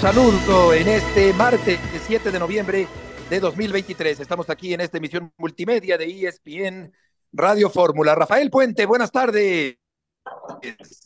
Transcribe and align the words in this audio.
Saludo 0.00 0.72
en 0.72 0.88
este 0.88 1.34
martes 1.34 1.78
7 2.06 2.30
de 2.30 2.38
noviembre 2.38 2.86
de 3.28 3.38
2023. 3.38 4.18
Estamos 4.18 4.48
aquí 4.48 4.72
en 4.72 4.80
esta 4.80 4.96
emisión 4.96 5.30
multimedia 5.36 5.98
de 5.98 6.06
ESPN 6.06 6.90
Radio 7.32 7.68
Fórmula. 7.68 8.14
Rafael 8.14 8.48
Puente, 8.48 8.86
buenas 8.86 9.12
tardes. 9.12 9.76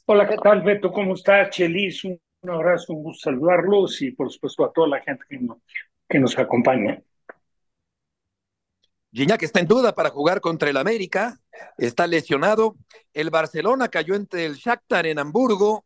Hola, 0.07 0.29
¿qué 0.29 0.37
tal, 0.37 0.63
Beto? 0.63 0.93
¿Cómo 0.93 1.15
estás? 1.15 1.51
Chelis, 1.51 2.05
un, 2.05 2.21
abrazo, 2.49 2.93
un 2.93 3.03
gusto 3.03 3.31
saludarlos 3.31 4.01
y 4.01 4.13
por 4.13 4.31
supuesto 4.31 4.65
a 4.65 4.73
toda 4.73 4.87
la 4.87 5.01
gente 5.01 5.25
que, 5.29 5.39
no, 5.39 5.61
que 6.09 6.21
nos 6.21 6.39
acompaña. 6.39 7.03
Gignac 9.13 9.43
está 9.43 9.59
en 9.59 9.67
duda 9.67 9.93
para 9.93 10.11
jugar 10.11 10.41
contra 10.41 10.71
el 10.71 10.77
América, 10.77 11.41
está 11.79 12.07
lesionado. 12.07 12.77
El 13.13 13.31
Barcelona 13.31 13.89
cayó 13.89 14.15
entre 14.15 14.47
el 14.47 14.55
Shakhtar 14.55 15.07
en 15.07 15.19
Hamburgo 15.19 15.85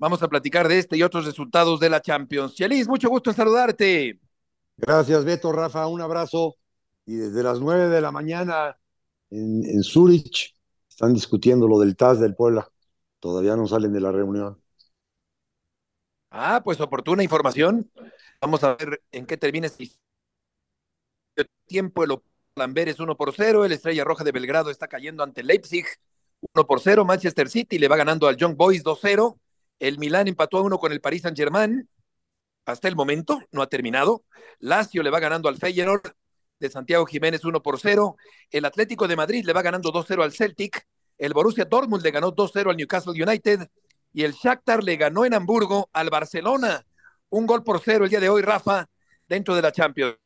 Vamos 0.00 0.22
a 0.22 0.28
platicar 0.28 0.66
de 0.66 0.78
este 0.78 0.96
y 0.96 1.02
otros 1.02 1.26
resultados 1.26 1.78
de 1.78 1.90
la 1.90 2.00
Champions. 2.00 2.54
Chelis, 2.54 2.88
mucho 2.88 3.10
gusto 3.10 3.28
en 3.28 3.36
saludarte. 3.36 4.18
Gracias, 4.78 5.26
Beto, 5.26 5.52
Rafa, 5.52 5.86
un 5.88 6.00
abrazo. 6.00 6.56
Y 7.04 7.16
desde 7.16 7.42
las 7.42 7.60
nueve 7.60 7.88
de 7.88 8.00
la 8.00 8.10
mañana 8.10 8.78
en, 9.28 9.62
en 9.62 9.82
Zurich 9.82 10.54
están 10.88 11.12
discutiendo 11.12 11.68
lo 11.68 11.78
del 11.78 11.96
TAS 11.96 12.18
del 12.18 12.34
Puebla. 12.34 12.66
Todavía 13.18 13.56
no 13.56 13.66
salen 13.66 13.92
de 13.92 14.00
la 14.00 14.10
reunión. 14.10 14.58
Ah, 16.30 16.62
pues 16.64 16.80
oportuna 16.80 17.22
información. 17.22 17.90
Vamos 18.40 18.64
a 18.64 18.76
ver 18.76 19.02
en 19.12 19.26
qué 19.26 19.36
termina 19.36 19.66
este 19.66 19.90
tiempo. 21.66 22.04
El 22.04 22.16
Lamberes 22.54 23.00
1 23.00 23.18
por 23.18 23.34
0. 23.34 23.66
El 23.66 23.72
Estrella 23.72 24.04
Roja 24.04 24.24
de 24.24 24.32
Belgrado 24.32 24.70
está 24.70 24.88
cayendo 24.88 25.22
ante 25.22 25.42
Leipzig 25.42 25.84
1 26.54 26.66
por 26.66 26.80
0. 26.80 27.04
Manchester 27.04 27.50
City 27.50 27.78
le 27.78 27.88
va 27.88 27.98
ganando 27.98 28.28
al 28.28 28.38
Young 28.38 28.56
Boys 28.56 28.82
2-0. 28.82 29.38
El 29.80 29.98
Milán 29.98 30.28
empató 30.28 30.58
a 30.58 30.62
uno 30.62 30.78
con 30.78 30.92
el 30.92 31.00
Paris 31.00 31.22
Saint-Germain. 31.22 31.88
Hasta 32.66 32.86
el 32.86 32.94
momento 32.94 33.40
no 33.50 33.62
ha 33.62 33.66
terminado. 33.66 34.22
Lazio 34.58 35.02
le 35.02 35.10
va 35.10 35.18
ganando 35.18 35.48
al 35.48 35.56
Feyenoord 35.56 36.12
de 36.60 36.70
Santiago 36.70 37.06
Jiménez 37.06 37.44
1 37.44 37.62
por 37.62 37.80
0. 37.80 38.16
El 38.50 38.66
Atlético 38.66 39.08
de 39.08 39.16
Madrid 39.16 39.44
le 39.44 39.54
va 39.54 39.62
ganando 39.62 39.90
2-0 39.90 40.22
al 40.22 40.32
Celtic. 40.32 40.86
El 41.16 41.32
Borussia 41.32 41.64
Dortmund 41.64 42.02
le 42.02 42.10
ganó 42.10 42.32
2-0 42.34 42.70
al 42.70 42.76
Newcastle 42.76 43.20
United. 43.20 43.68
Y 44.12 44.24
el 44.24 44.32
Shakhtar 44.32 44.84
le 44.84 44.96
ganó 44.96 45.24
en 45.24 45.32
Hamburgo 45.32 45.88
al 45.94 46.10
Barcelona. 46.10 46.84
Un 47.30 47.46
gol 47.46 47.64
por 47.64 47.80
cero 47.80 48.04
el 48.04 48.10
día 48.10 48.20
de 48.20 48.28
hoy, 48.28 48.42
Rafa, 48.42 48.86
dentro 49.26 49.54
de 49.54 49.62
la 49.62 49.72
Champions. 49.72 50.16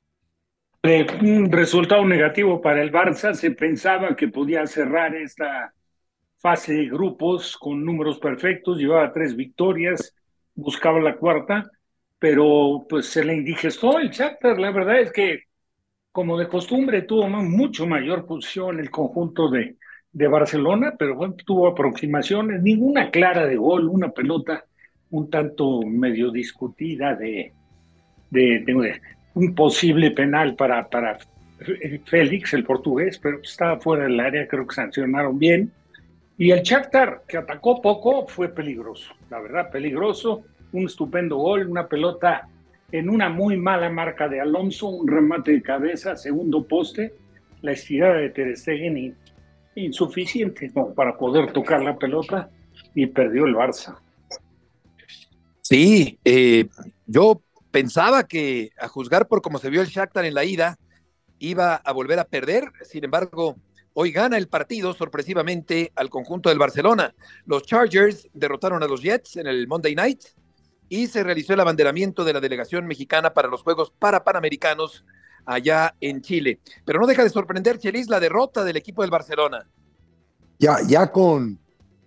Eh, 0.83 1.07
un 1.23 1.53
resultado 1.53 2.05
negativo 2.05 2.61
para 2.61 2.83
el 2.83 2.91
Barça. 2.91 3.35
Se 3.35 3.53
pensaba 3.53 4.17
que 4.17 4.29
podía 4.29 4.67
cerrar 4.67 5.15
esta 5.15 5.73
fase 6.45 6.75
de 6.75 6.91
grupos 6.91 7.57
con 7.57 7.83
números 7.83 8.19
perfectos, 8.19 8.77
llevaba 8.77 9.11
tres 9.15 9.35
victorias, 9.35 10.15
buscaba 10.55 11.01
la 11.01 11.17
cuarta, 11.17 11.71
pero 12.19 12.85
pues 12.87 13.07
se 13.07 13.25
le 13.25 13.35
indigestó 13.35 13.99
el 13.99 14.11
Shakhtar. 14.11 14.59
La 14.59 14.71
verdad 14.71 15.01
es 15.01 15.11
que, 15.11 15.45
como 16.13 16.39
de 16.39 16.47
costumbre, 16.47 17.01
tuvo 17.01 17.27
mucho 17.31 17.87
mayor 17.87 18.27
posición 18.27 18.79
el 18.79 18.91
conjunto 18.91 19.49
de, 19.49 19.79
Barcelona, 20.13 20.95
pero 20.99 21.15
bueno, 21.15 21.35
tuvo 21.47 21.67
aproximaciones, 21.67 22.63
ninguna 22.63 23.11
clara 23.11 23.47
de 23.47 23.57
gol, 23.57 23.89
una 23.89 24.11
pelota 24.11 24.67
un 25.13 25.31
tanto 25.31 25.81
medio 25.81 26.31
discutida 26.31 27.15
de 27.15 27.55
un 29.33 29.55
posible 29.55 30.11
penal 30.11 30.57
para, 30.57 30.91
para 30.91 31.17
Félix, 32.05 32.53
el 32.53 32.65
portugués, 32.65 33.19
pero 33.19 33.41
estaba 33.41 33.81
fuera 33.81 34.05
del 34.05 34.21
área, 34.21 34.47
creo 34.47 34.67
que 34.67 34.75
sancionaron 34.75 35.39
bien 35.39 35.73
y 36.37 36.51
el 36.51 36.63
Shakhtar, 36.63 37.23
que 37.29 37.37
atacó 37.37 37.81
poco, 37.81 38.27
fue 38.27 38.49
peligroso, 38.49 39.15
la 39.31 39.41
verdad, 39.41 39.71
peligroso. 39.71 40.43
Un 40.73 40.87
estupendo 40.87 41.37
gol, 41.37 41.69
una 41.69 41.87
pelota 41.87 42.49
en 42.91 43.09
una 43.09 43.29
muy 43.29 43.57
mala 43.57 43.89
marca 43.91 44.29
de 44.29 44.41
Alonso, 44.41 44.89
un 44.89 45.07
remate 45.07 45.53
de 45.53 45.63
cabeza, 45.63 46.17
segundo 46.17 46.65
poste, 46.67 47.15
la 47.63 47.73
estirada 47.73 48.17
de 48.17 48.31
Ter 48.31 48.57
Stegen 48.57 49.17
insuficiente 49.77 50.71
para 50.95 51.17
poder 51.17 51.53
tocar 51.53 51.83
la 51.83 51.97
pelota 51.97 52.51
y 52.95 53.07
perdió 53.07 53.47
el 53.47 53.55
Barça. 53.55 53.97
Sí, 55.61 56.19
eh, 56.25 56.67
yo 57.07 57.41
pensaba 57.71 58.25
que 58.25 58.71
a 58.79 58.89
juzgar 58.89 59.27
por 59.27 59.43
cómo 59.43 59.59
se 59.59 59.71
vio 59.71 59.81
el 59.81 59.89
Shakhtar 59.89 60.25
en 60.25 60.35
la 60.35 60.45
ida, 60.45 60.77
iba 61.39 61.77
a 61.77 61.93
volver 61.93 62.19
a 62.19 62.25
perder, 62.25 62.71
sin 62.83 63.05
embargo, 63.05 63.57
Hoy 63.97 64.11
gana 64.11 64.37
el 64.37 64.49
partido 64.49 64.93
sorpresivamente 64.93 65.93
al 65.95 66.11
conjunto 66.11 66.49
del 66.49 66.59
Barcelona. 66.59 67.15
Los 67.47 67.63
Chargers 67.63 68.29
derrotaron 68.35 68.83
a 68.83 68.89
los 68.89 69.01
Jets 69.01 69.37
en 69.37 69.47
el 69.47 69.69
Monday 69.69 69.95
Night 69.95 70.25
y 70.89 71.07
se 71.07 71.23
realizó 71.23 71.55
el 71.55 71.61
abanderamiento 71.61 72.25
de 72.25 72.33
la 72.33 72.41
delegación 72.41 72.89
mexicana 72.89 73.33
para 73.33 73.47
los 73.47 73.63
Juegos 73.63 73.93
para 73.97 74.25
Panamericanos 74.25 75.05
allá 75.47 75.95
en 76.01 76.23
Chile. 76.23 76.59
Pero 76.85 76.99
no 76.99 77.07
deja 77.07 77.23
de 77.23 77.31
sorprender, 77.31 77.79
Chelis, 77.79 78.09
la 78.09 78.19
derrota 78.19 78.65
del 78.65 78.77
equipo 78.77 79.03
del 79.03 79.13
Barcelona. 79.13 79.65
Ya, 80.59 80.79
ya 80.85 81.13
con, 81.13 81.61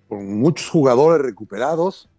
con 0.09 0.39
muchos 0.39 0.69
jugadores 0.69 1.25
recuperados 1.25 2.09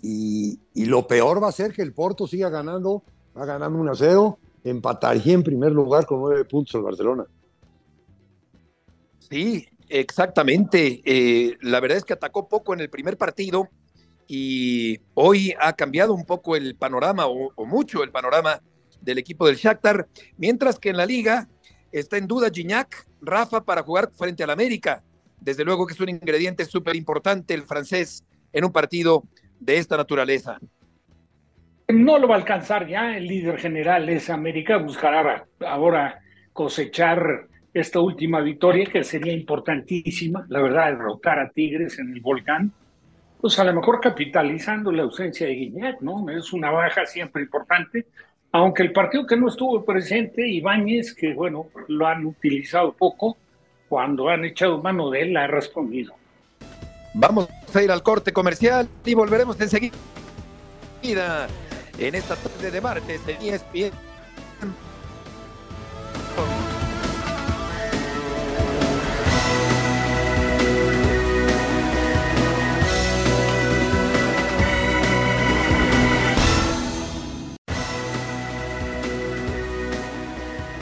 y, 0.00 0.60
y, 0.74 0.86
lo 0.86 1.08
peor 1.08 1.42
va 1.42 1.48
a 1.48 1.52
ser 1.52 1.72
que 1.72 1.82
el 1.82 1.92
Porto 1.92 2.28
siga 2.28 2.50
ganando, 2.50 3.02
va 3.36 3.44
ganando 3.44 3.80
un 3.80 3.88
a 3.88 3.96
0, 3.96 4.38
empataría 4.62 5.34
en 5.34 5.42
primer 5.42 5.72
lugar 5.72 6.06
con 6.06 6.20
nueve 6.20 6.44
puntos 6.44 6.76
el 6.76 6.82
Barcelona. 6.82 7.26
Sí, 9.30 9.68
exactamente. 9.88 11.02
Eh, 11.04 11.56
la 11.60 11.80
verdad 11.80 11.98
es 11.98 12.04
que 12.04 12.14
atacó 12.14 12.48
poco 12.48 12.74
en 12.74 12.80
el 12.80 12.90
primer 12.90 13.16
partido 13.16 13.68
y 14.26 15.00
hoy 15.14 15.54
ha 15.58 15.72
cambiado 15.72 16.14
un 16.14 16.24
poco 16.24 16.56
el 16.56 16.76
panorama 16.76 17.26
o, 17.26 17.66
mucho 17.66 18.02
el 18.02 18.10
panorama 18.10 18.60
del 19.00 19.18
equipo 19.18 19.46
del 19.46 19.56
Shakhtar, 19.56 20.06
mientras 20.36 20.78
que 20.78 20.90
en 20.90 20.96
la 20.96 21.06
liga 21.06 21.48
está 21.92 22.18
en 22.18 22.26
duda 22.26 22.50
Gignac, 22.52 23.06
Rafa 23.22 23.64
para 23.64 23.82
jugar 23.82 24.10
frente 24.14 24.44
al 24.44 24.50
América. 24.50 25.02
Desde 25.40 25.64
luego 25.64 25.86
que 25.86 25.94
es 25.94 26.00
un 26.00 26.08
ingrediente 26.08 26.64
súper 26.64 26.96
importante 26.96 27.54
el 27.54 27.62
francés 27.62 28.24
en 28.52 28.64
un 28.64 28.72
partido 28.72 29.24
de 29.60 29.78
esta 29.78 29.96
naturaleza. 29.96 30.58
No 31.88 32.18
lo 32.18 32.28
va 32.28 32.34
a 32.34 32.38
alcanzar 32.38 32.86
ya, 32.86 33.16
el 33.16 33.26
líder 33.26 33.58
general 33.58 34.08
es 34.10 34.28
América, 34.28 34.76
buscará 34.76 35.46
ahora 35.60 36.20
cosechar 36.52 37.48
esta 37.78 38.00
última 38.00 38.40
victoria, 38.40 38.86
que 38.86 39.04
sería 39.04 39.32
importantísima, 39.32 40.44
la 40.48 40.60
verdad, 40.60 40.86
derrotar 40.86 41.38
a 41.38 41.50
Tigres 41.50 41.98
en 41.98 42.12
el 42.12 42.20
volcán, 42.20 42.72
pues 43.40 43.58
a 43.58 43.64
lo 43.64 43.72
mejor 43.72 44.00
capitalizando 44.00 44.90
la 44.90 45.04
ausencia 45.04 45.46
de 45.46 45.54
Guiñac, 45.54 46.00
¿no? 46.00 46.28
Es 46.30 46.52
una 46.52 46.70
baja 46.70 47.06
siempre 47.06 47.42
importante, 47.42 48.06
aunque 48.52 48.82
el 48.82 48.92
partido 48.92 49.26
que 49.26 49.36
no 49.36 49.48
estuvo 49.48 49.84
presente, 49.84 50.48
Ibáñez, 50.48 51.14
que 51.14 51.34
bueno, 51.34 51.66
lo 51.88 52.06
han 52.06 52.24
utilizado 52.24 52.92
poco, 52.92 53.36
cuando 53.88 54.28
han 54.28 54.44
echado 54.44 54.82
mano 54.82 55.10
de 55.10 55.22
él, 55.22 55.36
ha 55.36 55.46
respondido. 55.46 56.14
Vamos 57.14 57.48
a 57.74 57.82
ir 57.82 57.90
al 57.90 58.02
corte 58.02 58.32
comercial 58.32 58.88
y 59.04 59.14
volveremos 59.14 59.60
enseguida 59.60 59.92
en 61.98 62.14
esta 62.14 62.36
tarde 62.36 62.70
de 62.70 62.80
martes 62.80 63.20
en 63.26 63.54
ESPN 63.54 63.92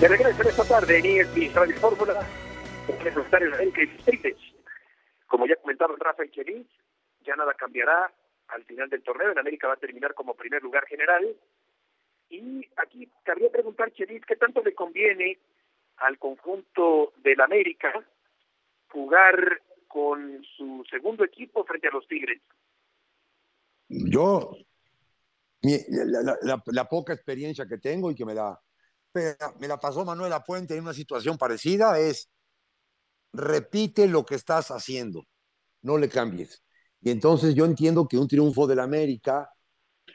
De 0.01 0.09
regreso 0.09 0.43
en 0.43 0.49
esta 0.49 0.65
tarde 0.65 0.99
en 0.99 1.07
ESPN 1.07 1.55
Radio 1.55 1.77
Fórmula, 1.77 2.27
con 2.87 3.01
el 3.01 3.55
América 3.55 3.83
y 3.83 4.37
Como 5.27 5.47
ya 5.47 5.57
comentaron 5.57 5.99
Rafa 5.99 6.23
y 6.27 6.67
ya 7.25 7.35
nada 7.35 7.55
cambiará 7.55 8.13
al 8.49 8.65
final 8.65 8.91
del 8.91 9.03
torneo. 9.03 9.33
En 9.33 9.39
América 9.39 9.69
va 9.69 9.73
a 9.73 9.79
terminar 9.79 10.13
como 10.13 10.35
primer 10.35 10.63
lugar 10.63 10.87
general. 10.87 11.35
Y 12.29 12.69
aquí 12.77 13.11
cabría 13.23 13.51
preguntar, 13.51 13.91
Chelis, 13.93 14.23
¿qué 14.27 14.37
tanto 14.37 14.63
le 14.63 14.75
conviene 14.75 15.39
al 15.97 16.19
conjunto 16.19 17.15
del 17.23 17.41
América 17.41 17.93
jugar 18.91 19.63
con 19.89 20.45
su 20.59 20.85
segundo 20.91 21.25
equipo 21.25 21.65
frente 21.65 21.89
a 21.89 21.93
los 21.93 22.07
Tigres? 22.07 22.43
Yo, 23.89 24.59
la, 25.63 26.85
poca 26.85 27.15
experiencia 27.15 27.67
que 27.67 27.79
tengo 27.79 28.11
y 28.11 28.15
que 28.15 28.27
me 28.27 28.35
la, 28.35 28.61
me 29.59 29.69
la 29.69 29.79
pasó 29.79 30.05
Manuel 30.05 30.33
Apuente 30.33 30.75
en 30.75 30.83
una 30.83 30.93
situación 30.93 31.39
parecida 31.39 31.99
es 31.99 32.31
repite 33.33 34.09
lo 34.09 34.25
que 34.25 34.35
estás 34.35 34.71
haciendo, 34.71 35.25
no 35.83 35.99
le 35.99 36.09
cambies. 36.09 36.65
Y 37.01 37.11
entonces 37.11 37.55
yo 37.55 37.65
entiendo 37.65 38.09
que 38.09 38.19
un 38.19 38.29
triunfo 38.29 38.67
del 38.67 38.81
América 38.81 39.51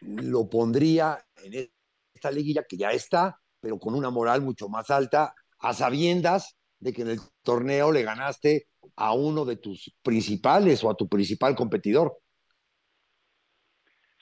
lo 0.01 0.49
pondría 0.49 1.23
en 1.43 1.69
esta 2.13 2.31
liguilla 2.31 2.63
que 2.67 2.77
ya 2.77 2.91
está, 2.91 3.39
pero 3.59 3.77
con 3.77 3.93
una 3.93 4.09
moral 4.09 4.41
mucho 4.41 4.67
más 4.67 4.89
alta, 4.89 5.33
a 5.59 5.73
sabiendas 5.73 6.57
de 6.79 6.93
que 6.93 7.03
en 7.03 7.09
el 7.09 7.19
torneo 7.43 7.91
le 7.91 8.03
ganaste 8.03 8.67
a 8.95 9.13
uno 9.13 9.45
de 9.45 9.57
tus 9.57 9.95
principales 10.01 10.83
o 10.83 10.89
a 10.89 10.95
tu 10.95 11.07
principal 11.07 11.55
competidor. 11.55 12.17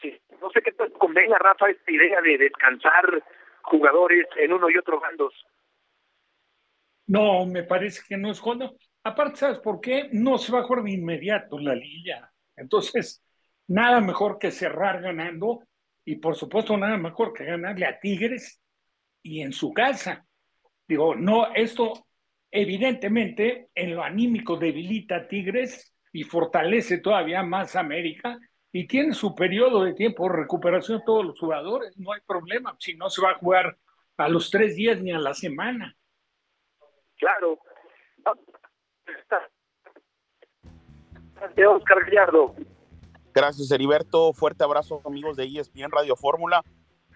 Sí, 0.02 0.12
no 0.42 0.50
sé 0.52 0.62
qué 0.62 0.74
tal 0.74 0.92
convenga, 0.94 1.38
Rafa, 1.38 1.70
esta 1.70 1.92
idea 1.92 2.22
de 2.22 2.38
descansar 2.38 3.24
jugadores 3.70 4.28
en 4.38 4.54
uno 4.54 4.70
y 4.70 4.78
otro 4.78 5.00
bandos. 5.00 5.34
No, 7.08 7.46
me 7.46 7.64
parece 7.64 8.02
que 8.08 8.18
no 8.18 8.32
es 8.32 8.40
cuando. 8.40 8.76
Aparte, 9.04 9.38
¿sabes 9.38 9.60
por 9.60 9.80
qué? 9.80 10.10
No 10.12 10.38
se 10.38 10.52
va 10.52 10.60
a 10.60 10.64
jugar 10.64 10.84
de 10.84 10.92
inmediato 10.92 11.58
la 11.58 11.74
liguilla. 11.74 12.32
Entonces, 12.56 13.24
nada 13.68 14.02
mejor 14.02 14.38
que 14.38 14.52
cerrar 14.52 15.02
ganando 15.02 15.64
y 16.06 16.16
por 16.16 16.36
supuesto 16.36 16.76
nada 16.78 16.98
mejor 16.98 17.34
que 17.34 17.46
ganarle 17.46 17.86
a 17.86 18.00
Tigres 18.00 18.62
y 19.24 19.42
en 19.42 19.54
su 19.54 19.74
casa. 19.74 20.26
Digo, 20.88 21.16
no, 21.16 21.54
esto 21.54 22.08
evidentemente 22.52 23.70
en 23.76 23.96
lo 23.96 24.04
anímico 24.04 24.58
debilita 24.58 25.18
a 25.18 25.28
Tigres 25.28 25.96
y 26.12 26.24
fortalece 26.24 26.98
todavía 26.98 27.44
más 27.44 27.76
a 27.76 27.82
América 27.82 28.40
y 28.72 28.88
tiene 28.88 29.14
su 29.14 29.36
periodo 29.36 29.84
de 29.84 29.94
tiempo 29.94 30.24
de 30.24 30.38
recuperación 30.38 31.04
todos 31.06 31.26
los 31.26 31.40
jugadores, 31.40 31.98
no 31.98 32.12
hay 32.12 32.22
problema, 32.22 32.76
si 32.80 32.96
no 32.96 33.10
se 33.10 33.22
va 33.22 33.32
a 33.32 33.38
jugar 33.38 33.78
a 34.18 34.28
los 34.28 34.52
tres 34.52 34.76
días 34.76 35.02
ni 35.02 35.12
a 35.12 35.20
la 35.20 35.34
semana. 35.34 35.96
Claro. 37.18 37.60
Oscar 41.70 42.06
Gallardo. 42.06 42.56
Gracias, 43.34 43.72
Heriberto. 43.72 44.34
Fuerte 44.34 44.64
abrazo, 44.64 45.02
amigos 45.06 45.38
de 45.38 45.46
ESPN 45.46 45.92
Radio 45.92 46.16
Fórmula. 46.16 46.64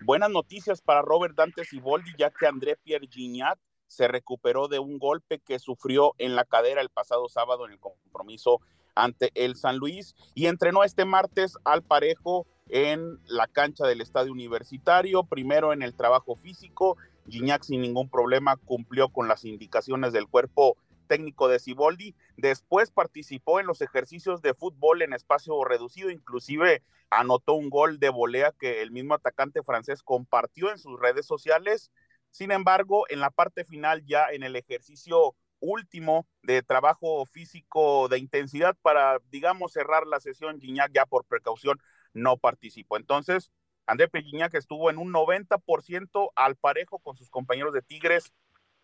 Buenas 0.01 0.29
noticias 0.29 0.81
para 0.81 1.01
Robert 1.01 1.35
Dante 1.35 1.65
Siboldi, 1.65 2.11
ya 2.17 2.29
que 2.29 2.47
André 2.47 2.77
Pierre 2.77 3.07
Gignac 3.07 3.59
se 3.87 4.07
recuperó 4.07 4.67
de 4.67 4.79
un 4.79 4.97
golpe 4.97 5.39
que 5.39 5.59
sufrió 5.59 6.13
en 6.17 6.35
la 6.35 6.45
cadera 6.45 6.81
el 6.81 6.89
pasado 6.89 7.29
sábado 7.29 7.65
en 7.65 7.73
el 7.73 7.79
compromiso 7.79 8.59
ante 8.95 9.31
el 9.35 9.55
San 9.55 9.77
Luis 9.77 10.15
y 10.33 10.47
entrenó 10.47 10.83
este 10.83 11.05
martes 11.05 11.57
al 11.63 11.83
parejo 11.83 12.47
en 12.69 13.19
la 13.25 13.47
cancha 13.47 13.85
del 13.85 14.01
estadio 14.01 14.31
universitario, 14.31 15.23
primero 15.23 15.73
en 15.73 15.81
el 15.81 15.93
trabajo 15.95 16.35
físico. 16.35 16.97
Gignac 17.27 17.63
sin 17.63 17.81
ningún 17.81 18.09
problema 18.09 18.57
cumplió 18.57 19.09
con 19.09 19.27
las 19.27 19.45
indicaciones 19.45 20.13
del 20.13 20.27
cuerpo 20.27 20.77
técnico 21.07 21.47
de 21.47 21.59
Ciboldi. 21.59 22.15
Después 22.37 22.91
participó 22.91 23.59
en 23.59 23.67
los 23.67 23.81
ejercicios 23.81 24.41
de 24.41 24.53
fútbol 24.53 25.01
en 25.01 25.13
espacio 25.13 25.63
reducido, 25.63 26.09
inclusive 26.09 26.81
anotó 27.09 27.53
un 27.53 27.69
gol 27.69 27.99
de 27.99 28.09
volea 28.09 28.53
que 28.57 28.81
el 28.81 28.91
mismo 28.91 29.13
atacante 29.13 29.63
francés 29.63 30.01
compartió 30.03 30.71
en 30.71 30.79
sus 30.79 30.99
redes 30.99 31.25
sociales. 31.25 31.91
Sin 32.31 32.51
embargo, 32.51 33.05
en 33.09 33.19
la 33.19 33.29
parte 33.29 33.63
final, 33.63 34.03
ya 34.05 34.27
en 34.31 34.41
el 34.41 34.55
ejercicio 34.55 35.35
último 35.63 36.27
de 36.43 36.61
trabajo 36.61 37.25
físico 37.25 38.07
de 38.09 38.19
intensidad 38.19 38.75
para, 38.81 39.19
digamos, 39.31 39.71
cerrar 39.71 40.05
la 40.05 40.19
sesión, 40.19 40.59
Gignac 40.59 40.91
ya 40.93 41.05
por 41.05 41.25
precaución 41.25 41.79
no 42.13 42.37
participó. 42.37 42.97
Entonces, 42.97 43.49
André 43.87 44.09
Gignac 44.13 44.53
estuvo 44.53 44.89
en 44.89 44.97
un 44.97 45.11
90% 45.11 46.31
al 46.35 46.55
parejo 46.55 46.99
con 46.99 47.15
sus 47.15 47.29
compañeros 47.29 47.73
de 47.73 47.81
Tigres 47.81 48.33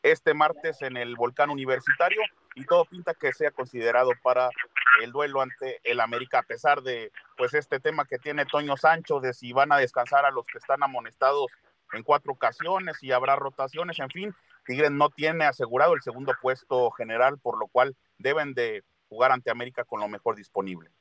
este 0.01 0.33
martes 0.33 0.81
en 0.81 0.95
el 0.95 1.15
Volcán 1.15 1.49
Universitario 1.49 2.21
y 2.55 2.65
todo 2.65 2.85
pinta 2.85 3.13
que 3.13 3.33
sea 3.33 3.51
considerado 3.51 4.11
para 4.23 4.49
el 5.01 5.11
duelo 5.11 5.41
ante 5.41 5.79
el 5.83 5.99
América, 5.99 6.39
a 6.39 6.43
pesar 6.43 6.81
de 6.81 7.11
pues 7.37 7.53
este 7.53 7.79
tema 7.79 8.05
que 8.05 8.17
tiene 8.17 8.45
Toño 8.45 8.77
Sancho 8.77 9.19
de 9.19 9.33
si 9.33 9.51
van 9.51 9.71
a 9.71 9.77
descansar 9.77 10.25
a 10.25 10.31
los 10.31 10.45
que 10.47 10.57
están 10.57 10.83
amonestados 10.83 11.47
en 11.93 12.03
cuatro 12.03 12.33
ocasiones 12.33 13.01
y 13.01 13.11
habrá 13.11 13.35
rotaciones, 13.35 13.99
en 13.99 14.09
fin, 14.09 14.35
Tigres 14.69 14.91
no 14.91 15.09
tiene 15.09 15.45
asegurado 15.45 15.95
el 15.95 16.01
segundo 16.03 16.31
puesto 16.39 16.91
general, 16.91 17.39
por 17.39 17.57
lo 17.57 17.65
cual 17.65 17.95
deben 18.19 18.53
de 18.53 18.83
jugar 19.07 19.31
ante 19.31 19.49
América 19.49 19.83
con 19.83 19.99
lo 19.99 20.07
mejor 20.07 20.35
disponible. 20.35 20.91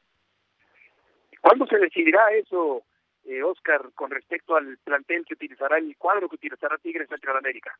¿Cuándo 1.43 1.67
se 1.67 1.77
decidirá 1.77 2.33
eso, 2.33 2.83
eh, 3.27 3.43
Oscar, 3.43 3.93
con 3.95 4.11
respecto 4.11 4.57
al 4.57 4.79
plantel 4.79 5.27
que 5.27 5.35
utilizará, 5.35 5.77
el 5.77 5.95
cuadro 5.99 6.31
que 6.31 6.37
utilizará 6.37 6.79
Tigres 6.79 7.13
ante 7.13 7.31
América? 7.31 7.77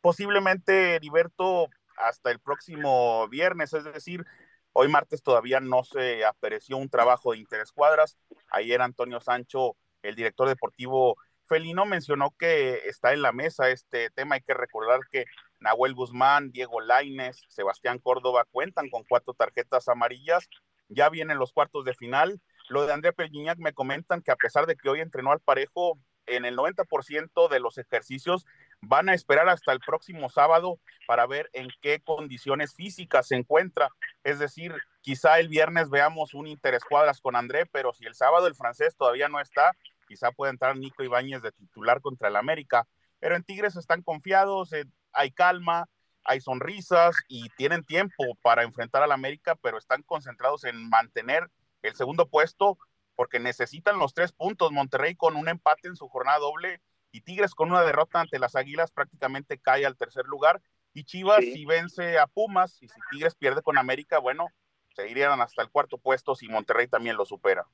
posiblemente, 0.00 0.94
Heriberto, 0.94 1.68
hasta 1.96 2.30
el 2.30 2.38
próximo 2.38 3.26
viernes, 3.28 3.72
es 3.74 3.82
decir, 3.82 4.24
hoy 4.72 4.86
martes 4.86 5.20
todavía 5.20 5.58
no 5.58 5.82
se 5.82 6.24
apareció 6.24 6.76
un 6.76 6.88
trabajo 6.88 7.32
de 7.32 7.38
interescuadras. 7.38 8.16
Ayer 8.50 8.80
Antonio 8.80 9.20
Sancho, 9.20 9.76
el 10.02 10.14
director 10.14 10.48
deportivo 10.48 11.16
Felino, 11.46 11.86
mencionó 11.86 12.34
que 12.38 12.82
está 12.86 13.12
en 13.12 13.22
la 13.22 13.32
mesa 13.32 13.70
este 13.70 14.10
tema. 14.10 14.34
Hay 14.34 14.42
que 14.42 14.54
recordar 14.54 15.00
que 15.10 15.24
Nahuel 15.60 15.94
Guzmán, 15.94 16.50
Diego 16.50 16.80
Laines, 16.80 17.44
Sebastián 17.48 17.98
Córdoba 17.98 18.44
cuentan 18.50 18.90
con 18.90 19.04
cuatro 19.04 19.34
tarjetas 19.34 19.88
amarillas. 19.88 20.48
Ya 20.88 21.08
vienen 21.08 21.38
los 21.38 21.52
cuartos 21.52 21.84
de 21.84 21.94
final. 21.94 22.40
Lo 22.68 22.86
de 22.86 22.92
André 22.92 23.12
Pelliñac 23.12 23.58
me 23.58 23.72
comentan 23.72 24.22
que 24.22 24.32
a 24.32 24.36
pesar 24.36 24.66
de 24.66 24.76
que 24.76 24.88
hoy 24.88 25.00
entrenó 25.00 25.32
al 25.32 25.40
parejo, 25.40 25.98
en 26.26 26.44
el 26.44 26.56
90% 26.56 27.48
de 27.48 27.60
los 27.60 27.78
ejercicios 27.78 28.44
van 28.80 29.08
a 29.08 29.14
esperar 29.14 29.48
hasta 29.48 29.72
el 29.72 29.80
próximo 29.80 30.28
sábado 30.28 30.78
para 31.06 31.26
ver 31.26 31.48
en 31.52 31.68
qué 31.80 32.00
condiciones 32.00 32.74
físicas 32.74 33.28
se 33.28 33.36
encuentra. 33.36 33.88
Es 34.24 34.38
decir, 34.38 34.74
quizá 35.00 35.38
el 35.38 35.48
viernes 35.48 35.88
veamos 35.88 36.34
un 36.34 36.46
interescuadras 36.46 37.20
con 37.20 37.36
André, 37.36 37.66
pero 37.66 37.92
si 37.92 38.04
el 38.04 38.14
sábado 38.14 38.46
el 38.46 38.54
francés 38.54 38.96
todavía 38.96 39.28
no 39.28 39.40
está, 39.40 39.72
quizá 40.06 40.32
pueda 40.32 40.50
entrar 40.50 40.76
Nico 40.76 41.02
Ibáñez 41.02 41.42
de 41.42 41.52
titular 41.52 42.00
contra 42.00 42.28
el 42.28 42.36
América. 42.36 42.86
Pero 43.18 43.36
en 43.36 43.44
Tigres 43.44 43.76
están 43.76 44.02
confiados, 44.02 44.72
eh, 44.72 44.84
hay 45.12 45.30
calma, 45.30 45.88
hay 46.24 46.40
sonrisas 46.40 47.16
y 47.28 47.48
tienen 47.50 47.84
tiempo 47.84 48.24
para 48.42 48.62
enfrentar 48.62 49.02
al 49.02 49.12
América, 49.12 49.54
pero 49.56 49.78
están 49.78 50.02
concentrados 50.02 50.64
en 50.64 50.88
mantener 50.88 51.50
el 51.82 51.94
segundo 51.94 52.28
puesto 52.28 52.78
porque 53.14 53.40
necesitan 53.40 53.98
los 53.98 54.12
tres 54.12 54.32
puntos. 54.32 54.72
Monterrey 54.72 55.14
con 55.14 55.36
un 55.36 55.48
empate 55.48 55.88
en 55.88 55.96
su 55.96 56.08
jornada 56.08 56.38
doble 56.38 56.80
y 57.12 57.22
Tigres 57.22 57.54
con 57.54 57.70
una 57.70 57.82
derrota 57.82 58.20
ante 58.20 58.38
las 58.38 58.56
Águilas 58.56 58.90
prácticamente 58.90 59.58
cae 59.58 59.86
al 59.86 59.96
tercer 59.96 60.26
lugar. 60.26 60.62
Y 60.92 61.04
Chivas 61.04 61.44
si 61.44 61.64
vence 61.64 62.18
a 62.18 62.26
Pumas 62.26 62.82
y 62.82 62.88
si 62.88 63.00
Tigres 63.10 63.34
pierde 63.34 63.62
con 63.62 63.78
América, 63.78 64.18
bueno, 64.18 64.48
se 64.94 65.08
irían 65.08 65.40
hasta 65.40 65.62
el 65.62 65.70
cuarto 65.70 65.98
puesto 65.98 66.34
si 66.34 66.48
Monterrey 66.48 66.88
también 66.88 67.16
lo 67.16 67.26
supera. 67.26 67.66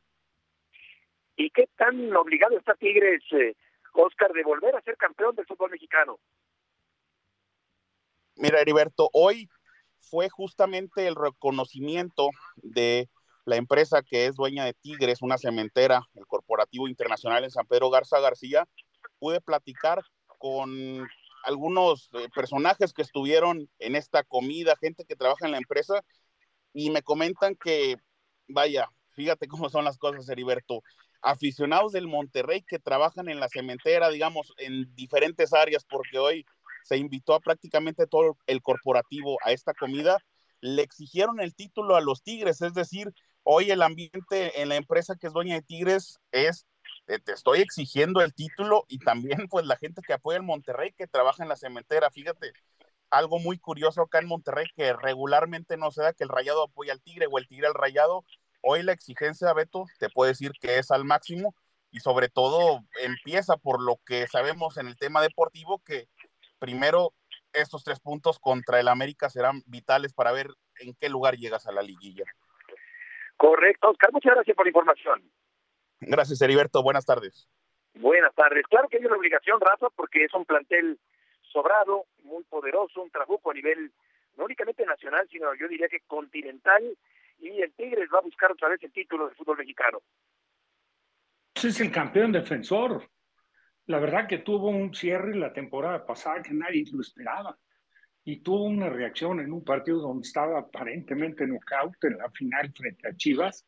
¿Y 1.42 1.50
qué 1.50 1.68
tan 1.76 2.14
obligado 2.14 2.56
está 2.56 2.76
Tigres, 2.76 3.20
eh, 3.32 3.56
Oscar, 3.94 4.32
de 4.32 4.44
volver 4.44 4.76
a 4.76 4.82
ser 4.82 4.96
campeón 4.96 5.34
del 5.34 5.44
fútbol 5.44 5.72
mexicano? 5.72 6.20
Mira, 8.36 8.60
Heriberto, 8.60 9.10
hoy 9.12 9.48
fue 9.98 10.28
justamente 10.28 11.08
el 11.08 11.16
reconocimiento 11.16 12.28
de 12.58 13.08
la 13.44 13.56
empresa 13.56 14.02
que 14.02 14.26
es 14.26 14.36
dueña 14.36 14.64
de 14.64 14.74
Tigres, 14.74 15.20
una 15.20 15.36
cementera, 15.36 16.02
el 16.14 16.26
Corporativo 16.26 16.86
Internacional 16.86 17.42
en 17.42 17.50
San 17.50 17.66
Pedro 17.66 17.90
Garza 17.90 18.20
García, 18.20 18.68
pude 19.18 19.40
platicar 19.40 20.00
con 20.38 21.08
algunos 21.42 22.08
eh, 22.12 22.28
personajes 22.32 22.92
que 22.92 23.02
estuvieron 23.02 23.68
en 23.80 23.96
esta 23.96 24.22
comida, 24.22 24.76
gente 24.80 25.04
que 25.04 25.16
trabaja 25.16 25.46
en 25.46 25.52
la 25.52 25.58
empresa, 25.58 26.04
y 26.72 26.90
me 26.90 27.02
comentan 27.02 27.56
que, 27.56 27.96
vaya, 28.46 28.88
fíjate 29.10 29.48
cómo 29.48 29.68
son 29.70 29.84
las 29.84 29.98
cosas, 29.98 30.28
Heriberto, 30.28 30.82
aficionados 31.22 31.92
del 31.92 32.08
Monterrey 32.08 32.62
que 32.62 32.78
trabajan 32.78 33.28
en 33.28 33.40
la 33.40 33.48
cementera, 33.48 34.10
digamos, 34.10 34.52
en 34.58 34.94
diferentes 34.94 35.52
áreas, 35.52 35.84
porque 35.84 36.18
hoy 36.18 36.44
se 36.84 36.96
invitó 36.96 37.34
a 37.34 37.40
prácticamente 37.40 38.06
todo 38.06 38.36
el 38.46 38.60
corporativo 38.60 39.38
a 39.44 39.52
esta 39.52 39.72
comida, 39.72 40.18
le 40.60 40.82
exigieron 40.82 41.40
el 41.40 41.54
título 41.54 41.96
a 41.96 42.00
los 42.00 42.22
Tigres, 42.22 42.60
es 42.60 42.74
decir, 42.74 43.12
hoy 43.44 43.70
el 43.70 43.82
ambiente 43.82 44.60
en 44.60 44.68
la 44.68 44.76
empresa 44.76 45.16
que 45.16 45.28
es 45.28 45.32
dueña 45.32 45.54
de 45.54 45.62
Tigres 45.62 46.20
es 46.30 46.66
te, 47.06 47.20
estoy 47.32 47.60
exigiendo 47.60 48.20
el 48.20 48.34
título 48.34 48.84
y 48.88 48.98
también 48.98 49.48
pues 49.48 49.66
la 49.66 49.76
gente 49.76 50.02
que 50.06 50.12
apoya 50.12 50.38
el 50.38 50.44
Monterrey 50.44 50.92
que 50.92 51.06
trabaja 51.06 51.42
en 51.42 51.48
la 51.48 51.56
cementera, 51.56 52.10
fíjate, 52.10 52.52
algo 53.10 53.38
muy 53.38 53.58
curioso 53.58 54.02
acá 54.02 54.20
en 54.20 54.26
Monterrey 54.26 54.66
que 54.74 54.92
regularmente 54.92 55.76
no 55.76 55.90
se 55.90 56.02
da 56.02 56.12
que 56.12 56.24
el 56.24 56.30
Rayado 56.30 56.64
apoya 56.64 56.92
al 56.92 57.02
Tigre 57.02 57.26
o 57.30 57.38
el 57.38 57.46
Tigre 57.46 57.66
al 57.66 57.74
Rayado, 57.74 58.24
hoy 58.62 58.82
la 58.82 58.92
exigencia, 58.92 59.52
Beto, 59.52 59.84
te 59.98 60.08
puedo 60.08 60.28
decir 60.28 60.52
que 60.60 60.78
es 60.78 60.90
al 60.90 61.04
máximo 61.04 61.54
y 61.90 62.00
sobre 62.00 62.28
todo 62.28 62.80
empieza 63.02 63.56
por 63.56 63.82
lo 63.82 63.98
que 64.06 64.26
sabemos 64.26 64.78
en 64.78 64.86
el 64.86 64.96
tema 64.96 65.20
deportivo 65.20 65.82
que 65.84 66.08
primero 66.58 67.12
estos 67.52 67.84
tres 67.84 68.00
puntos 68.00 68.38
contra 68.38 68.80
el 68.80 68.88
América 68.88 69.28
serán 69.28 69.62
vitales 69.66 70.14
para 70.14 70.32
ver 70.32 70.48
en 70.80 70.94
qué 70.98 71.08
lugar 71.08 71.36
llegas 71.36 71.66
a 71.66 71.72
la 71.72 71.82
liguilla. 71.82 72.24
Correcto, 73.36 73.90
Oscar, 73.90 74.12
muchas 74.12 74.34
gracias 74.34 74.56
por 74.56 74.64
la 74.64 74.70
información. 74.70 75.30
Gracias, 76.00 76.40
Heriberto. 76.40 76.82
Buenas 76.82 77.04
tardes. 77.04 77.48
Buenas 77.94 78.34
tardes. 78.34 78.64
Claro 78.68 78.88
que 78.88 78.96
hay 78.96 79.04
una 79.04 79.16
obligación, 79.16 79.60
Rafa, 79.60 79.88
porque 79.90 80.24
es 80.24 80.34
un 80.34 80.44
plantel 80.44 80.98
sobrado, 81.52 82.06
muy 82.22 82.42
poderoso, 82.44 83.02
un 83.02 83.10
trabuco 83.10 83.50
a 83.50 83.54
nivel 83.54 83.92
no 84.36 84.44
únicamente 84.44 84.86
nacional, 84.86 85.28
sino 85.30 85.54
yo 85.54 85.68
diría 85.68 85.88
que 85.88 86.00
continental, 86.06 86.96
y 87.42 87.60
el 87.60 87.72
Tigres 87.72 88.08
va 88.14 88.18
a 88.18 88.22
buscar 88.22 88.52
otra 88.52 88.68
vez 88.68 88.82
el 88.84 88.92
título 88.92 89.28
de 89.28 89.34
fútbol 89.34 89.58
mexicano. 89.58 90.00
Es 91.54 91.80
el 91.80 91.90
campeón 91.90 92.32
defensor. 92.32 93.08
La 93.86 93.98
verdad 93.98 94.28
que 94.28 94.38
tuvo 94.38 94.68
un 94.68 94.94
cierre 94.94 95.34
la 95.34 95.52
temporada 95.52 96.06
pasada 96.06 96.40
que 96.40 96.54
nadie 96.54 96.84
lo 96.92 97.00
esperaba. 97.00 97.58
Y 98.24 98.40
tuvo 98.40 98.64
una 98.64 98.88
reacción 98.88 99.40
en 99.40 99.52
un 99.52 99.64
partido 99.64 99.98
donde 99.98 100.26
estaba 100.26 100.60
aparentemente 100.60 101.44
knockout 101.44 102.04
en 102.04 102.18
la 102.18 102.30
final 102.30 102.72
frente 102.72 103.08
a 103.08 103.16
Chivas, 103.16 103.66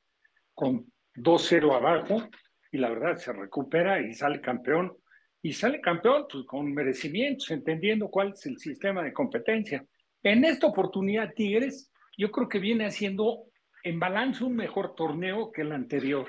con 0.54 0.86
2-0 1.16 1.74
abajo, 1.74 2.28
y 2.70 2.78
la 2.78 2.90
verdad 2.90 3.16
se 3.16 3.32
recupera 3.32 4.00
y 4.00 4.14
sale 4.14 4.40
campeón. 4.40 4.96
Y 5.42 5.52
sale 5.52 5.80
campeón 5.80 6.26
pues, 6.30 6.44
con 6.46 6.72
merecimientos, 6.72 7.50
entendiendo 7.50 8.08
cuál 8.08 8.32
es 8.32 8.46
el 8.46 8.56
sistema 8.58 9.02
de 9.02 9.12
competencia. 9.12 9.84
En 10.22 10.44
esta 10.44 10.68
oportunidad, 10.68 11.34
Tigres, 11.34 11.92
yo 12.16 12.30
creo 12.30 12.48
que 12.48 12.60
viene 12.60 12.86
haciendo 12.86 13.46
en 13.84 14.00
balance 14.00 14.42
un 14.42 14.56
mejor 14.56 14.94
torneo 14.94 15.52
que 15.52 15.62
el 15.62 15.72
anterior. 15.72 16.26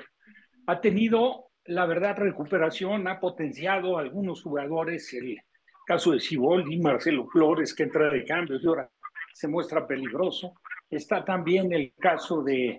Ha 0.67 0.81
tenido, 0.81 1.51
la 1.63 1.85
verdad, 1.85 2.17
recuperación, 2.17 3.07
ha 3.07 3.19
potenciado 3.19 3.97
a 3.97 4.01
algunos 4.01 4.43
jugadores, 4.43 5.11
el 5.13 5.39
caso 5.87 6.11
de 6.11 6.21
y 6.29 6.79
Marcelo 6.79 7.25
Flores, 7.27 7.73
que 7.73 7.83
entra 7.83 8.09
de 8.09 8.25
cambio 8.25 8.57
y 8.61 8.67
ahora 8.67 8.89
se 9.33 9.47
muestra 9.47 9.87
peligroso. 9.87 10.53
Está 10.89 11.23
también 11.23 11.71
el 11.71 11.93
caso 11.95 12.43
de, 12.43 12.77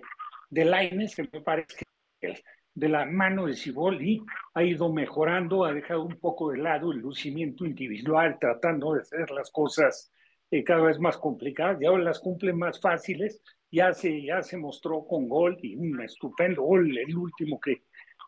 de 0.49 0.65
Laines, 0.65 1.15
que 1.15 1.27
me 1.31 1.41
parece 1.41 1.83
que 2.21 2.35
de 2.75 2.89
la 2.89 3.05
mano 3.05 3.47
de 3.47 3.55
Ciboldi 3.55 4.21
ha 4.53 4.63
ido 4.63 4.93
mejorando, 4.93 5.65
ha 5.65 5.73
dejado 5.73 6.03
un 6.03 6.19
poco 6.19 6.51
de 6.51 6.59
lado 6.59 6.91
el 6.91 6.99
lucimiento 6.99 7.65
individual, 7.65 8.37
tratando 8.39 8.93
de 8.93 9.01
hacer 9.01 9.31
las 9.31 9.49
cosas 9.49 10.11
eh, 10.51 10.63
cada 10.63 10.83
vez 10.83 10.99
más 10.99 11.17
complicadas, 11.17 11.81
y 11.81 11.87
ahora 11.87 12.03
las 12.03 12.19
cumple 12.19 12.53
más 12.53 12.79
fáciles, 12.79 13.41
ya 13.71 13.93
se, 13.93 14.21
ya 14.21 14.41
se 14.41 14.57
mostró 14.57 15.05
con 15.05 15.27
gol 15.27 15.57
y 15.61 15.75
un 15.75 16.01
estupendo 16.01 16.63
gol, 16.63 16.97
el 16.97 17.15
último 17.15 17.59
que, 17.59 17.83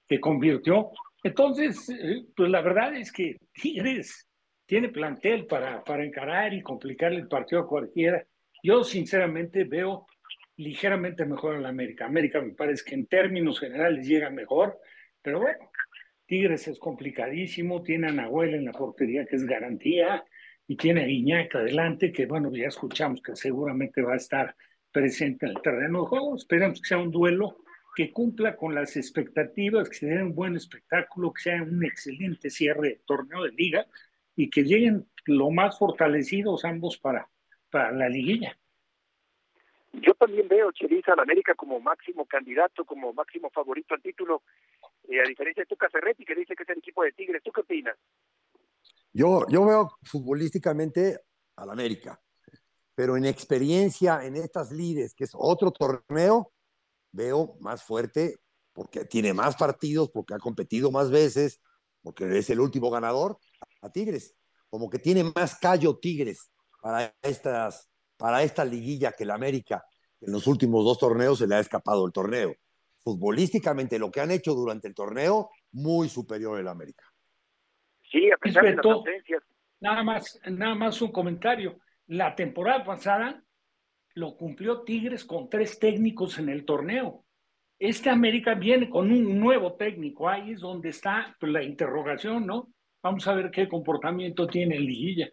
que 0.07 0.19
convirtió. 0.19 0.91
Entonces, 1.23 1.89
eh, 1.89 2.25
pues 2.35 2.49
la 2.49 2.61
verdad 2.61 2.95
es 2.95 3.11
que 3.11 3.37
Tigres 3.53 4.27
tiene 4.65 4.89
plantel 4.89 5.45
para, 5.47 5.83
para 5.83 6.05
encarar 6.05 6.53
y 6.53 6.61
complicarle 6.61 7.19
el 7.19 7.27
partido 7.27 7.61
a 7.61 7.67
cualquiera. 7.67 8.23
Yo 8.61 8.83
sinceramente 8.83 9.63
veo 9.63 10.05
ligeramente 10.57 11.25
mejor 11.25 11.55
a 11.55 11.59
la 11.59 11.69
América. 11.69 12.05
América 12.05 12.41
me 12.41 12.53
parece 12.53 12.83
que 12.85 12.95
en 12.95 13.07
términos 13.07 13.59
generales 13.59 14.05
llega 14.05 14.29
mejor, 14.29 14.77
pero 15.21 15.39
bueno, 15.39 15.71
Tigres 16.25 16.67
es 16.67 16.77
complicadísimo, 16.77 17.81
tiene 17.81 18.09
a 18.09 18.11
Nahuel 18.11 18.53
en 18.53 18.65
la 18.65 18.71
portería 18.71 19.25
que 19.25 19.37
es 19.37 19.45
garantía 19.45 20.23
y 20.67 20.75
tiene 20.75 21.03
a 21.03 21.07
Iñak 21.07 21.55
adelante 21.55 22.11
que 22.11 22.25
bueno, 22.25 22.51
ya 22.53 22.67
escuchamos 22.67 23.21
que 23.21 23.35
seguramente 23.35 24.01
va 24.01 24.13
a 24.13 24.17
estar 24.17 24.55
presente 24.91 25.45
en 25.45 25.53
el 25.55 25.61
terreno 25.61 26.01
de 26.01 26.07
juego. 26.07 26.35
Esperamos 26.35 26.81
que 26.81 26.87
sea 26.87 26.97
un 26.97 27.11
duelo 27.11 27.57
que 27.95 28.11
cumpla 28.11 28.55
con 28.55 28.73
las 28.73 28.95
expectativas, 28.95 29.89
que 29.89 29.95
sea 29.95 30.23
un 30.23 30.33
buen 30.33 30.55
espectáculo, 30.55 31.33
que 31.33 31.41
sea 31.43 31.63
un 31.63 31.83
excelente 31.83 32.49
cierre 32.49 32.89
de 32.89 33.01
torneo 33.05 33.43
de 33.43 33.51
liga 33.51 33.87
y 34.35 34.49
que 34.49 34.63
lleguen 34.63 35.07
lo 35.25 35.49
más 35.51 35.77
fortalecidos 35.77 36.63
ambos 36.65 36.97
para, 36.97 37.29
para 37.69 37.91
la 37.91 38.07
liguilla. 38.07 38.57
Yo 39.93 40.13
también 40.13 40.47
veo 40.47 40.71
Cheriza 40.71 41.13
al 41.13 41.19
América 41.19 41.55
como 41.55 41.79
máximo 41.79 42.25
candidato, 42.25 42.85
como 42.85 43.11
máximo 43.11 43.49
favorito 43.49 43.95
al 43.95 44.01
título, 44.01 44.43
eh, 45.09 45.19
a 45.19 45.27
diferencia 45.27 45.63
de 45.63 45.67
Tuca 45.67 45.89
Ferretti, 45.89 46.23
que 46.23 46.35
dice 46.35 46.55
que 46.55 46.63
es 46.63 46.69
el 46.69 46.77
equipo 46.77 47.03
de 47.03 47.11
Tigres. 47.11 47.41
¿Tú 47.43 47.51
qué 47.51 47.61
opinas? 47.61 47.97
Yo, 49.11 49.45
yo 49.49 49.65
veo 49.65 49.97
futbolísticamente 50.03 51.19
al 51.55 51.71
América, 51.71 52.19
pero 52.99 53.15
en 53.15 53.23
experiencia 53.23 54.25
en 54.25 54.35
estas 54.35 54.73
lides, 54.73 55.15
que 55.15 55.23
es 55.23 55.31
otro 55.33 55.71
torneo, 55.71 56.51
veo 57.13 57.55
más 57.61 57.81
fuerte 57.81 58.35
porque 58.73 59.05
tiene 59.05 59.33
más 59.33 59.55
partidos, 59.55 60.11
porque 60.11 60.33
ha 60.33 60.37
competido 60.37 60.91
más 60.91 61.09
veces, 61.09 61.61
porque 62.01 62.37
es 62.37 62.49
el 62.49 62.59
último 62.59 62.91
ganador, 62.91 63.39
a 63.81 63.89
Tigres. 63.89 64.35
Como 64.69 64.89
que 64.89 64.99
tiene 64.99 65.23
más 65.33 65.57
callo 65.59 65.97
Tigres 65.97 66.51
para 66.81 67.15
estas 67.21 67.89
para 68.17 68.43
esta 68.43 68.65
liguilla 68.65 69.13
que 69.13 69.23
el 69.23 69.31
América 69.31 69.81
en 70.19 70.33
los 70.33 70.45
últimos 70.45 70.83
dos 70.83 70.99
torneos 70.99 71.39
se 71.39 71.47
le 71.47 71.55
ha 71.55 71.59
escapado 71.61 72.05
el 72.05 72.11
torneo. 72.11 72.53
Futbolísticamente 72.97 73.97
lo 73.97 74.11
que 74.11 74.19
han 74.19 74.31
hecho 74.31 74.53
durante 74.53 74.89
el 74.89 74.93
torneo, 74.93 75.51
muy 75.71 76.09
superior 76.09 76.59
el 76.59 76.67
América. 76.67 77.05
Sí, 78.11 78.29
a 78.29 78.35
pesar 78.35 78.65
de 78.65 78.75
las 78.75 78.85
ausencias. 78.85 79.41
Nada 79.79 80.03
más, 80.03 80.37
nada 80.45 80.75
más 80.75 81.01
un 81.01 81.13
comentario. 81.13 81.79
La 82.09 82.35
temporada 82.35 82.83
pasada 82.83 83.43
lo 84.15 84.35
cumplió 84.35 84.81
Tigres 84.81 85.23
con 85.25 85.47
tres 85.47 85.77
técnicos 85.77 86.39
en 86.39 86.49
el 86.49 86.65
torneo. 86.65 87.23
Este 87.77 88.09
América 88.09 88.55
viene 88.55 88.89
con 88.89 89.11
un 89.11 89.39
nuevo 89.39 89.75
técnico. 89.75 90.27
Ahí 90.27 90.53
es 90.53 90.59
donde 90.59 90.89
está 90.89 91.37
pues, 91.39 91.51
la 91.51 91.61
interrogación, 91.61 92.47
¿no? 92.47 92.69
Vamos 93.03 93.27
a 93.27 93.35
ver 93.35 93.51
qué 93.51 93.69
comportamiento 93.69 94.47
tiene 94.47 94.77
el 94.77 94.87
Liguilla. 94.87 95.29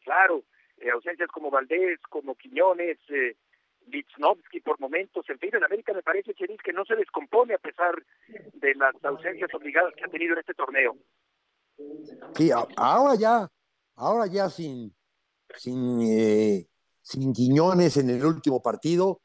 Claro, 0.00 0.42
eh, 0.78 0.90
ausencias 0.90 1.28
como 1.28 1.48
Valdés, 1.48 2.00
como 2.10 2.34
Quiñones, 2.34 2.98
eh, 3.10 3.36
por 4.64 4.80
momentos, 4.80 5.24
en 5.30 5.38
fin, 5.38 5.50
en 5.54 5.64
América 5.64 5.92
me 5.92 6.02
parece, 6.02 6.34
que 6.34 6.72
no 6.72 6.84
se 6.84 6.96
descompone 6.96 7.54
a 7.54 7.58
pesar 7.58 7.94
de 8.54 8.74
las 8.74 8.94
ausencias 9.04 9.54
obligadas 9.54 9.94
que 9.94 10.04
ha 10.04 10.08
tenido 10.08 10.32
en 10.32 10.40
este 10.40 10.54
torneo. 10.54 10.96
Sí, 12.34 12.50
ahora 12.76 13.14
ya, 13.18 13.48
ahora 13.96 14.26
ya 14.26 14.50
sin, 14.50 14.94
sin, 15.56 16.00
eh, 16.02 16.68
sin 17.00 17.32
Quiñones 17.32 17.96
en 17.96 18.10
el 18.10 18.24
último 18.24 18.62
partido 18.62 19.20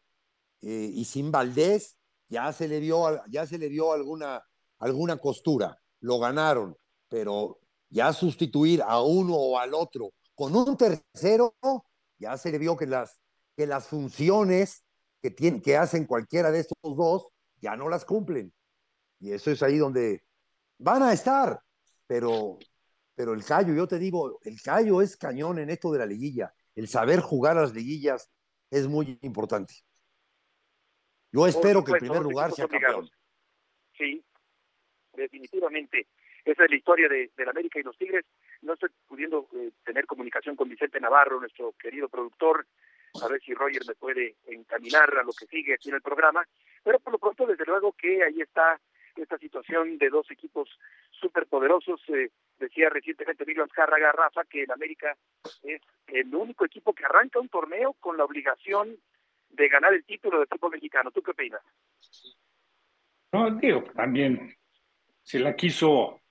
eh, 0.61 0.91
y 0.93 1.05
sin 1.05 1.31
Valdés, 1.31 1.97
ya 2.29 2.51
se 2.51 2.67
le 2.67 2.79
dio, 2.79 3.21
ya 3.29 3.45
se 3.45 3.57
le 3.57 3.69
dio 3.69 3.93
alguna, 3.93 4.43
alguna 4.79 5.17
costura, 5.17 5.77
lo 6.01 6.19
ganaron, 6.19 6.75
pero 7.07 7.59
ya 7.89 8.11
sustituir 8.11 8.81
a 8.81 9.01
uno 9.01 9.35
o 9.35 9.57
al 9.57 9.73
otro 9.73 10.11
con 10.37 10.55
un 10.55 10.77
tercero, 10.77 11.55
ya 12.19 12.37
se 12.37 12.51
le 12.51 12.59
vio 12.59 12.77
que 12.77 12.85
las, 12.85 13.19
que 13.55 13.65
las 13.65 13.87
funciones 13.87 14.83
que, 15.19 15.31
tienen, 15.31 15.61
que 15.61 15.75
hacen 15.75 16.05
cualquiera 16.05 16.51
de 16.51 16.59
estos 16.59 16.77
dos 16.83 17.27
ya 17.59 17.75
no 17.75 17.89
las 17.89 18.05
cumplen. 18.05 18.53
Y 19.19 19.31
eso 19.31 19.49
es 19.49 19.63
ahí 19.63 19.79
donde 19.79 20.23
van 20.77 21.01
a 21.01 21.11
estar, 21.11 21.59
pero, 22.05 22.59
pero 23.17 23.33
el 23.33 23.43
callo, 23.43 23.73
yo 23.73 23.87
te 23.87 23.97
digo, 23.97 24.39
el 24.43 24.61
callo 24.61 25.01
es 25.01 25.17
cañón 25.17 25.57
en 25.57 25.71
esto 25.71 25.91
de 25.91 25.97
la 25.97 26.05
liguilla. 26.05 26.53
El 26.75 26.87
saber 26.87 27.19
jugar 27.19 27.55
las 27.55 27.73
liguillas 27.73 28.29
es 28.69 28.87
muy 28.87 29.17
importante. 29.23 29.73
Yo 31.31 31.47
espero 31.47 31.83
que 31.83 31.93
en 31.93 31.97
primer 31.97 32.21
lugar 32.21 32.51
sea 32.51 32.67
campeón. 32.67 33.09
Sí, 33.97 34.23
definitivamente. 35.13 36.09
Esa 36.45 36.65
es 36.65 36.69
la 36.69 36.75
historia 36.75 37.09
de, 37.09 37.31
la 37.37 37.49
América 37.49 37.79
y 37.79 37.83
los 37.83 37.97
Tigres. 37.97 38.23
No 38.61 38.73
estoy 38.73 38.89
pudiendo 39.07 39.49
eh, 39.55 39.71
tener 39.83 40.05
comunicación 40.05 40.55
con 40.55 40.69
Vicente 40.69 40.99
Navarro, 40.99 41.39
nuestro 41.39 41.73
querido 41.73 42.09
productor, 42.09 42.67
a 43.19 43.27
ver 43.27 43.41
si 43.41 43.55
Roger 43.55 43.81
me 43.87 43.95
puede 43.95 44.35
encaminar 44.45 45.17
a 45.17 45.23
lo 45.23 45.33
que 45.33 45.47
sigue 45.47 45.73
aquí 45.73 45.89
en 45.89 45.95
el 45.95 46.03
programa. 46.03 46.47
Pero 46.83 46.99
por 46.99 47.13
lo 47.13 47.17
pronto, 47.17 47.47
desde 47.47 47.65
luego 47.65 47.93
que 47.93 48.23
ahí 48.23 48.41
está 48.41 48.79
esta 49.23 49.37
situación 49.37 49.97
de 49.97 50.09
dos 50.09 50.29
equipos 50.31 50.69
súper 51.11 51.47
poderosos. 51.47 52.01
Eh, 52.09 52.31
decía 52.59 52.89
recientemente 52.89 53.43
Emilio 53.43 53.63
Azcárraga 53.63 54.11
Rafa 54.11 54.43
que 54.45 54.63
el 54.63 54.71
América 54.71 55.15
es 55.63 55.81
el 56.07 56.33
único 56.33 56.65
equipo 56.65 56.93
que 56.93 57.05
arranca 57.05 57.39
un 57.39 57.49
torneo 57.49 57.93
con 57.99 58.17
la 58.17 58.25
obligación 58.25 58.97
de 59.49 59.69
ganar 59.69 59.93
el 59.93 60.03
título 60.03 60.39
de 60.39 60.45
fútbol 60.45 60.71
mexicano. 60.71 61.11
¿Tú 61.11 61.21
qué 61.21 61.31
opinas? 61.31 61.61
No, 63.31 63.51
digo, 63.51 63.83
también 63.95 64.55
se 65.21 65.39
la 65.39 65.55
quiso 65.55 66.21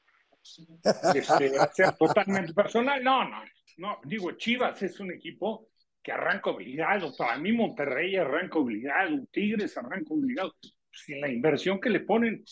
este, 1.14 1.52
totalmente 1.98 2.54
personal. 2.54 3.02
No, 3.02 3.28
no, 3.28 3.42
no. 3.78 4.00
Digo, 4.04 4.32
Chivas 4.32 4.82
es 4.82 4.98
un 5.00 5.12
equipo 5.12 5.68
que 6.02 6.12
arranca 6.12 6.50
obligado. 6.50 7.12
Para 7.16 7.36
mí, 7.38 7.52
Monterrey 7.52 8.16
arranca 8.16 8.58
obligado. 8.58 9.26
Tigres 9.30 9.76
arranca 9.76 10.14
obligado. 10.14 10.54
Sin 10.90 11.20
la 11.20 11.28
inversión 11.28 11.78
que 11.78 11.90
le 11.90 12.00
ponen 12.00 12.42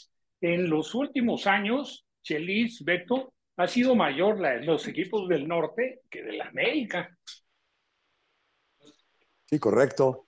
en 0.45 0.69
los 0.69 0.95
últimos 0.95 1.47
años, 1.47 2.05
Chelis, 2.23 2.85
Beto, 2.85 3.33
ha 3.57 3.67
sido 3.67 3.95
mayor 3.95 4.39
la 4.39 4.51
de 4.51 4.67
los 4.67 4.87
equipos 4.87 5.27
del 5.27 5.49
norte 5.49 6.03
que 6.11 6.23
de 6.23 6.33
la 6.33 6.49
América. 6.49 7.17
Sí, 9.47 9.59
correcto. 9.59 10.27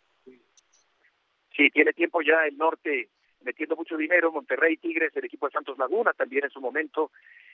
Sí, 1.54 1.68
tiene 1.70 1.92
tiempo 1.92 2.22
ya 2.22 2.46
el 2.46 2.56
norte 2.56 3.10
metiendo 3.42 3.76
mucho 3.76 3.98
dinero, 3.98 4.32
Monterrey, 4.32 4.78
Tigres, 4.78 5.14
el 5.14 5.26
equipo 5.26 5.46
de 5.46 5.52
Santos 5.52 5.76
Laguna 5.76 6.14
también 6.14 6.44
en 6.44 6.50
su 6.50 6.62
momento. 6.62 7.10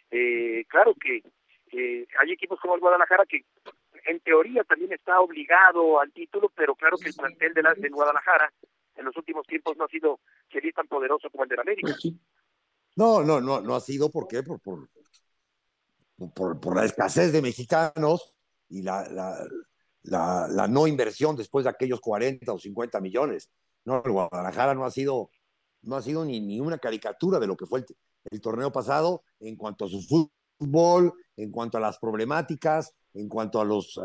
Eh, 0.09 0.65
claro 0.69 0.95
que 0.95 1.23
eh, 1.73 2.07
hay 2.21 2.31
equipos 2.31 2.61
como 2.61 2.77
el 2.77 2.81
Guadalajara 2.81 3.27
que 3.27 3.45
en 4.07 4.21
teoría 4.21 4.63
también 4.63 4.93
está 4.93 5.21
obligado 5.21 6.01
al 6.01 6.13
título, 6.13 6.49
pero 6.55 6.77
claro 6.77 6.97
que 6.97 7.09
el 7.09 7.15
plantel 7.15 7.55
de, 7.55 7.63
la, 7.63 7.75
de 7.75 7.89
Guadalajara 7.89 8.53
en 8.95 9.05
los 9.05 9.17
últimos 9.17 9.47
tiempos 9.49 9.77
no 9.77 9.85
ha 9.85 9.89
sido 9.89 10.21
Chelis 10.49 10.75
tan 10.75 10.87
poderoso 10.87 11.29
como 11.29 11.43
el 11.43 11.49
del 11.49 11.61
América. 11.61 11.97
Pues 12.01 12.15
no, 12.97 13.23
no, 13.23 13.41
no, 13.41 13.61
no 13.61 13.75
ha 13.75 13.81
sido, 13.81 14.11
¿por 14.11 14.29
qué? 14.29 14.43
Por, 14.43 14.61
por, 14.61 14.89
por, 16.61 16.77
la 16.77 16.85
escasez 16.85 17.33
de 17.33 17.43
mexicanos 17.43 18.35
y 18.69 18.83
la, 18.83 19.09
la, 19.09 19.45
la, 20.03 20.49
la, 20.49 20.69
no 20.69 20.87
inversión 20.87 21.37
después 21.37 21.65
de 21.65 21.71
aquellos 21.71 22.01
40 22.01 22.53
o 22.53 22.59
50 22.59 23.01
millones. 23.01 23.51
No, 23.85 24.03
el 24.05 24.13
Guadalajara 24.13 24.75
no 24.75 24.85
ha 24.85 24.91
sido, 24.91 25.31
no 25.83 25.97
ha 25.97 26.03
sido 26.03 26.25
ni, 26.25 26.41
ni 26.41 26.61
una 26.61 26.79
caricatura 26.79 27.39
de 27.39 27.47
lo 27.47 27.57
que 27.57 27.67
fue 27.67 27.85
el, 28.31 28.41
torneo 28.41 28.71
pasado 28.71 29.25
en 29.41 29.57
cuanto 29.57 29.87
a 29.87 29.89
su 29.89 30.01
fútbol, 30.03 31.13
en 31.37 31.51
cuanto 31.51 31.79
a 31.79 31.81
las 31.81 31.99
problemáticas, 31.99 32.95
en 33.15 33.29
cuanto 33.29 33.61
a 33.61 33.65
los 33.65 33.97
uh, 33.97 34.03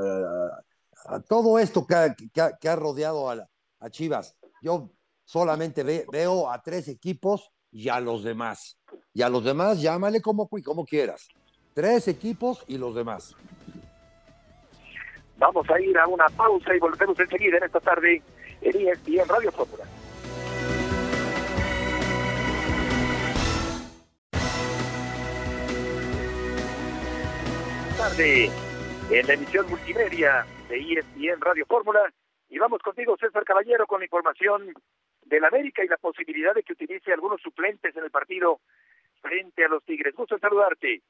a 1.06 1.20
todo 1.22 1.60
esto 1.60 1.86
que 1.86 1.96
ha, 1.96 2.16
que 2.60 2.70
ha, 2.70 2.76
rodeado 2.76 3.30
a, 3.30 3.48
a, 3.80 3.90
Chivas. 3.90 4.36
Yo 4.62 4.92
solamente 5.24 5.84
ve, 5.84 6.06
veo 6.12 6.50
a 6.50 6.62
tres 6.62 6.88
equipos 6.88 7.52
y 7.72 7.90
a 7.90 8.00
los 8.00 8.24
demás. 8.24 8.77
Y 9.18 9.24
a 9.24 9.30
los 9.30 9.44
demás, 9.44 9.82
llámale 9.82 10.22
como, 10.22 10.48
como 10.48 10.86
quieras. 10.86 11.28
Tres 11.74 12.08
equipos 12.08 12.64
y 12.68 12.78
los 12.78 12.94
demás. 12.94 13.36
Vamos 15.40 15.68
a 15.72 15.82
ir 15.82 15.98
a 15.98 16.06
una 16.06 16.28
pausa 16.30 16.76
y 16.76 16.78
volvemos 16.78 17.20
enseguida 17.20 17.58
en 17.58 17.64
esta 17.64 17.80
tarde 17.80 18.22
en 18.62 18.88
ESPN 18.88 19.28
Radio 19.28 19.52
Fórmula. 19.52 19.86
tarde 27.98 28.52
en 29.10 29.28
la 29.28 29.34
emisión 29.34 29.68
multimedia 29.68 30.46
de 30.70 30.78
ESPN 30.78 31.42
Radio 31.42 31.66
Fórmula. 31.66 32.14
Y 32.50 32.60
vamos 32.60 32.84
contigo, 32.84 33.18
César 33.20 33.44
Caballero, 33.46 33.88
con 33.88 34.00
la 34.00 34.06
información 34.06 34.76
del 35.26 35.44
América 35.44 35.84
y 35.84 35.88
la 35.88 35.98
posibilidad 35.98 36.54
de 36.54 36.62
que 36.62 36.74
utilice 36.74 37.12
algunos 37.12 37.42
suplentes 37.42 37.98
en 37.98 38.04
el 38.04 38.12
partido 38.12 38.62
frente 39.22 39.66
a 39.66 39.70
los 39.70 39.84
Tigres. 39.84 40.16
Gusto 40.16 40.38
saludarte. 40.38 41.02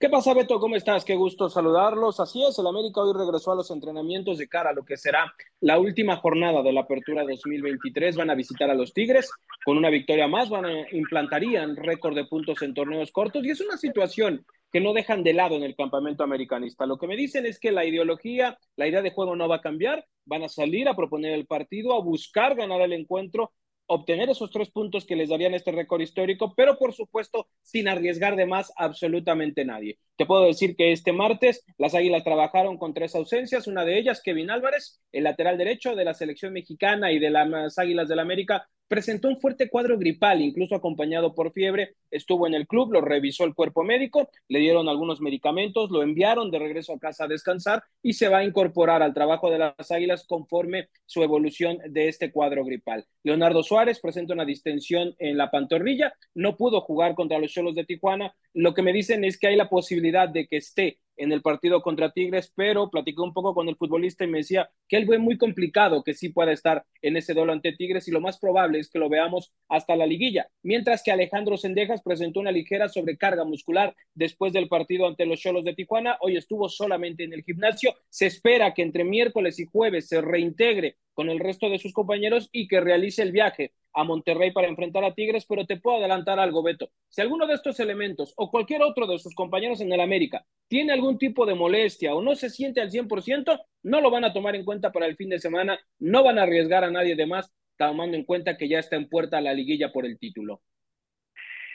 ¿Qué 0.00 0.08
pasa, 0.08 0.32
Beto? 0.32 0.60
¿Cómo 0.60 0.76
estás? 0.76 1.04
Qué 1.04 1.16
gusto 1.16 1.50
saludarlos. 1.50 2.20
Así 2.20 2.40
es, 2.44 2.56
el 2.56 2.68
América 2.68 3.00
hoy 3.00 3.12
regresó 3.12 3.50
a 3.50 3.56
los 3.56 3.68
entrenamientos 3.72 4.38
de 4.38 4.46
cara 4.46 4.70
a 4.70 4.72
lo 4.72 4.84
que 4.84 4.96
será 4.96 5.34
la 5.58 5.80
última 5.80 6.14
jornada 6.18 6.62
de 6.62 6.72
la 6.72 6.82
Apertura 6.82 7.24
2023. 7.24 8.14
Van 8.14 8.30
a 8.30 8.36
visitar 8.36 8.70
a 8.70 8.76
los 8.76 8.92
Tigres. 8.92 9.28
Con 9.64 9.76
una 9.76 9.90
victoria 9.90 10.28
más, 10.28 10.50
van 10.50 10.66
a, 10.66 10.88
implantarían 10.92 11.74
récord 11.74 12.14
de 12.14 12.26
puntos 12.26 12.62
en 12.62 12.74
torneos 12.74 13.10
cortos. 13.10 13.44
Y 13.44 13.50
es 13.50 13.60
una 13.60 13.76
situación 13.76 14.46
que 14.70 14.80
no 14.80 14.92
dejan 14.92 15.24
de 15.24 15.34
lado 15.34 15.56
en 15.56 15.64
el 15.64 15.74
campamento 15.74 16.22
americanista. 16.22 16.86
Lo 16.86 16.96
que 16.96 17.08
me 17.08 17.16
dicen 17.16 17.44
es 17.44 17.58
que 17.58 17.72
la 17.72 17.84
ideología, 17.84 18.56
la 18.76 18.86
idea 18.86 19.02
de 19.02 19.10
juego 19.10 19.34
no 19.34 19.48
va 19.48 19.56
a 19.56 19.60
cambiar. 19.60 20.06
Van 20.26 20.44
a 20.44 20.48
salir 20.48 20.88
a 20.88 20.94
proponer 20.94 21.32
el 21.32 21.46
partido, 21.46 21.96
a 21.96 22.04
buscar 22.04 22.54
ganar 22.54 22.82
el 22.82 22.92
encuentro 22.92 23.50
obtener 23.88 24.30
esos 24.30 24.50
tres 24.50 24.70
puntos 24.70 25.04
que 25.04 25.16
les 25.16 25.28
darían 25.28 25.54
este 25.54 25.72
récord 25.72 26.00
histórico, 26.00 26.54
pero 26.54 26.78
por 26.78 26.92
supuesto 26.94 27.48
sin 27.62 27.88
arriesgar 27.88 28.36
de 28.36 28.46
más 28.46 28.72
absolutamente 28.76 29.64
nadie. 29.64 29.98
Te 30.18 30.26
puedo 30.26 30.46
decir 30.46 30.74
que 30.74 30.90
este 30.90 31.12
martes 31.12 31.64
las 31.78 31.94
Águilas 31.94 32.24
trabajaron 32.24 32.76
con 32.76 32.92
tres 32.92 33.14
ausencias, 33.14 33.68
una 33.68 33.84
de 33.84 34.00
ellas 34.00 34.20
Kevin 34.20 34.50
Álvarez, 34.50 35.00
el 35.12 35.22
lateral 35.22 35.56
derecho 35.56 35.94
de 35.94 36.04
la 36.04 36.12
selección 36.12 36.52
mexicana 36.52 37.12
y 37.12 37.20
de 37.20 37.30
las 37.30 37.78
Águilas 37.78 38.08
del 38.08 38.18
América, 38.18 38.66
presentó 38.88 39.28
un 39.28 39.38
fuerte 39.38 39.68
cuadro 39.68 39.98
gripal, 39.98 40.40
incluso 40.40 40.74
acompañado 40.74 41.34
por 41.34 41.52
fiebre, 41.52 41.94
estuvo 42.10 42.46
en 42.46 42.54
el 42.54 42.66
club, 42.66 42.92
lo 42.92 43.02
revisó 43.02 43.44
el 43.44 43.54
cuerpo 43.54 43.84
médico, 43.84 44.30
le 44.48 44.58
dieron 44.58 44.88
algunos 44.88 45.20
medicamentos, 45.20 45.90
lo 45.90 46.02
enviaron 46.02 46.50
de 46.50 46.58
regreso 46.58 46.94
a 46.94 46.98
casa 46.98 47.24
a 47.24 47.28
descansar 47.28 47.82
y 48.02 48.14
se 48.14 48.28
va 48.28 48.38
a 48.38 48.44
incorporar 48.44 49.02
al 49.02 49.14
trabajo 49.14 49.50
de 49.50 49.58
las 49.58 49.90
Águilas 49.90 50.24
conforme 50.26 50.88
su 51.04 51.22
evolución 51.22 51.78
de 51.86 52.08
este 52.08 52.32
cuadro 52.32 52.64
gripal. 52.64 53.04
Leonardo 53.22 53.62
Suárez 53.62 54.00
presenta 54.00 54.32
una 54.32 54.46
distensión 54.46 55.14
en 55.18 55.36
la 55.36 55.50
pantorrilla, 55.50 56.14
no 56.34 56.56
pudo 56.56 56.80
jugar 56.80 57.14
contra 57.14 57.38
los 57.38 57.52
Cholos 57.52 57.74
de 57.74 57.84
Tijuana, 57.84 58.34
lo 58.54 58.72
que 58.72 58.82
me 58.82 58.92
dicen 58.92 59.22
es 59.24 59.38
que 59.38 59.48
hay 59.48 59.56
la 59.56 59.68
posibilidad 59.68 60.07
de 60.12 60.46
que 60.46 60.56
esté 60.56 60.98
en 61.18 61.32
el 61.32 61.42
partido 61.42 61.82
contra 61.82 62.12
Tigres, 62.12 62.52
pero 62.54 62.90
platicé 62.90 63.20
un 63.20 63.34
poco 63.34 63.54
con 63.54 63.68
el 63.68 63.76
futbolista 63.76 64.24
y 64.24 64.28
me 64.28 64.38
decía 64.38 64.70
que 64.88 64.96
él 64.96 65.06
ve 65.06 65.18
muy 65.18 65.36
complicado 65.36 66.02
que 66.02 66.14
sí 66.14 66.30
pueda 66.30 66.52
estar 66.52 66.84
en 67.02 67.16
ese 67.16 67.34
duelo 67.34 67.52
ante 67.52 67.72
Tigres 67.72 68.08
y 68.08 68.12
lo 68.12 68.20
más 68.20 68.38
probable 68.38 68.78
es 68.78 68.88
que 68.88 68.98
lo 68.98 69.08
veamos 69.08 69.52
hasta 69.68 69.96
la 69.96 70.06
liguilla. 70.06 70.48
Mientras 70.62 71.02
que 71.02 71.10
Alejandro 71.10 71.56
Sendejas 71.56 72.02
presentó 72.02 72.40
una 72.40 72.52
ligera 72.52 72.88
sobrecarga 72.88 73.44
muscular 73.44 73.94
después 74.14 74.52
del 74.52 74.68
partido 74.68 75.06
ante 75.06 75.26
los 75.26 75.40
Cholos 75.40 75.64
de 75.64 75.74
Tijuana, 75.74 76.16
hoy 76.20 76.36
estuvo 76.36 76.68
solamente 76.68 77.24
en 77.24 77.32
el 77.32 77.42
gimnasio, 77.42 77.94
se 78.08 78.26
espera 78.26 78.72
que 78.72 78.82
entre 78.82 79.04
miércoles 79.04 79.58
y 79.58 79.66
jueves 79.66 80.08
se 80.08 80.20
reintegre 80.20 80.96
con 81.14 81.30
el 81.30 81.40
resto 81.40 81.68
de 81.68 81.78
sus 81.78 81.92
compañeros 81.92 82.48
y 82.52 82.68
que 82.68 82.80
realice 82.80 83.22
el 83.22 83.32
viaje 83.32 83.72
a 83.98 84.04
Monterrey 84.04 84.52
para 84.52 84.68
enfrentar 84.68 85.02
a 85.04 85.12
Tigres, 85.12 85.44
pero 85.44 85.66
te 85.66 85.76
puedo 85.76 85.98
adelantar 85.98 86.38
algo, 86.38 86.62
Beto. 86.62 86.90
Si 87.08 87.20
alguno 87.20 87.48
de 87.48 87.54
estos 87.54 87.80
elementos 87.80 88.32
o 88.36 88.48
cualquier 88.48 88.80
otro 88.82 89.08
de 89.08 89.18
sus 89.18 89.34
compañeros 89.34 89.80
en 89.80 89.92
el 89.92 90.00
América 90.00 90.44
tiene 90.68 90.92
algún 90.92 91.18
tipo 91.18 91.44
de 91.46 91.56
molestia 91.56 92.14
o 92.14 92.22
no 92.22 92.36
se 92.36 92.48
siente 92.48 92.80
al 92.80 92.90
100%, 92.90 93.60
no 93.82 94.00
lo 94.00 94.10
van 94.10 94.24
a 94.24 94.32
tomar 94.32 94.54
en 94.54 94.64
cuenta 94.64 94.92
para 94.92 95.06
el 95.06 95.16
fin 95.16 95.30
de 95.30 95.40
semana, 95.40 95.80
no 95.98 96.22
van 96.22 96.38
a 96.38 96.44
arriesgar 96.44 96.84
a 96.84 96.92
nadie 96.92 97.16
de 97.16 97.26
más, 97.26 97.52
tomando 97.76 98.16
en 98.16 98.24
cuenta 98.24 98.56
que 98.56 98.68
ya 98.68 98.78
está 98.78 98.94
en 98.94 99.08
puerta 99.08 99.40
la 99.40 99.52
liguilla 99.52 99.90
por 99.90 100.06
el 100.06 100.16
título. 100.16 100.60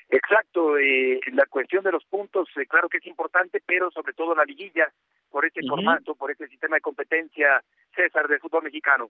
Exacto, 0.07 0.77
eh, 0.77 1.19
la 1.33 1.45
cuestión 1.47 1.83
de 1.83 1.91
los 1.91 2.05
puntos, 2.05 2.47
eh, 2.55 2.65
claro 2.67 2.87
que 2.87 2.99
es 2.99 3.05
importante, 3.07 3.61
pero 3.65 3.91
sobre 3.91 4.13
todo 4.13 4.33
la 4.33 4.45
liguilla, 4.45 4.87
por 5.29 5.45
este 5.45 5.59
uh 5.59 5.63
-huh. 5.63 5.69
formato, 5.71 6.15
por 6.15 6.31
este 6.31 6.47
sistema 6.47 6.77
de 6.77 6.81
competencia, 6.81 7.61
César, 7.93 8.27
del 8.29 8.39
fútbol 8.39 8.63
mexicano. 8.63 9.09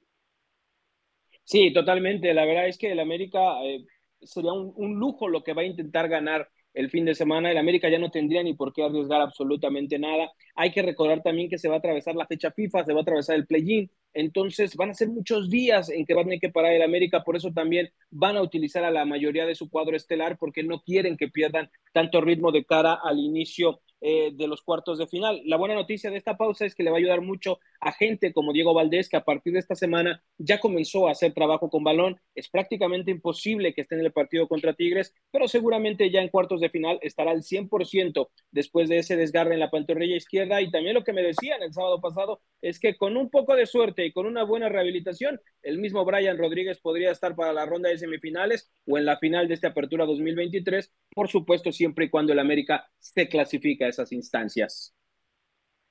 Sí, 1.43 1.73
totalmente. 1.73 2.34
La 2.34 2.45
verdad 2.45 2.67
es 2.67 2.77
que 2.77 2.91
el 2.91 2.99
América 2.99 3.63
eh, 3.63 3.86
sería 4.21 4.53
un, 4.53 4.95
lujo 4.99 5.27
lo 5.27 5.43
que 5.43 5.53
va 5.53 5.62
a 5.62 5.65
intentar 5.65 6.08
ganar 6.08 6.49
el 6.73 6.89
fin 6.89 7.06
de 7.06 7.15
semana. 7.15 7.51
El 7.51 7.58
América 7.58 7.89
ya 7.89 7.99
no 7.99 8.10
tendría 8.12 8.41
ni 8.43 8.53
por 8.53 8.73
qué 8.73 8.84
arriesgar 8.84 9.21
absolutamente 9.21 9.99
nada. 9.99 10.32
Hay 10.56 10.71
que 10.71 10.82
recordar 10.82 11.21
también 11.21 11.49
que 11.49 11.58
se 11.58 11.67
va 11.67 11.75
a 11.75 11.77
atravesar 11.79 12.15
la 12.15 12.25
fecha 12.25 12.51
FIFA, 12.51 12.86
se 12.86 12.93
va 12.93 12.99
a 12.99 13.01
atravesar 13.03 13.36
el 13.36 13.45
play-in. 13.45 13.91
Entonces 14.13 14.75
van 14.75 14.91
a 14.91 14.93
ser 14.93 15.10
muchos 15.10 15.49
días 15.49 15.89
en 15.89 16.06
que 16.06 16.13
van 16.13 16.23
a 16.23 16.25
tener 16.25 16.39
que 16.39 16.49
parar 16.49 16.73
el 16.73 16.82
América, 16.82 17.23
por 17.23 17.36
eso 17.36 17.51
también 17.51 17.89
van 18.12 18.38
a 18.38 18.41
utilizar 18.41 18.84
a 18.84 18.91
la 18.91 19.06
mayoría 19.06 19.45
de 19.45 19.56
su 19.56 19.69
cuadro 19.69 19.95
estelar 19.97 20.38
porque 20.38 20.63
no 20.63 20.82
quieren 20.82 21.17
que 21.17 21.27
pierdan 21.27 21.69
tanto 21.93 22.21
ritmo 22.21 22.51
de 22.51 22.63
cara 22.63 22.93
al 23.03 23.19
inicio 23.19 23.82
eh, 24.06 24.32
de 24.34 24.47
los 24.47 24.62
cuartos 24.62 24.97
de 24.97 25.08
final. 25.08 25.41
La 25.45 25.56
buena 25.56 25.75
noticia 25.75 26.12
de 26.12 26.17
esta 26.17 26.36
pausa 26.36 26.65
es 26.65 26.75
que 26.75 26.84
le 26.84 26.89
va 26.89 26.97
a 26.97 26.99
ayudar 26.99 27.21
mucho 27.21 27.60
a 27.84 27.91
gente 27.91 28.34
como 28.34 28.54
Diego 28.54 28.74
Valdés, 28.74 29.10
que 29.10 29.17
a 29.17 29.24
partir 29.24 29.54
de 29.54 29.60
esta 29.60 29.76
semana 29.76 30.24
ya 30.38 30.60
comenzó 30.60 31.08
a 31.08 31.12
hacer 31.12 31.34
trabajo 31.34 31.69
con 31.69 31.84
balón. 31.84 32.19
Es 32.34 32.50
prácticamente 32.50 33.12
imposible 33.12 33.74
que 33.74 33.82
esté 33.82 33.96
en 33.96 34.02
el 34.02 34.13
partido 34.13 34.48
contra 34.48 34.74
Tigres, 34.74 35.13
pero 35.32 35.48
seguramente 35.48 36.10
ya 36.10 36.22
en 36.22 36.30
cuartos 36.30 36.62
de 36.62 36.69
final 36.69 37.00
estará 37.02 37.32
al 37.32 37.43
100% 37.43 38.30
después 38.52 38.89
de 38.89 39.00
ese 39.00 39.17
desgarre 39.17 39.54
en 39.54 39.60
la 39.60 39.69
pantorrilla 39.69 40.15
izquierda. 40.15 40.62
Y 40.62 40.72
también 40.72 40.96
lo 40.96 41.04
que 41.04 41.13
me 41.13 41.22
decían 41.22 41.62
el 41.62 41.74
sábado 41.74 42.00
pasado 42.00 42.41
es 42.62 42.80
que 42.80 42.96
con 42.96 43.17
un 43.17 43.30
poco 43.30 43.56
de 43.56 43.65
suerte 43.65 44.06
y 44.06 44.13
con 44.13 44.26
una 44.26 44.43
buena 44.43 44.69
rehabilitación, 44.69 45.41
el 45.62 45.78
mismo 45.78 46.06
Brian 46.06 46.38
Rodríguez 46.38 46.80
podría 46.80 47.12
estar 47.12 47.36
para 47.36 47.54
la 47.54 47.65
ronda 47.65 47.89
de 47.89 47.98
semifinales 47.98 48.72
o 48.86 48.98
en 48.98 49.06
la 49.06 49.17
final 49.17 49.48
de 49.48 49.56
esta 49.56 49.69
apertura 49.69 50.06
2023, 50.06 50.93
por 51.13 51.28
supuesto 51.28 51.72
siempre 51.72 52.06
y 52.06 52.10
cuando 52.10 52.34
el 52.34 52.39
América 52.39 52.89
se 53.00 53.28
clasifica 53.28 53.86
a 53.86 53.89
esas 53.89 54.12
instancias. 54.12 54.96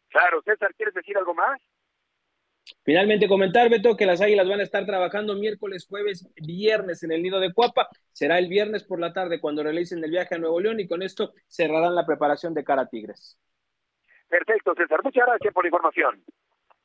Claro, 0.09 0.43
César, 0.43 0.75
¿quieres 0.75 0.95
decir 0.95 1.17
algo 1.17 1.35
más? 1.35 1.59
Finalmente 2.85 3.29
comentar, 3.29 3.69
Beto, 3.69 3.97
que 3.97 4.07
las 4.07 4.21
Águilas 4.21 4.49
van 4.49 4.61
a 4.61 4.65
estar 4.65 4.85
trabajando 4.87 5.35
miércoles, 5.35 5.87
jueves, 5.89 6.29
viernes 6.37 7.03
en 7.03 7.13
el 7.13 7.23
nido 7.23 7.41
de 7.41 7.53
Cuapa. 7.53 7.89
Será 8.13 8.39
el 8.39 8.49
viernes 8.49 8.85
por 8.85 9.01
la 9.01 9.13
tarde 9.13 9.41
cuando 9.41 9.63
realicen 9.63 10.03
el 10.03 10.11
viaje 10.11 10.35
a 10.35 10.39
Nuevo 10.39 10.61
León 10.61 10.81
y 10.81 10.89
con 10.89 11.03
esto 11.03 11.33
cerrarán 11.47 11.95
la 11.95 12.07
preparación 12.07 12.55
de 12.55 12.65
cara 12.65 12.83
a 12.83 12.89
Tigres. 12.89 13.39
Perfecto, 14.29 14.75
César. 14.77 15.01
Muchas 15.05 15.27
gracias 15.27 15.53
por 15.53 15.65
la 15.65 15.69
información. 15.69 16.25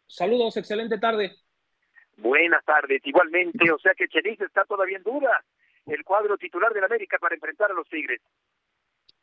Saludos, 0.05 0.57
excelente 0.57 0.97
tarde. 0.97 1.35
Buenas 2.17 2.63
tardes, 2.65 3.01
igualmente. 3.03 3.71
O 3.71 3.79
sea 3.79 3.93
que 3.95 4.07
Chelis 4.07 4.41
está 4.41 4.65
todavía 4.65 4.97
en 4.97 5.03
duda 5.03 5.43
el 5.85 6.03
cuadro 6.03 6.37
titular 6.37 6.73
del 6.73 6.83
América 6.83 7.17
para 7.19 7.35
enfrentar 7.35 7.71
a 7.71 7.73
los 7.73 7.87
Tigres. 7.87 8.21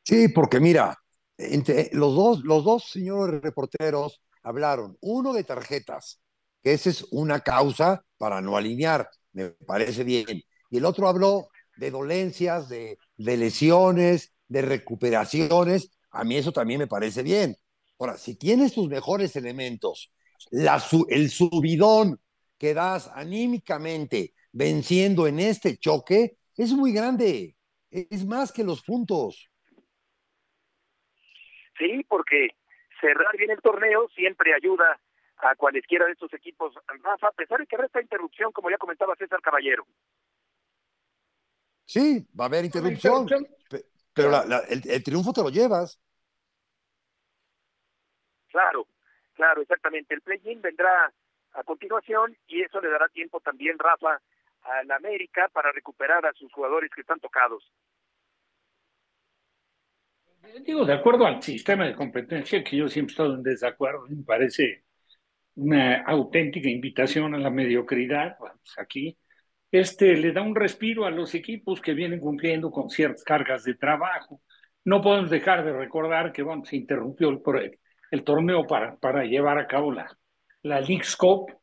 Sí, 0.03 0.29
porque 0.29 0.61
mira, 0.61 0.97
entre 1.37 1.90
los 1.93 2.14
dos, 2.14 2.45
los 2.45 2.64
dos 2.64 2.85
señores 2.85 3.43
reporteros 3.43 4.23
hablaron, 4.43 4.97
uno 5.01 5.33
de 5.33 5.45
tarjetas, 5.45 6.23
esa 6.64 6.90
es 6.90 7.07
una 7.11 7.40
causa 7.40 8.05
para 8.16 8.40
no 8.40 8.57
alinear, 8.57 9.09
me 9.33 9.50
parece 9.50 10.03
bien, 10.03 10.42
y 10.70 10.79
el 10.79 10.85
otro 10.85 11.09
habló 11.09 11.48
de 11.77 11.90
dolencias, 11.90 12.68
de, 12.68 12.98
lesiones, 13.16 14.35
de 14.48 14.62
recuperaciones, 14.62 15.96
a 16.11 16.24
mí 16.24 16.37
eso 16.37 16.53
también 16.53 16.81
me 16.81 16.87
parece 16.87 17.22
bien. 17.22 17.57
Ahora, 17.98 18.16
si 18.16 18.37
tienes 18.37 18.72
tus 18.72 18.88
mejores 18.88 19.37
elementos, 19.37 20.12
el 20.50 21.31
subidón 21.31 22.20
que 22.59 22.74
das 22.74 23.11
anímicamente 23.14 24.35
venciendo 24.53 25.27
en 25.27 25.40
este 25.40 25.77
choque 25.77 26.37
es 26.57 26.72
muy 26.72 26.92
grande, 26.92 27.57
es 27.90 28.24
más 28.24 28.53
que 28.53 28.64
los 28.64 28.83
puntos. 28.83 29.50
Sí, 31.79 32.05
porque 32.09 32.48
cerrar 33.00 33.37
bien 33.37 33.50
el 33.50 33.61
torneo 33.61 34.09
siempre 34.14 34.55
ayuda 34.55 35.00
a 35.38 35.55
cualesquiera 35.57 36.07
de 36.07 36.12
estos 36.12 36.33
equipos, 36.33 36.75
Rafa, 36.87 37.29
a 37.29 37.33
pesar 37.33 37.61
de 37.61 37.66
que 37.66 37.77
resta 37.77 38.01
interrupción, 38.01 38.53
como 38.53 38.70
ya 38.70 38.79
comentaba 38.79 39.16
César 39.16 39.40
Caballero. 39.40 39.87
Sí, 41.85 42.27
va 42.38 42.44
a 42.44 42.49
haber 42.49 42.64
interrupción, 42.64 43.27
pero 44.14 44.31
el, 44.68 45.05
triunfo 45.05 45.33
te 45.33 45.42
lo 45.42 45.51
llevas. 45.51 46.01
Claro, 48.49 48.87
claro, 49.35 49.62
exactamente. 49.62 50.14
El 50.14 50.23
play-in 50.23 50.62
vendrá 50.62 51.12
a 51.53 51.62
continuación 51.64 52.37
y 52.47 52.62
eso 52.62 52.81
le 52.81 52.88
dará 52.88 53.09
tiempo 53.09 53.40
también, 53.40 53.79
Rafa, 53.79 54.20
a 54.62 54.85
la 54.85 54.97
América 54.97 55.49
para 55.53 55.73
recuperar 55.73 56.25
a 56.25 56.33
sus 56.33 56.53
jugadores 56.53 56.90
que 56.94 57.03
están 57.03 57.20
tocados. 57.20 57.70
Digo, 60.62 60.85
de 60.85 60.94
acuerdo 60.94 61.27
al 61.27 61.42
sistema 61.42 61.87
de 61.87 61.94
competencia, 61.94 62.62
que 62.62 62.77
yo 62.77 62.88
siempre 62.88 63.12
he 63.12 63.14
estado 63.14 63.35
en 63.35 63.42
desacuerdo, 63.42 64.07
me 64.09 64.23
parece 64.25 64.84
una 65.57 66.03
auténtica 66.03 66.69
invitación 66.69 67.35
a 67.35 67.38
la 67.38 67.51
mediocridad. 67.51 68.37
Pues 68.38 68.53
aquí 68.79 69.17
este 69.71 70.17
le 70.17 70.33
da 70.33 70.43
un 70.43 70.55
respiro 70.55 71.05
a 71.05 71.11
los 71.11 71.35
equipos 71.35 71.81
que 71.81 71.95
vienen 71.95 72.21
cumpliendo 72.21 72.71
con 72.71 72.88
ciertas 72.90 73.25
cargas 73.25 73.64
de 73.64 73.75
trabajo. 73.75 74.40
No 74.85 75.03
podemos 75.03 75.31
dejar 75.31 75.64
de 75.64 75.73
recordar 75.73 76.33
que 76.33 76.43
bueno, 76.43 76.64
se 76.64 76.77
interrumpió 76.77 77.31
el, 77.31 77.79
el 78.11 78.25
torneo 78.25 78.67
para, 78.67 78.97
para 78.97 79.25
llevar 79.25 79.59
a 79.59 79.67
cabo 79.67 79.93
la, 79.93 80.17
la 80.62 80.81
League 80.81 81.05
Scope. 81.05 81.55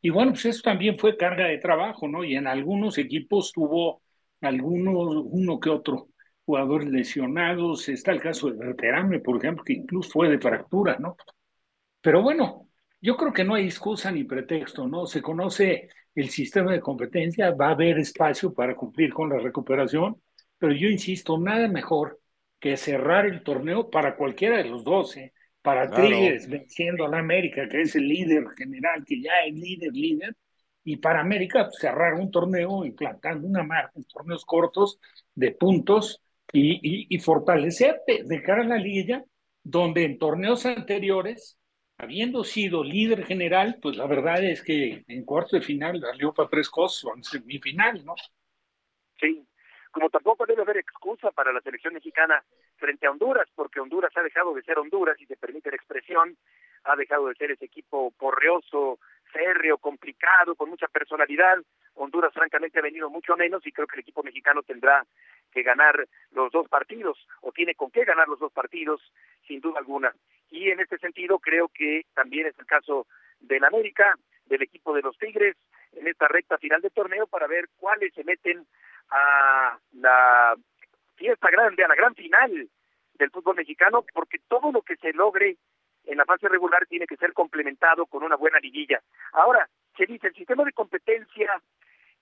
Y 0.00 0.10
bueno, 0.10 0.32
pues 0.32 0.46
eso 0.46 0.62
también 0.62 0.98
fue 0.98 1.16
carga 1.16 1.46
de 1.46 1.58
trabajo, 1.58 2.08
¿no? 2.08 2.24
Y 2.24 2.34
en 2.34 2.46
algunos 2.46 2.98
equipos 2.98 3.52
tuvo 3.52 4.02
algunos, 4.40 5.24
uno 5.30 5.60
que 5.60 5.70
otro 5.70 6.08
jugadores 6.44 6.88
lesionados. 6.88 7.88
Está 7.88 8.12
el 8.12 8.20
caso 8.20 8.50
de 8.50 8.58
Berterame, 8.58 9.20
por 9.20 9.36
ejemplo, 9.36 9.64
que 9.64 9.74
incluso 9.74 10.10
fue 10.10 10.28
de 10.28 10.38
fractura, 10.38 10.98
¿no? 10.98 11.16
Pero 12.00 12.22
bueno, 12.22 12.68
yo 13.02 13.16
creo 13.16 13.32
que 13.32 13.44
no 13.44 13.54
hay 13.54 13.66
excusa 13.66 14.10
ni 14.12 14.24
pretexto, 14.24 14.86
¿no? 14.86 15.06
Se 15.06 15.20
conoce 15.20 15.88
el 16.14 16.30
sistema 16.30 16.72
de 16.72 16.80
competencia, 16.80 17.50
va 17.50 17.68
a 17.68 17.72
haber 17.72 17.98
espacio 17.98 18.54
para 18.54 18.76
cumplir 18.76 19.12
con 19.12 19.28
la 19.28 19.38
recuperación, 19.38 20.22
pero 20.56 20.72
yo 20.72 20.88
insisto, 20.88 21.36
nada 21.38 21.66
mejor 21.68 22.20
que 22.60 22.76
cerrar 22.76 23.26
el 23.26 23.42
torneo 23.42 23.90
para 23.90 24.16
cualquiera 24.16 24.58
de 24.58 24.64
los 24.64 24.84
dos, 24.84 25.16
¿eh? 25.16 25.32
para 25.62 25.90
Tigres 25.90 26.48
venciendo 26.48 27.04
a 27.04 27.08
la 27.08 27.18
América, 27.18 27.68
que 27.68 27.82
es 27.82 27.94
el 27.96 28.08
líder 28.08 28.44
general, 28.56 29.04
que 29.04 29.20
ya 29.20 29.32
es 29.46 29.54
líder, 29.54 29.92
líder, 29.92 30.36
y 30.84 30.96
para 30.96 31.20
América 31.20 31.64
pues, 31.64 31.78
cerrar 31.80 32.14
un 32.14 32.30
torneo 32.30 32.84
implantando 32.84 33.46
una 33.46 33.64
marca 33.64 33.92
en 33.96 34.04
torneos 34.04 34.44
cortos 34.44 34.98
de 35.34 35.52
puntos 35.52 36.22
y, 36.52 37.06
y, 37.08 37.18
fortalecerte 37.18 38.24
de 38.24 38.42
cara 38.42 38.62
a 38.62 38.66
la 38.66 38.76
liga, 38.76 39.24
donde 39.62 40.04
en 40.04 40.18
torneos 40.18 40.66
anteriores, 40.66 41.56
habiendo 42.02 42.42
sido 42.42 42.82
líder 42.82 43.24
general, 43.24 43.78
pues 43.80 43.96
la 43.96 44.06
verdad 44.06 44.42
es 44.42 44.62
que 44.62 45.04
en 45.06 45.24
cuarto 45.24 45.56
de 45.56 45.62
final 45.62 46.00
salió 46.00 46.34
para 46.34 46.48
tres 46.48 46.68
cosas, 46.68 47.12
en 47.16 47.22
semifinal, 47.22 48.04
¿no? 48.04 48.16
Sí, 49.20 49.46
como 49.92 50.10
tampoco 50.10 50.44
debe 50.44 50.62
haber 50.62 50.78
excusa 50.78 51.30
para 51.30 51.52
la 51.52 51.60
selección 51.60 51.94
mexicana 51.94 52.42
frente 52.76 53.06
a 53.06 53.12
Honduras, 53.12 53.48
porque 53.54 53.78
Honduras 53.78 54.10
ha 54.16 54.22
dejado 54.22 54.52
de 54.52 54.62
ser 54.62 54.80
Honduras, 54.80 55.16
y 55.20 55.26
se 55.26 55.36
permite 55.36 55.70
la 55.70 55.76
expresión, 55.76 56.36
ha 56.82 56.96
dejado 56.96 57.28
de 57.28 57.36
ser 57.36 57.52
ese 57.52 57.66
equipo 57.66 58.10
porreoso, 58.18 58.98
férreo, 59.32 59.78
complicado, 59.78 60.56
con 60.56 60.70
mucha 60.70 60.88
personalidad. 60.88 61.58
Honduras 61.94 62.34
francamente 62.34 62.80
ha 62.80 62.82
venido 62.82 63.10
mucho 63.10 63.36
menos 63.36 63.64
y 63.64 63.70
creo 63.70 63.86
que 63.86 63.94
el 63.96 64.00
equipo 64.00 64.24
mexicano 64.24 64.62
tendrá 64.64 65.06
que 65.52 65.62
ganar 65.62 66.08
los 66.32 66.50
dos 66.50 66.68
partidos 66.68 67.16
o 67.42 67.52
tiene 67.52 67.76
con 67.76 67.92
qué 67.92 68.04
ganar 68.04 68.26
los 68.26 68.40
dos 68.40 68.52
partidos 68.52 69.00
sin 69.46 69.60
duda 69.60 69.78
alguna. 69.78 70.12
Y 70.52 70.70
en 70.70 70.80
este 70.80 70.98
sentido 70.98 71.38
creo 71.38 71.68
que 71.68 72.02
también 72.14 72.46
es 72.46 72.58
el 72.58 72.66
caso 72.66 73.06
del 73.40 73.64
América, 73.64 74.14
del 74.44 74.62
equipo 74.62 74.94
de 74.94 75.00
los 75.00 75.16
Tigres 75.16 75.56
en 75.92 76.06
esta 76.06 76.28
recta 76.28 76.58
final 76.58 76.82
de 76.82 76.90
torneo 76.90 77.26
para 77.26 77.46
ver 77.46 77.68
cuáles 77.78 78.12
se 78.12 78.22
meten 78.22 78.66
a 79.10 79.78
la 79.94 80.54
fiesta 81.16 81.50
grande, 81.50 81.84
a 81.84 81.88
la 81.88 81.94
gran 81.94 82.14
final 82.14 82.68
del 83.14 83.30
fútbol 83.30 83.56
mexicano, 83.56 84.04
porque 84.12 84.38
todo 84.46 84.70
lo 84.72 84.82
que 84.82 84.96
se 84.96 85.14
logre 85.14 85.56
en 86.04 86.18
la 86.18 86.26
fase 86.26 86.48
regular 86.48 86.86
tiene 86.86 87.06
que 87.06 87.16
ser 87.16 87.32
complementado 87.32 88.04
con 88.04 88.22
una 88.22 88.36
buena 88.36 88.58
liguilla. 88.58 89.00
Ahora, 89.32 89.66
se 89.96 90.04
dice, 90.04 90.26
el 90.26 90.34
sistema 90.34 90.64
de 90.64 90.72
competencia 90.72 91.50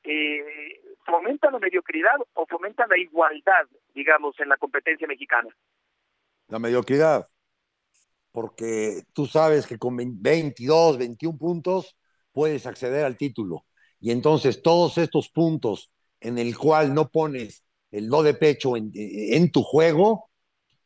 eh, 0.04 0.80
fomenta 1.04 1.50
la 1.50 1.58
mediocridad 1.58 2.16
o 2.34 2.46
fomenta 2.46 2.86
la 2.86 2.96
igualdad, 2.96 3.66
digamos, 3.92 4.38
en 4.38 4.50
la 4.50 4.56
competencia 4.56 5.08
mexicana. 5.08 5.48
La 6.48 6.58
mediocridad, 6.58 7.28
porque 8.32 9.04
tú 9.12 9.26
sabes 9.26 9.66
que 9.66 9.78
con 9.78 9.96
22, 9.96 10.98
21 10.98 11.38
puntos 11.38 11.96
puedes 12.32 12.66
acceder 12.66 13.04
al 13.04 13.16
título. 13.16 13.66
Y 14.00 14.10
entonces 14.12 14.62
todos 14.62 14.98
estos 14.98 15.28
puntos 15.28 15.90
en 16.20 16.38
el 16.38 16.56
cual 16.56 16.94
no 16.94 17.10
pones 17.10 17.64
el 17.90 18.08
do 18.08 18.22
de 18.22 18.34
pecho 18.34 18.76
en, 18.76 18.92
en 18.94 19.50
tu 19.50 19.62
juego, 19.62 20.30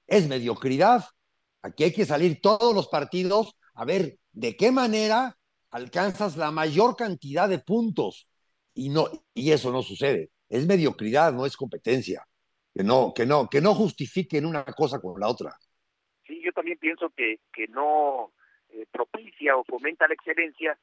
es 0.06 0.28
mediocridad. 0.28 1.04
Aquí 1.62 1.84
hay 1.84 1.92
que 1.92 2.06
salir 2.06 2.40
todos 2.40 2.74
los 2.74 2.88
partidos 2.88 3.56
a 3.74 3.84
ver 3.84 4.18
de 4.32 4.56
qué 4.56 4.70
manera 4.70 5.38
alcanzas 5.70 6.36
la 6.36 6.50
mayor 6.50 6.96
cantidad 6.96 7.48
de 7.48 7.58
puntos. 7.58 8.28
Y, 8.74 8.88
no, 8.88 9.08
y 9.34 9.50
eso 9.50 9.70
no 9.70 9.82
sucede. 9.82 10.30
Es 10.48 10.66
mediocridad, 10.66 11.32
no 11.32 11.46
es 11.46 11.56
competencia. 11.56 12.26
Que 12.74 12.84
no, 12.84 13.12
que 13.14 13.26
no, 13.26 13.48
que 13.48 13.60
no 13.60 13.74
justifiquen 13.74 14.46
una 14.46 14.64
cosa 14.64 15.00
con 15.00 15.18
la 15.20 15.28
otra. 15.28 15.56
Sí, 16.26 16.40
yo 16.42 16.52
también 16.52 16.78
pienso 16.78 17.10
que, 17.10 17.40
que 17.52 17.66
no 17.68 18.32
eh, 18.70 18.86
propicia 18.90 19.56
o 19.56 19.64
fomenta 19.64 20.08
la 20.08 20.14
excelencia, 20.14 20.78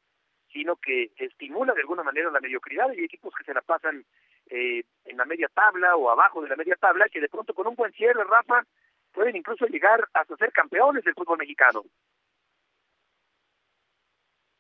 sino 0.52 0.76
que 0.76 1.12
estimula 1.18 1.74
de 1.74 1.82
alguna 1.82 2.04
manera 2.04 2.30
la 2.30 2.40
mediocridad. 2.40 2.90
Hay 2.90 3.04
equipos 3.04 3.34
que 3.36 3.44
se 3.44 3.54
la 3.54 3.62
pasan 3.62 4.06
eh, 4.48 4.84
en 5.06 5.18
la 5.18 5.26
media 5.26 5.50
tabla 5.54 5.96
o 5.96 6.10
abajo 6.10 6.42
de 6.42 6.50
la 6.50 6.56
media 6.56 6.76
tabla, 6.76 7.08
que 7.10 7.22
de 7.22 7.30
pronto 7.30 7.54
con 7.54 7.68
un 7.68 7.76
buen 7.76 7.92
cierre, 7.94 8.24
Rafa, 8.24 8.66
pueden 9.12 9.36
incluso 9.36 9.66
llegar 9.66 10.08
hasta 10.14 10.36
ser 10.38 10.52
campeones 10.52 11.04
del 11.04 11.14
fútbol 11.14 11.38
mexicano. 11.38 11.84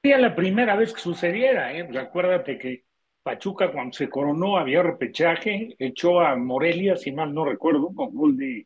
Sería 0.01 0.17
la 0.17 0.35
primera 0.35 0.75
vez 0.75 0.93
que 0.93 0.99
sucediera, 0.99 1.73
¿eh? 1.73 1.87
Acuérdate 1.99 2.57
que 2.57 2.85
Pachuca 3.21 3.71
cuando 3.71 3.93
se 3.93 4.09
coronó 4.09 4.57
había 4.57 4.81
repechaje, 4.81 5.75
echó 5.77 6.21
a 6.21 6.35
Morelia, 6.35 6.95
si 6.95 7.11
mal 7.11 7.33
no 7.33 7.45
recuerdo, 7.45 7.93
con 7.93 8.15
gol 8.15 8.35
de... 8.35 8.65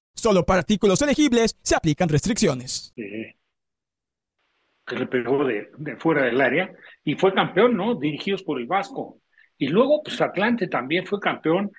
Solo 0.13 0.45
para 0.45 0.59
artículos 0.59 1.01
elegibles 1.01 1.57
se 1.61 1.75
aplican 1.75 2.09
restricciones. 2.09 2.93
que 2.95 4.95
le 4.95 5.07
pegó 5.07 5.45
de, 5.45 5.69
de, 5.77 5.95
fuera 5.95 6.25
del 6.25 6.41
área 6.41 6.73
y 7.03 7.15
fue 7.15 7.33
campeón, 7.33 7.77
¿no? 7.77 7.95
Dirigidos 7.95 8.43
por 8.43 8.59
el 8.59 8.67
Vasco. 8.67 9.19
Y 9.57 9.67
luego, 9.67 10.01
pues 10.03 10.19
Atlante 10.19 10.67
también 10.67 11.05
fue 11.05 11.19
campeón 11.19 11.71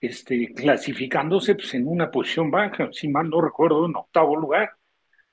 este, 0.00 0.52
clasificándose 0.54 1.54
pues, 1.54 1.74
en 1.74 1.86
una 1.86 2.10
posición 2.10 2.50
baja, 2.50 2.88
si 2.92 3.08
mal 3.08 3.28
no 3.28 3.40
recuerdo, 3.40 3.86
en 3.86 3.96
octavo 3.96 4.36
lugar, 4.36 4.70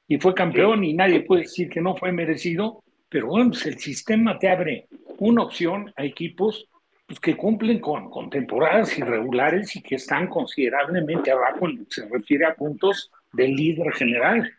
y 0.07 0.17
fue 0.17 0.33
campeón 0.33 0.83
y 0.83 0.93
nadie 0.93 1.21
puede 1.21 1.43
decir 1.43 1.69
que 1.69 1.81
no 1.81 1.95
fue 1.95 2.11
merecido, 2.11 2.83
pero 3.09 3.27
bueno, 3.27 3.51
pues 3.51 3.65
el 3.65 3.79
sistema 3.79 4.37
te 4.39 4.49
abre 4.49 4.87
una 5.17 5.43
opción 5.43 5.91
a 5.95 6.03
equipos 6.03 6.67
pues, 7.07 7.19
que 7.19 7.35
cumplen 7.37 7.79
con, 7.79 8.09
con 8.09 8.27
temporadas 8.29 8.97
irregulares 8.97 9.75
y 9.75 9.83
que 9.83 9.95
están 9.95 10.27
considerablemente 10.27 11.31
abajo 11.31 11.67
en 11.67 11.79
lo 11.79 11.85
que 11.85 11.91
se 11.91 12.07
refiere 12.09 12.45
a 12.45 12.55
puntos 12.55 13.11
del 13.33 13.55
líder 13.55 13.91
general. 13.93 14.53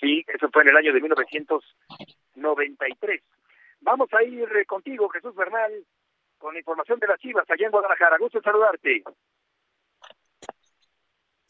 Sí, 0.00 0.24
eso 0.28 0.48
fue 0.52 0.62
en 0.62 0.68
el 0.68 0.76
año 0.76 0.92
de 0.92 1.00
1993. 1.00 3.20
Vamos 3.80 4.08
a 4.12 4.22
ir 4.22 4.46
contigo, 4.66 5.08
Jesús 5.08 5.34
Bernal, 5.34 5.72
con 6.38 6.56
información 6.56 7.00
de 7.00 7.08
las 7.08 7.18
Chivas 7.18 7.50
allá 7.50 7.66
en 7.66 7.72
Guadalajara. 7.72 8.16
Gusto 8.18 8.38
en 8.38 8.44
saludarte. 8.44 9.02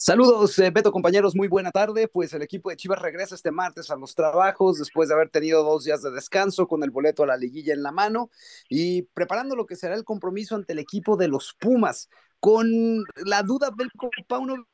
Saludos, 0.00 0.56
eh, 0.61 0.70
Beto, 0.70 0.92
compañeros, 0.92 1.34
muy 1.34 1.48
buena 1.48 1.72
tarde. 1.72 2.06
Pues 2.06 2.32
el 2.32 2.42
equipo 2.42 2.70
de 2.70 2.76
Chivas 2.76 3.02
regresa 3.02 3.34
este 3.34 3.50
martes 3.50 3.90
a 3.90 3.96
los 3.96 4.14
trabajos 4.14 4.78
después 4.78 5.08
de 5.08 5.16
haber 5.16 5.28
tenido 5.28 5.64
dos 5.64 5.82
días 5.82 6.02
de 6.02 6.12
descanso 6.12 6.68
con 6.68 6.84
el 6.84 6.92
boleto 6.92 7.24
a 7.24 7.26
la 7.26 7.37
liguilla 7.37 7.74
en 7.74 7.82
la 7.82 7.90
mano 7.90 8.30
y 8.68 9.02
preparando 9.02 9.56
lo 9.56 9.66
que 9.66 9.74
será 9.74 9.96
el 9.96 10.04
compromiso 10.04 10.54
ante 10.54 10.72
el 10.74 10.78
equipo 10.78 11.16
de 11.16 11.26
los 11.26 11.52
Pumas. 11.58 12.08
Con 12.38 13.02
la 13.16 13.42
duda 13.42 13.70
del 13.76 13.90
Paunovic 14.28 14.68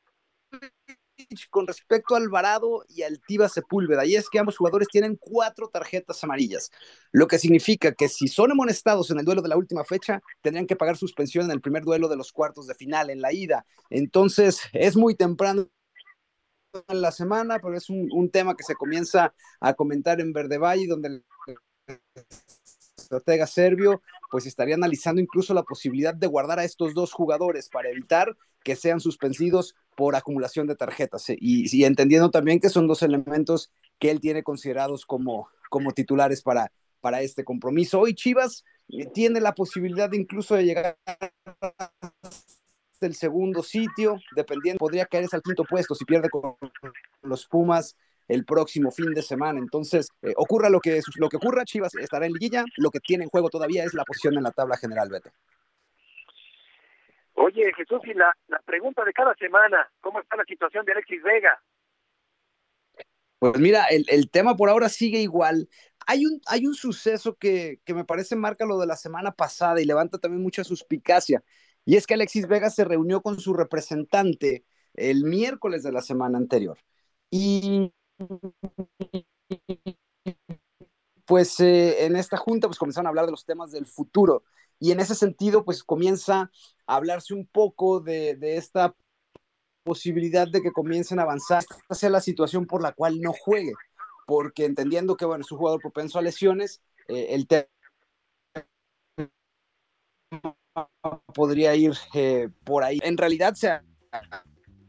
con 1.49 1.67
respecto 1.67 2.15
a 2.15 2.17
Alvarado 2.17 2.83
y 2.89 3.03
al 3.03 3.19
Tiva 3.21 3.49
Sepúlveda, 3.49 4.05
y 4.05 4.15
es 4.15 4.29
que 4.29 4.39
ambos 4.39 4.57
jugadores 4.57 4.87
tienen 4.87 5.17
cuatro 5.17 5.69
tarjetas 5.69 6.23
amarillas, 6.23 6.71
lo 7.11 7.27
que 7.27 7.39
significa 7.39 7.93
que 7.93 8.09
si 8.09 8.27
son 8.27 8.51
amonestados 8.51 9.11
en 9.11 9.19
el 9.19 9.25
duelo 9.25 9.41
de 9.41 9.49
la 9.49 9.57
última 9.57 9.83
fecha, 9.83 10.21
tendrían 10.41 10.67
que 10.67 10.75
pagar 10.75 10.97
suspensión 10.97 11.45
en 11.45 11.51
el 11.51 11.61
primer 11.61 11.83
duelo 11.83 12.07
de 12.07 12.17
los 12.17 12.31
cuartos 12.31 12.67
de 12.67 12.75
final, 12.75 13.09
en 13.09 13.21
la 13.21 13.33
ida. 13.33 13.65
Entonces, 13.89 14.61
es 14.73 14.95
muy 14.95 15.15
temprano 15.15 15.67
en 16.87 17.01
la 17.01 17.11
semana, 17.11 17.59
pero 17.59 17.77
es 17.77 17.89
un, 17.89 18.29
tema 18.31 18.55
que 18.55 18.63
se 18.63 18.75
comienza 18.75 19.33
a 19.59 19.73
comentar 19.73 20.19
en 20.19 20.33
Verde 20.33 20.57
Valle, 20.57 20.87
donde 20.87 21.07
el 21.07 21.25
estratega 22.97 23.47
serbio 23.47 24.01
pues 24.31 24.45
estaría 24.45 24.75
analizando 24.75 25.21
incluso 25.21 25.53
la 25.53 25.63
posibilidad 25.63 26.13
de 26.13 26.27
guardar 26.27 26.59
a 26.59 26.63
estos 26.63 26.93
dos 26.93 27.13
jugadores 27.13 27.69
para 27.69 27.89
evitar 27.89 28.35
que 28.65 28.75
sean 28.75 28.99
suspendidos 28.99 29.75
por 29.95 30.15
acumulación 30.15 30.65
de 30.65 30.75
tarjetas 30.75 31.25
y, 31.29 31.85
entendiendo 31.85 32.31
también 32.31 32.59
que 32.59 32.69
son 32.69 32.87
dos 32.87 33.03
elementos 33.03 33.71
que 33.99 34.09
él 34.09 34.19
tiene 34.19 34.41
considerados 34.41 35.05
como, 35.05 35.47
como 35.69 35.91
titulares 35.91 36.41
para, 36.41 36.71
para 36.99 37.21
este 37.21 37.45
compromiso. 37.45 37.99
Hoy 37.99 38.15
Chivas 38.15 38.65
eh, 38.89 39.05
tiene 39.13 39.39
la 39.39 39.53
posibilidad 39.53 40.09
de 40.09 40.17
incluso 40.17 40.55
de 40.55 40.65
llegar 40.65 40.97
el 43.01 43.13
segundo 43.13 43.61
sitio, 43.61 44.17
dependiendo, 44.35 44.79
podría 44.79 45.05
caerse 45.05 45.35
al 45.35 45.43
quinto 45.43 45.63
puesto 45.63 45.93
si 45.93 46.03
pierde 46.03 46.27
con 46.29 46.55
los 47.21 47.45
Pumas 47.45 47.95
el 48.27 48.45
próximo 48.45 48.89
fin 48.89 49.13
de 49.13 49.21
semana. 49.21 49.59
Entonces, 49.59 50.07
eh, 50.23 50.33
ocurra 50.37 50.69
lo 50.71 50.79
que, 50.79 51.01
lo 51.17 51.29
que 51.29 51.37
ocurra, 51.37 51.65
Chivas 51.65 51.93
estará 51.93 52.25
en 52.25 52.33
liguilla. 52.33 52.65
Lo 52.77 52.89
que 52.89 52.99
tiene 52.99 53.25
en 53.25 53.29
juego 53.29 53.49
todavía 53.49 53.83
es 53.83 53.93
la 53.93 54.03
posición 54.05 54.35
en 54.37 54.43
la 54.43 54.51
tabla 54.51 54.75
general, 54.77 55.09
Beto. 55.09 55.29
Oye, 57.35 57.71
Jesús, 57.73 58.01
y 58.05 58.13
la, 58.13 58.35
la 58.47 58.59
pregunta 58.59 59.03
de 59.03 59.13
cada 59.13 59.35
semana, 59.35 59.89
¿cómo 60.01 60.19
está 60.21 60.35
la 60.37 60.45
situación 60.45 60.85
de 60.85 60.93
Alexis 60.93 61.21
Vega? 61.21 61.61
Pues 63.39 63.59
mira, 63.59 63.85
el, 63.85 64.05
el 64.07 64.29
tema 64.29 64.55
por 64.55 64.69
ahora 64.69 64.89
sigue 64.89 65.19
igual. 65.19 65.69
Hay 66.07 66.25
un, 66.25 66.41
hay 66.47 66.65
un 66.65 66.73
suceso 66.73 67.35
que, 67.35 67.79
que 67.83 67.93
me 67.93 68.05
parece 68.05 68.35
marca 68.35 68.65
lo 68.65 68.79
de 68.79 68.87
la 68.87 68.95
semana 68.95 69.31
pasada 69.31 69.81
y 69.81 69.85
levanta 69.85 70.17
también 70.17 70.41
mucha 70.41 70.63
suspicacia. 70.63 71.43
Y 71.83 71.97
es 71.97 72.07
que 72.07 72.15
Alexis 72.15 72.47
Vega 72.47 72.69
se 72.69 72.85
reunió 72.85 73.21
con 73.21 73.39
su 73.39 73.53
representante 73.53 74.65
el 74.93 75.25
miércoles 75.25 75.83
de 75.83 75.91
la 75.91 76.01
semana 76.01 76.37
anterior. 76.37 76.79
Y 77.29 77.93
pues 81.25 81.59
eh, 81.59 82.05
en 82.05 82.15
esta 82.15 82.37
junta 82.37 82.67
pues 82.67 82.79
comenzaron 82.79 83.07
a 83.07 83.09
hablar 83.09 83.25
de 83.25 83.31
los 83.31 83.45
temas 83.45 83.71
del 83.71 83.85
futuro 83.85 84.43
y 84.79 84.91
en 84.91 84.99
ese 84.99 85.15
sentido 85.15 85.63
pues 85.65 85.83
comienza 85.83 86.51
a 86.85 86.95
hablarse 86.95 87.33
un 87.33 87.47
poco 87.47 87.99
de, 87.99 88.35
de 88.35 88.57
esta 88.57 88.95
posibilidad 89.83 90.47
de 90.47 90.61
que 90.61 90.71
comiencen 90.71 91.19
a 91.19 91.23
avanzar, 91.23 91.63
sea 91.91 92.09
la 92.09 92.19
situación 92.19 92.65
por 92.65 92.81
la 92.81 92.91
cual 92.91 93.21
no 93.21 93.33
juegue, 93.33 93.73
porque 94.25 94.65
entendiendo 94.65 95.15
que 95.15 95.25
bueno, 95.25 95.43
es 95.45 95.51
un 95.51 95.59
jugador 95.59 95.79
propenso 95.79 96.19
a 96.19 96.23
lesiones, 96.23 96.81
eh, 97.07 97.27
el 97.29 97.47
tema 97.47 97.67
podría 101.33 101.75
ir 101.75 101.93
eh, 102.13 102.49
por 102.63 102.83
ahí. 102.83 102.99
En 103.03 103.15
realidad 103.17 103.53
se 103.53 103.69
ha, 103.69 103.83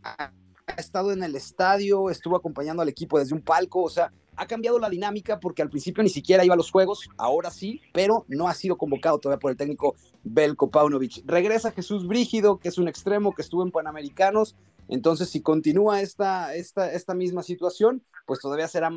ha, 0.03 0.33
estado 0.79 1.13
en 1.13 1.23
el 1.23 1.37
estadio, 1.37 2.11
estuvo 2.11 2.37
acompañando 2.37 2.83
al 2.83 2.89
equipo 2.89 3.19
desde 3.19 3.35
un 3.35 3.43
palco, 3.43 3.83
o 3.83 3.91
sea, 3.91 4.13
ha 4.37 4.47
cambiado 4.47 4.79
la 4.79 4.91
dinámica 4.91 5.41
porque 5.41 5.63
al 5.63 5.71
principio 5.71 6.03
ni 6.03 6.11
siquiera 6.11 6.45
iba 6.45 6.55
a 6.55 6.57
los 6.57 6.71
juegos, 6.71 7.09
ahora 7.17 7.51
sí, 7.51 7.81
pero 7.93 8.25
no 8.29 8.49
ha 8.49 8.55
sido 8.55 8.77
convocado 8.77 9.19
todavía 9.19 9.41
por 9.41 9.51
el 9.51 9.57
técnico 9.57 9.97
Belko 10.25 10.71
Paunovic. 10.71 11.23
Regresa 11.25 11.73
Jesús 11.73 12.07
Brígido, 12.07 12.59
que 12.59 12.69
es 12.69 12.79
un 12.79 12.89
extremo 12.89 13.35
que 13.35 13.43
estuvo 13.43 13.63
en 13.63 13.71
Panamericanos, 13.71 14.57
entonces 14.89 15.29
si 15.31 15.41
continúa 15.41 16.01
esta, 16.01 16.55
esta, 16.55 16.93
esta 16.93 17.15
misma 17.15 17.43
situación, 17.43 18.03
pues 18.27 18.41
todavía 18.41 18.69
será 18.69 18.91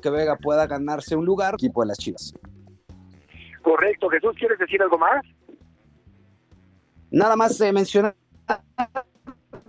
que 0.00 0.10
Vega 0.10 0.36
pueda 0.36 0.66
ganarse 0.66 1.16
un 1.16 1.24
lugar 1.24 1.54
equipo 1.54 1.82
de 1.82 1.88
las 1.88 1.98
Chivas. 1.98 2.34
Correcto, 3.62 4.08
Jesús, 4.08 4.34
¿quieres 4.38 4.58
decir 4.58 4.80
algo 4.80 4.96
más? 4.98 5.24
Nada 7.10 7.36
más 7.36 7.60
eh, 7.60 7.72
mencionar 7.72 8.14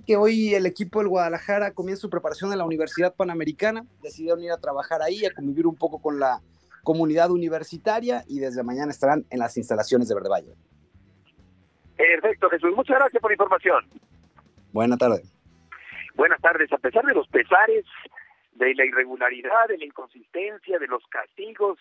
que 0.06 0.16
hoy 0.16 0.56
el 0.56 0.66
equipo 0.66 1.00
del 1.00 1.10
Guadalajara 1.10 1.74
comienza 1.74 2.02
su 2.02 2.10
preparación 2.10 2.52
en 2.52 2.60
la 2.60 2.66
Universidad 2.66 3.14
Panamericana, 3.14 3.86
decidieron 4.02 4.42
ir 4.42 4.52
a 4.52 4.58
trabajar 4.58 5.02
ahí, 5.02 5.26
a 5.26 5.34
convivir 5.34 5.68
un 5.68 5.76
poco 5.76 6.02
con 6.02 6.20
la 6.20 6.40
comunidad 6.84 7.30
universitaria 7.32 8.24
y 8.28 8.40
desde 8.40 8.64
mañana 8.64 8.92
estarán 8.92 9.26
en 9.30 9.40
las 9.40 9.58
instalaciones 9.58 10.08
de 10.08 10.16
Verde 10.16 10.30
Valle. 10.30 10.56
Perfecto, 11.98 12.50
Jesús, 12.50 12.74
muchas 12.76 12.98
gracias 12.98 13.22
por 13.22 13.32
la 13.32 13.34
información. 13.34 13.86
Buenas 14.72 14.98
tardes. 14.98 15.34
Buenas 16.16 16.40
tardes, 16.42 16.72
a 16.72 16.78
pesar 16.78 17.06
de 17.06 17.14
los 17.14 17.28
pesares, 17.28 17.86
de 18.54 18.74
la 18.76 18.86
irregularidad, 18.86 19.68
de 19.68 19.78
la 19.78 19.86
inconsistencia, 19.86 20.80
de 20.80 20.88
los 20.88 21.06
castigos, 21.08 21.78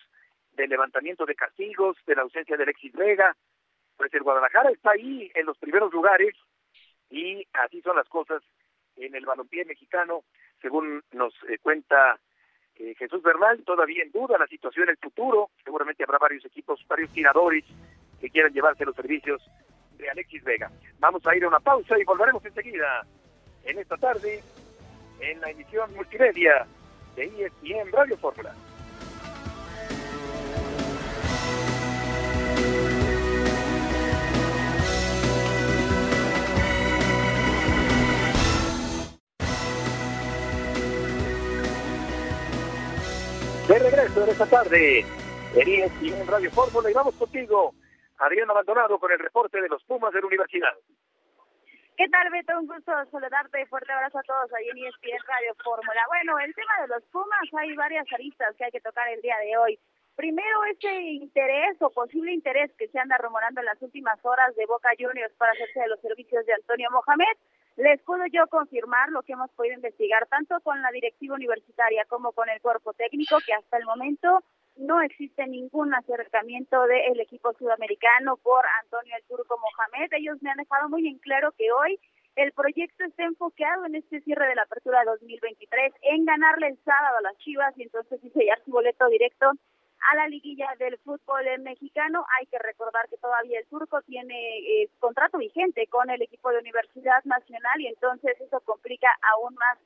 del 0.57 0.71
levantamiento 0.71 1.25
de 1.25 1.35
castigos, 1.35 1.97
de 2.07 2.17
la 2.17 2.23
ausencia 2.23 2.57
de 2.57 2.65
Alexis 2.65 2.93
Vega, 2.93 3.37
pues 3.97 4.13
el 4.15 4.23
Guadalajara 4.23 4.71
está 4.71 4.91
ahí 4.93 5.31
en 5.35 5.47
los 5.47 5.57
primeros 5.59 5.93
lugares 5.93 6.35
y 7.11 7.47
así 7.53 7.81
son 7.83 7.97
las 7.97 8.09
cosas 8.09 8.43
en 8.97 9.15
el 9.15 9.27
balompié 9.27 9.65
mexicano, 9.65 10.25
según 10.61 11.03
nos 11.13 11.35
eh, 11.49 11.59
cuenta 11.59 12.19
eh, 12.77 12.95
Jesús 12.99 13.23
Bernal, 13.23 13.63
todavía 13.65 14.03
en 14.03 14.11
duda 14.11 14.39
la 14.39 14.47
situación 14.47 14.85
en 14.85 14.91
el 14.91 14.97
futuro, 14.99 15.51
seguramente 15.65 16.05
habrá 16.05 16.19
varios 16.19 16.45
equipos, 16.45 16.85
varios 16.89 17.11
tiradores 17.11 17.65
que 18.21 18.31
quieran 18.31 18.53
llevarse 18.53 18.85
los 18.85 18.97
servicios 18.97 19.43
de 19.97 20.11
Alexis 20.11 20.45
Vega. 20.45 20.71
Vamos 20.99 21.27
a 21.27 21.37
ir 21.37 21.45
a 21.45 21.49
una 21.49 21.61
pausa 21.61 21.99
y 21.99 22.05
volveremos 22.05 22.45
enseguida 22.45 23.07
en 23.65 23.79
esta 23.79 23.97
tarde 23.97 24.43
en 25.21 25.41
la 25.41 25.51
emisión 25.51 25.95
multimedia 25.95 26.67
de 27.15 27.25
ESPN 27.25 27.93
Radio 27.93 28.17
Fórmula. 28.19 28.55
De 43.69 43.79
regreso 43.81 44.23
en 44.23 44.31
esta 44.31 44.47
tarde 44.47 45.01
en 45.01 45.67
ESPN 45.67 46.23
Radio 46.29 46.51
Fórmula 46.53 46.89
y 46.89 46.95
vamos 46.95 47.17
contigo, 47.17 47.75
Adrián 48.19 48.49
Abandonado, 48.49 48.97
con 49.01 49.11
el 49.11 49.19
reporte 49.19 49.61
de 49.61 49.69
los 49.69 49.83
Pumas 49.83 50.13
de 50.13 50.21
la 50.21 50.27
Universidad. 50.29 50.71
¿Qué 51.97 52.07
tal, 52.09 52.31
Beto? 52.31 52.61
Un 52.61 52.69
gusto 52.69 52.93
saludarte. 53.11 53.67
Fuerte 53.67 53.91
abrazo 53.91 54.21
a 54.21 54.23
todos 54.23 54.53
ahí 54.55 54.69
en 54.69 54.87
ESPN 54.87 55.19
Radio 55.27 55.53
Fórmula. 55.65 56.01
Bueno, 56.07 56.39
el 56.39 56.55
tema 56.55 56.75
de 56.83 56.89
los 56.95 57.03
Pumas, 57.11 57.43
hay 57.59 57.75
varias 57.75 58.07
aristas 58.13 58.55
que 58.57 58.67
hay 58.67 58.71
que 58.71 58.81
tocar 58.81 59.09
el 59.09 59.21
día 59.21 59.39
de 59.39 59.57
hoy. 59.57 59.79
Primero, 60.15 60.65
ese 60.71 60.95
interés 61.19 61.77
o 61.81 61.91
posible 61.91 62.33
interés 62.33 62.71
que 62.79 62.87
se 62.87 63.01
anda 63.01 63.19
rumorando 63.19 63.61
en 63.61 63.67
las 63.67 63.83
últimas 63.83 64.25
horas 64.25 64.55
de 64.55 64.67
Boca 64.67 64.91
Juniors 64.97 65.35
para 65.35 65.51
hacerse 65.51 65.81
de 65.81 65.89
los 65.89 66.01
servicios 66.01 66.47
de 66.47 66.55
Antonio 66.55 66.89
Mohamed. 66.93 67.37
Les 67.77 68.01
puedo 68.03 68.25
yo 68.33 68.47
confirmar 68.47 69.11
lo 69.11 69.23
que 69.23 69.35
hemos 69.35 69.51
podido 69.51 69.75
investigar 69.75 70.27
tanto 70.29 70.59
con 70.61 70.81
la 70.81 70.91
directiva 70.91 71.35
universitaria 71.35 72.07
como 72.07 72.33
con 72.33 72.49
el 72.49 72.61
cuerpo 72.63 72.95
técnico, 72.95 73.37
que 73.47 73.53
hasta 73.53 73.77
el 73.77 73.85
momento 73.85 74.43
no 74.77 75.03
existe 75.03 75.47
ningún 75.47 75.95
acercamiento 75.95 76.87
del 76.87 77.21
equipo 77.21 77.53
sudamericano 77.55 78.39
por 78.39 78.65
Antonio 78.83 79.15
el 79.17 79.25
Turco 79.25 79.59
Mohamed. 79.59 80.11
Ellos 80.13 80.41
me 80.41 80.51
han 80.51 80.57
dejado 80.57 80.89
muy 80.89 81.07
en 81.07 81.19
claro 81.19 81.53
que 81.53 81.71
hoy 81.71 81.99
el 82.37 82.53
proyecto 82.53 83.05
está 83.05 83.25
enfocado 83.25 83.85
en 83.87 83.95
este 83.95 84.21
cierre 84.23 84.49
de 84.49 84.55
la 84.55 84.63
apertura 84.63 85.05
2023, 85.05 85.95
en 86.03 86.25
ganarle 86.25 86.69
el 86.69 86.79
sábado 86.85 87.19
a 87.19 87.23
las 87.23 87.37
Chivas 87.39 87.77
y 87.77 87.83
entonces 87.83 88.21
sellar 88.33 88.59
su 88.65 88.71
boleto 88.71 89.07
directo 89.09 89.53
a 90.11 90.17
la 90.17 90.29
liguilla 90.29 90.69
del 90.79 90.99
fútbol 90.99 91.45
mexicano. 91.61 92.25
Hay 92.39 92.47
que 92.47 92.59
recordar 92.59 93.09
que 93.09 93.17
todavía 93.17 93.59
el 93.59 93.67
turco 93.67 94.03
tiene 94.03 94.59
eh, 94.59 94.89
contrato 94.99 95.39
vigente 95.39 95.87
con 95.89 96.11
el 96.11 96.23
equipo 96.23 96.51
de 96.51 96.59
Universidad 96.59 97.25
Nacional 97.25 97.81
y 97.81 97.89
entonces 97.89 98.41
eso 98.41 98.61
complica 98.61 99.09
aún 99.35 99.55
más 99.55 99.79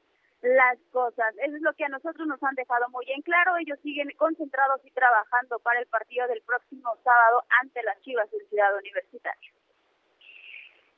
las 0.42 0.78
cosas. 0.92 1.34
Eso 1.38 1.56
es 1.56 1.62
lo 1.62 1.72
que 1.74 1.84
a 1.84 1.88
nosotros 1.88 2.26
nos 2.26 2.42
han 2.42 2.54
dejado 2.54 2.88
muy 2.90 3.04
en 3.10 3.22
claro. 3.22 3.56
Ellos 3.56 3.78
siguen 3.82 4.10
concentrados 4.16 4.80
y 4.84 4.90
trabajando 4.90 5.58
para 5.58 5.80
el 5.80 5.86
partido 5.86 6.26
del 6.28 6.42
próximo 6.42 6.96
sábado 7.04 7.44
ante 7.60 7.82
las 7.82 8.00
Chivas 8.02 8.30
del 8.30 8.46
Ciudad 8.48 8.76
Universitaria. 8.76 9.52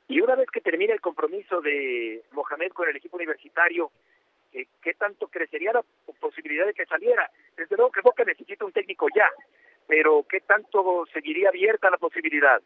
Y 0.07 0.21
una 0.21 0.35
vez 0.35 0.49
que 0.51 0.61
termine 0.61 0.93
el 0.93 1.01
compromiso 1.01 1.61
de 1.61 2.23
Mohamed 2.31 2.71
con 2.71 2.87
el 2.89 2.95
equipo 2.95 3.17
universitario, 3.17 3.91
eh, 4.53 4.67
¿qué 4.81 4.93
tanto 4.93 5.27
crecería 5.27 5.73
la 5.73 5.83
posibilidad 6.19 6.65
de 6.65 6.73
que 6.73 6.85
saliera? 6.85 7.29
Desde 7.57 7.75
luego 7.75 7.91
que 7.91 8.01
Boca 8.01 8.23
necesita 8.23 8.65
un 8.65 8.71
técnico 8.71 9.07
ya, 9.15 9.29
pero 9.87 10.25
¿qué 10.29 10.41
tanto 10.41 11.05
seguiría 11.13 11.49
abierta 11.49 11.89
la 11.89 11.97
posibilidad? 11.97 12.61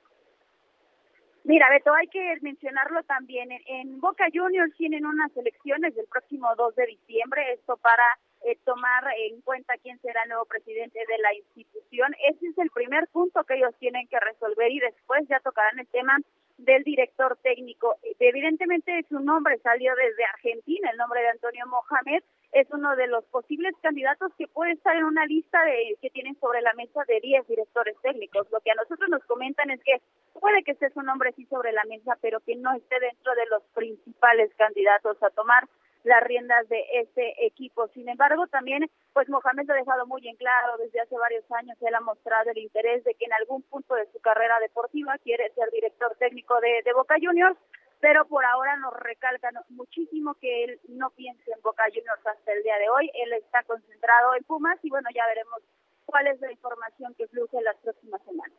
Mira, 1.43 1.69
Beto, 1.69 1.93
hay 1.93 2.07
que 2.07 2.35
mencionarlo 2.41 3.03
también. 3.03 3.51
En, 3.51 3.61
en 3.67 3.99
Boca 4.01 4.25
Juniors 4.33 4.75
tienen 4.75 5.05
unas 5.05 5.35
elecciones 5.37 5.95
del 5.95 6.05
próximo 6.07 6.53
2 6.57 6.75
de 6.75 6.85
diciembre, 6.87 7.53
esto 7.53 7.77
para 7.77 8.03
eh, 8.45 8.57
tomar 8.65 9.03
en 9.17 9.41
cuenta 9.41 9.73
quién 9.81 9.99
será 9.99 10.23
el 10.23 10.29
nuevo 10.29 10.45
presidente 10.45 10.99
de 10.99 11.17
la 11.19 11.33
institución. 11.33 12.13
Ese 12.29 12.47
es 12.47 12.57
el 12.57 12.69
primer 12.69 13.07
punto 13.07 13.43
que 13.43 13.55
ellos 13.55 13.73
tienen 13.79 14.07
que 14.07 14.19
resolver 14.19 14.71
y 14.71 14.79
después 14.79 15.27
ya 15.27 15.39
tocarán 15.39 15.79
el 15.79 15.87
tema 15.87 16.17
del 16.57 16.83
director 16.83 17.37
técnico. 17.43 17.95
Evidentemente 18.19 19.05
su 19.09 19.19
nombre 19.19 19.57
salió 19.59 19.93
desde 19.95 20.25
Argentina, 20.25 20.89
el 20.89 20.97
nombre 20.97 21.21
de 21.21 21.29
Antonio 21.29 21.65
Mohamed 21.67 22.23
es 22.53 22.67
uno 22.71 22.95
de 22.95 23.07
los 23.07 23.23
posibles 23.25 23.75
candidatos 23.81 24.31
que 24.37 24.47
puede 24.47 24.71
estar 24.71 24.95
en 24.95 25.03
una 25.03 25.25
lista 25.25 25.63
de 25.65 25.97
que 26.01 26.09
tienen 26.09 26.39
sobre 26.39 26.61
la 26.61 26.73
mesa 26.73 27.03
de 27.07 27.19
10 27.19 27.47
directores 27.47 27.95
técnicos. 28.01 28.47
Lo 28.51 28.61
que 28.61 28.71
a 28.71 28.75
nosotros 28.75 29.09
nos 29.09 29.23
comentan 29.25 29.69
es 29.69 29.81
que 29.83 30.01
puede 30.39 30.63
que 30.63 30.71
esté 30.71 30.89
su 30.91 31.01
nombre 31.01 31.33
sí 31.33 31.45
sobre 31.45 31.71
la 31.71 31.83
mesa, 31.85 32.17
pero 32.21 32.39
que 32.39 32.55
no 32.55 32.73
esté 32.73 32.99
dentro 32.99 33.35
de 33.35 33.45
los 33.47 33.63
principales 33.73 34.51
candidatos 34.55 35.21
a 35.21 35.29
tomar 35.31 35.67
las 36.07 36.23
riendas 36.23 36.67
de 36.69 36.83
ese 36.93 37.35
equipo. 37.45 37.87
Sin 37.89 38.07
embargo, 38.09 38.47
también, 38.47 38.89
pues 39.13 39.27
Mohamed 39.29 39.67
lo 39.67 39.73
ha 39.73 39.77
dejado 39.77 40.07
muy 40.07 40.27
en 40.27 40.37
claro 40.37 40.77
desde 40.77 41.01
hace 41.01 41.17
varios 41.17 41.43
años, 41.51 41.77
él 41.81 41.93
ha 41.93 41.99
mostrado 41.99 42.49
el 42.49 42.57
interés 42.57 43.03
de 43.03 43.13
que 43.13 43.25
en 43.25 43.33
algún 43.33 43.61
punto 43.63 43.93
de 43.95 44.09
su 44.11 44.19
carrera 44.21 44.59
deportiva 44.59 45.17
quiere 45.19 45.51
ser 45.53 45.69
director 45.71 46.15
técnico 46.17 46.59
de, 46.61 46.81
Boca 46.93 47.15
Juniors, 47.21 47.57
pero 47.99 48.25
por 48.25 48.43
ahora 48.45 48.77
nos 48.77 48.93
recalcan 48.93 49.53
muchísimo 49.69 50.35
que 50.35 50.63
él 50.63 50.79
no 50.87 51.11
piensa 51.11 51.43
en 51.53 51.61
Boca 51.61 51.83
Juniors 51.93 52.25
hasta 52.25 52.53
el 52.53 52.63
día 52.63 52.77
de 52.77 52.89
hoy, 52.89 53.11
él 53.13 53.33
está 53.33 53.63
concentrado 53.63 54.33
en 54.35 54.43
Pumas 54.45 54.79
y 54.83 54.89
bueno, 54.89 55.09
ya 55.13 55.27
veremos 55.27 55.61
cuál 56.05 56.27
es 56.27 56.39
la 56.39 56.51
información 56.51 57.13
que 57.15 57.27
fluye 57.27 57.57
en 57.57 57.65
las 57.65 57.75
próximas 57.77 58.21
semanas. 58.23 58.57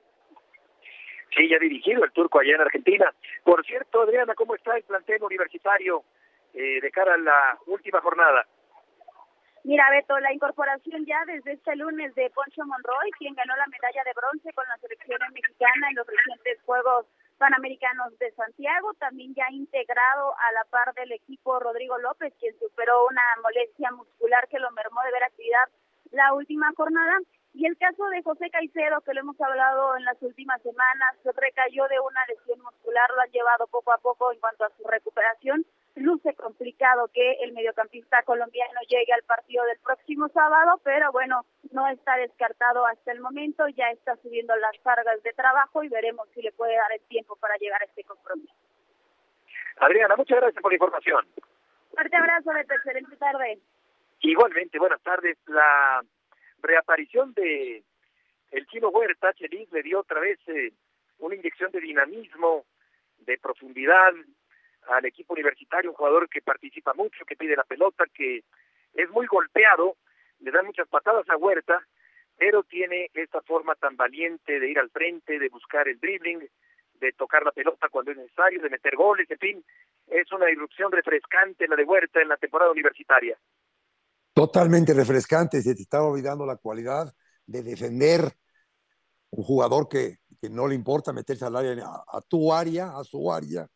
Sí, 1.34 1.48
ya 1.48 1.58
dirigido 1.58 2.04
el 2.04 2.12
turco 2.12 2.40
allá 2.40 2.54
en 2.54 2.60
Argentina. 2.60 3.12
Por 3.44 3.64
cierto, 3.64 4.02
Adriana, 4.02 4.34
¿cómo 4.34 4.54
está 4.54 4.76
el 4.76 4.82
plantel 4.84 5.22
universitario 5.22 6.04
eh, 6.58 6.80
de 6.80 6.90
cara 6.90 7.14
a 7.14 7.18
la 7.18 7.58
última 7.66 8.00
jornada? 8.00 8.44
Mira, 9.62 9.90
Beto, 9.90 10.18
la 10.18 10.32
incorporación 10.32 11.06
ya 11.06 11.24
desde 11.26 11.52
este 11.52 11.76
lunes 11.76 12.14
de 12.16 12.30
Poncho 12.30 12.64
Monroy, 12.64 13.10
quien 13.18 13.34
ganó 13.34 13.54
la 13.54 13.66
medalla 13.66 14.02
de 14.02 14.12
bronce 14.14 14.52
con 14.54 14.66
la 14.66 14.76
selección 14.78 15.20
mexicana 15.32 15.88
en 15.90 15.96
los 15.96 16.06
recientes 16.06 16.58
Juegos 16.64 17.06
Panamericanos 17.38 18.18
de 18.18 18.32
Santiago, 18.32 18.94
también 18.94 19.34
ya 19.34 19.46
integrado 19.50 20.34
a 20.36 20.52
la 20.52 20.64
par 20.70 20.94
del 20.94 21.12
equipo 21.12 21.60
Rodrigo 21.60 21.96
López, 21.98 22.34
quien 22.40 22.58
superó 22.58 23.06
una 23.06 23.22
molestia 23.42 23.92
muscular 23.92 24.48
que 24.48 24.58
lo 24.58 24.70
mermó 24.72 25.00
de 25.04 25.12
ver 25.12 25.22
actividad 25.22 25.68
la 26.10 26.34
última 26.34 26.72
jornada. 26.76 27.18
Y 27.54 27.66
el 27.66 27.76
caso 27.78 28.04
de 28.08 28.22
José 28.22 28.50
Caicedo, 28.50 29.00
que 29.02 29.14
lo 29.14 29.20
hemos 29.20 29.40
hablado 29.40 29.96
en 29.96 30.04
las 30.04 30.20
últimas 30.22 30.62
semanas, 30.62 31.16
recayó 31.36 31.86
de 31.88 31.98
una 32.00 32.24
lesión 32.26 32.60
muscular, 32.60 33.08
lo 33.14 33.22
han 33.22 33.30
llevado 33.30 33.66
poco 33.66 33.92
a 33.92 33.98
poco 33.98 34.32
en 34.32 34.38
cuanto 34.40 34.64
a 34.64 34.70
su 34.76 34.84
recuperación. 34.84 35.64
Luce 36.00 36.34
complicado 36.34 37.08
que 37.12 37.32
el 37.42 37.52
mediocampista 37.52 38.22
colombiano 38.22 38.80
llegue 38.88 39.12
al 39.12 39.22
partido 39.24 39.64
del 39.64 39.78
próximo 39.80 40.28
sábado, 40.28 40.80
pero 40.84 41.10
bueno, 41.12 41.44
no 41.72 41.88
está 41.88 42.16
descartado 42.16 42.86
hasta 42.86 43.12
el 43.12 43.20
momento, 43.20 43.66
ya 43.68 43.90
está 43.90 44.16
subiendo 44.16 44.54
las 44.56 44.78
cargas 44.82 45.22
de 45.22 45.32
trabajo 45.32 45.82
y 45.82 45.88
veremos 45.88 46.28
si 46.34 46.42
le 46.42 46.52
puede 46.52 46.76
dar 46.76 46.92
el 46.92 47.00
tiempo 47.08 47.36
para 47.36 47.56
llegar 47.56 47.82
a 47.82 47.86
este 47.86 48.04
compromiso. 48.04 48.54
Adriana, 49.78 50.16
muchas 50.16 50.38
gracias 50.38 50.62
por 50.62 50.70
la 50.70 50.76
información. 50.76 51.26
Fuerte 51.90 52.16
abrazo, 52.16 52.52
de 52.52 52.60
excelente 52.60 53.16
tarde. 53.16 53.58
Igualmente, 54.20 54.78
buenas 54.78 55.02
tardes. 55.02 55.36
La 55.46 56.02
reaparición 56.62 57.32
de 57.34 57.82
el 58.50 58.66
chino 58.66 58.88
Huerta, 58.88 59.32
Chelis, 59.34 59.70
le 59.72 59.82
dio 59.82 60.00
otra 60.00 60.20
vez 60.20 60.38
eh, 60.48 60.72
una 61.18 61.34
inyección 61.34 61.70
de 61.72 61.80
dinamismo, 61.80 62.64
de 63.18 63.36
profundidad 63.38 64.12
al 64.88 65.04
equipo 65.04 65.34
universitario, 65.34 65.90
un 65.90 65.96
jugador 65.96 66.28
que 66.28 66.42
participa 66.42 66.94
mucho, 66.94 67.24
que 67.24 67.36
pide 67.36 67.56
la 67.56 67.64
pelota, 67.64 68.04
que 68.12 68.44
es 68.94 69.10
muy 69.10 69.26
golpeado, 69.26 69.96
le 70.40 70.50
dan 70.50 70.66
muchas 70.66 70.88
patadas 70.88 71.28
a 71.28 71.36
Huerta, 71.36 71.86
pero 72.36 72.62
tiene 72.62 73.10
esta 73.14 73.42
forma 73.42 73.74
tan 73.74 73.96
valiente 73.96 74.60
de 74.60 74.70
ir 74.70 74.78
al 74.78 74.90
frente, 74.90 75.38
de 75.38 75.48
buscar 75.48 75.88
el 75.88 75.98
dribbling, 75.98 76.48
de 76.94 77.12
tocar 77.12 77.44
la 77.44 77.52
pelota 77.52 77.88
cuando 77.90 78.12
es 78.12 78.16
necesario, 78.16 78.62
de 78.62 78.70
meter 78.70 78.96
goles, 78.96 79.30
en 79.30 79.38
fin, 79.38 79.64
es 80.06 80.30
una 80.32 80.50
irrupción 80.50 80.90
refrescante 80.90 81.68
la 81.68 81.76
de 81.76 81.84
Huerta 81.84 82.20
en 82.20 82.28
la 82.28 82.36
temporada 82.36 82.70
universitaria. 82.70 83.38
Totalmente 84.32 84.94
refrescante, 84.94 85.60
se 85.62 85.74
te 85.74 85.82
estaba 85.82 86.06
olvidando 86.06 86.46
la 86.46 86.56
cualidad 86.56 87.12
de 87.46 87.62
defender 87.62 88.20
un 89.30 89.44
jugador 89.44 89.88
que, 89.88 90.18
que 90.40 90.48
no 90.48 90.66
le 90.66 90.74
importa 90.74 91.12
meterse 91.12 91.44
al 91.44 91.56
área, 91.56 91.84
a, 91.84 92.04
a, 92.18 92.20
tu 92.22 92.52
área, 92.52 92.96
a 92.96 93.04
su 93.04 93.30
área 93.32 93.68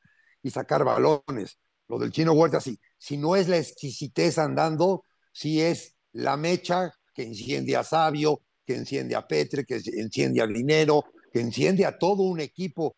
y 0.43 0.51
sacar 0.51 0.85
balones. 0.85 1.59
Lo 1.89 1.99
del 1.99 2.11
chino 2.11 2.33
Huerta, 2.33 2.61
sí, 2.61 2.79
si 2.99 3.17
no 3.17 3.37
es 3.37 3.49
la 3.49 3.59
exquisitez 3.59 4.39
andando, 4.39 5.05
sí 5.33 5.61
es 5.61 5.97
la 6.13 6.37
mecha 6.37 6.93
que 7.15 7.23
enciende 7.23 7.77
a 7.77 7.85
Sabio, 7.85 8.41
que 8.65 8.75
enciende 8.75 9.15
a 9.15 9.27
Petre, 9.27 9.65
que 9.65 9.81
enciende 9.97 10.41
a 10.41 10.47
Dinero, 10.47 11.05
que 11.33 11.41
enciende 11.41 11.85
a 11.85 11.99
todo 11.99 12.23
un 12.23 12.41
equipo. 12.41 12.97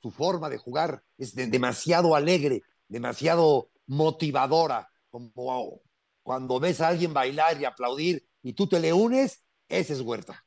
Su 0.00 0.10
forma 0.10 0.48
de 0.48 0.58
jugar 0.58 1.02
es 1.16 1.34
de, 1.34 1.46
demasiado 1.46 2.14
alegre, 2.14 2.62
demasiado 2.88 3.70
motivadora, 3.86 4.88
como 5.10 5.80
cuando 6.22 6.60
ves 6.60 6.80
a 6.80 6.88
alguien 6.88 7.12
bailar 7.12 7.60
y 7.60 7.64
aplaudir 7.64 8.26
y 8.42 8.52
tú 8.52 8.68
te 8.68 8.80
le 8.80 8.92
unes, 8.92 9.44
ese 9.68 9.92
es 9.92 10.00
Huerta. 10.00 10.44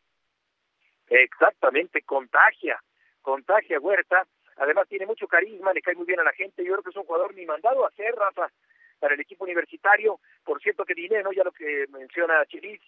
Exactamente, 1.08 2.02
contagia, 2.04 2.82
contagia 3.22 3.80
Huerta. 3.80 4.28
Además 4.62 4.88
tiene 4.88 5.08
mucho 5.08 5.28
carisma, 5.28 5.74
le 5.74 5.82
cae 5.82 5.96
muy 5.96 6.06
bien 6.06 6.20
a 6.20 6.24
la 6.24 6.34
gente. 6.34 6.64
Yo 6.64 6.74
creo 6.74 6.84
que 6.84 6.92
es 6.92 6.96
un 6.96 7.06
jugador 7.06 7.34
ni 7.34 7.48
mandado 7.48 7.84
a 7.84 7.88
hacer, 7.88 8.14
Rafa, 8.14 8.48
para 9.00 9.16
el 9.16 9.20
equipo 9.20 9.44
universitario. 9.44 10.20
Por 10.44 10.62
cierto 10.62 10.86
que 10.86 10.94
Dinero, 10.94 11.32
ya 11.32 11.44
lo 11.44 11.52
que 11.52 11.88
menciona 11.90 12.46
Chilis, 12.46 12.80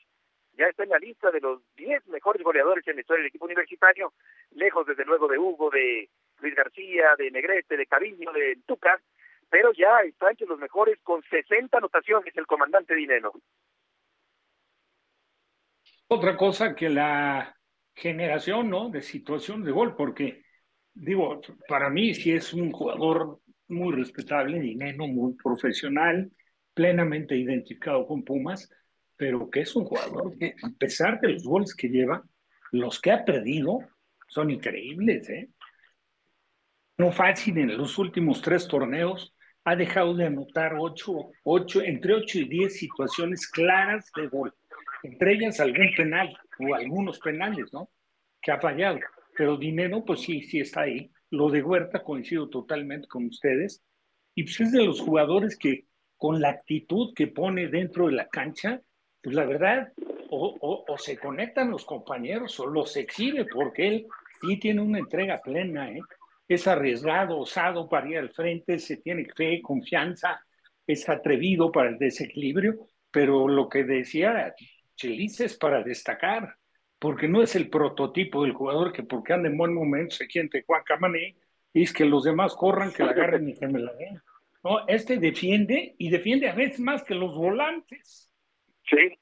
ya 0.55 0.67
está 0.67 0.83
en 0.83 0.89
la 0.89 0.99
lista 0.99 1.31
de 1.31 1.39
los 1.39 1.62
10 1.75 2.09
mejores 2.09 2.43
goleadores 2.43 2.88
en 2.88 2.93
la 2.97 3.01
historia 3.01 3.21
del 3.23 3.29
equipo 3.29 3.45
universitario, 3.45 4.13
lejos 4.51 4.86
desde 4.86 5.03
luego 5.03 5.27
de 5.27 5.39
Hugo, 5.39 5.71
de 5.71 6.09
Luis 6.41 6.53
García, 6.53 7.15
de 7.17 7.31
Negrete, 7.31 7.75
de 7.75 7.88
Cariño, 7.88 8.31
de 8.31 8.59
Tuca, 8.67 9.01
pero 9.49 9.73
ya 9.73 10.01
está 10.05 10.29
entre 10.29 10.45
los 10.45 10.59
mejores 10.59 10.99
con 11.01 11.23
60 11.23 11.75
anotaciones 11.75 12.38
el 12.38 12.45
comandante 12.45 12.93
Dineno. 12.93 13.31
Otra 16.07 16.38
cosa 16.38 16.75
que 16.75 16.91
la 16.91 17.57
generación, 17.95 18.69
¿no? 18.69 18.89
De 18.89 19.01
situación 19.01 19.63
de 19.63 19.71
gol, 19.71 19.95
porque 19.95 20.43
digo, 20.93 21.41
para 21.67 21.89
mí 21.89 22.13
sí 22.13 22.32
es 22.32 22.53
un 22.53 22.71
jugador 22.71 23.39
muy 23.67 23.93
respetable, 23.93 24.60
Dineno, 24.60 25.08
muy 25.08 25.34
profesional, 25.34 26.32
plenamente 26.73 27.36
identificado 27.36 28.06
con 28.06 28.23
Pumas, 28.23 28.69
pero 29.15 29.49
que 29.49 29.62
es 29.62 29.75
un 29.75 29.86
jugador 29.86 30.38
que, 30.38 30.56
a 30.62 30.69
pesar 30.77 31.19
de 31.19 31.29
los 31.29 31.43
goles 31.43 31.75
que 31.75 31.89
lleva, 31.89 32.23
los 32.71 32.99
que 32.99 33.12
ha 33.12 33.23
perdido 33.23 33.79
son 34.27 34.49
increíbles, 34.49 35.29
¿eh? 35.29 35.49
No 36.97 37.12
fácil 37.12 37.58
en 37.58 37.77
los 37.77 37.97
últimos 37.97 38.41
tres 38.41 38.67
torneos, 38.67 39.36
ha 39.65 39.75
dejado 39.75 40.13
de 40.13 40.25
anotar 40.25 40.75
ocho, 40.77 41.32
ocho, 41.43 41.82
entre 41.82 42.13
8 42.13 42.39
y 42.39 42.49
10 42.49 42.77
situaciones 42.77 43.47
claras 43.47 44.12
de 44.15 44.27
gol, 44.27 44.53
entre 45.03 45.34
ellas 45.34 45.60
algún 45.60 45.89
penal 45.95 46.36
o 46.60 46.75
algunos 46.75 47.19
penales, 47.19 47.71
¿no? 47.71 47.89
Que 48.41 48.51
ha 48.51 48.60
fallado. 48.60 48.99
Pero 49.35 49.57
Dinero, 49.57 50.03
pues 50.05 50.21
sí, 50.21 50.41
sí 50.43 50.59
está 50.59 50.81
ahí. 50.81 51.11
Lo 51.29 51.49
de 51.49 51.63
Huerta 51.63 52.03
coincido 52.03 52.49
totalmente 52.49 53.07
con 53.07 53.25
ustedes. 53.25 53.84
Y 54.36 54.43
pues 54.43 54.59
es 54.61 54.71
de 54.71 54.84
los 54.84 55.01
jugadores 55.01 55.57
que 55.57 55.86
con 56.17 56.39
la 56.39 56.49
actitud 56.49 57.13
que 57.15 57.27
pone 57.27 57.67
dentro 57.67 58.07
de 58.07 58.13
la 58.13 58.27
cancha, 58.27 58.81
pues 59.21 59.36
la 59.36 59.45
verdad, 59.45 59.91
o, 60.29 60.55
o, 60.59 60.86
o 60.88 60.97
se 60.97 61.17
conectan 61.17 61.71
los 61.71 61.86
compañeros 61.86 62.59
o 62.59 62.67
los 62.67 62.95
exhibe, 62.97 63.45
porque 63.45 63.88
él 63.88 64.07
sí 64.41 64.57
tiene 64.57 64.81
una 64.81 64.99
entrega 64.99 65.41
plena, 65.41 65.91
¿eh? 65.91 66.01
es 66.47 66.67
arriesgado, 66.67 67.39
osado 67.39 67.88
para 67.89 68.09
ir 68.09 68.17
al 68.17 68.31
frente, 68.31 68.79
se 68.79 68.97
tiene 68.97 69.25
fe, 69.36 69.61
confianza, 69.61 70.41
es 70.86 71.07
atrevido 71.07 71.71
para 71.71 71.89
el 71.89 71.97
desequilibrio, 71.97 72.88
pero 73.11 73.47
lo 73.47 73.69
que 73.69 73.84
decía 73.84 74.53
Chelis 74.95 75.39
es 75.41 75.57
para 75.57 75.84
destacar, 75.84 76.55
porque 77.04 77.28
no 77.28 77.43
es 77.43 77.54
el 77.58 77.70
prototipo 77.70 78.43
del 78.43 78.54
jugador 78.54 78.93
que 78.93 79.04
porque 79.04 79.34
anda 79.34 79.49
en 79.49 79.58
buen 79.58 79.74
momento 79.74 80.16
se 80.16 80.26
siente 80.26 80.64
Juan 80.66 80.84
Camané 80.86 81.36
y 81.74 81.84
es 81.84 81.91
que 81.91 82.06
los 82.06 82.24
demás 82.24 82.56
corran, 82.56 82.93
que 82.93 83.04
la 83.04 83.12
agarren 83.12 83.49
y 83.49 83.60
que 83.60 83.68
me 83.68 83.80
la 83.80 83.91
den. 83.91 84.22
No, 84.64 84.88
este 84.88 85.18
defiende 85.18 85.95
y 85.97 86.10
defiende 86.10 86.47
a 86.47 86.56
veces 86.56 86.80
más 86.80 87.04
que 87.04 87.14
los 87.14 87.36
volantes. 87.36 88.32
Sí, 88.89 89.20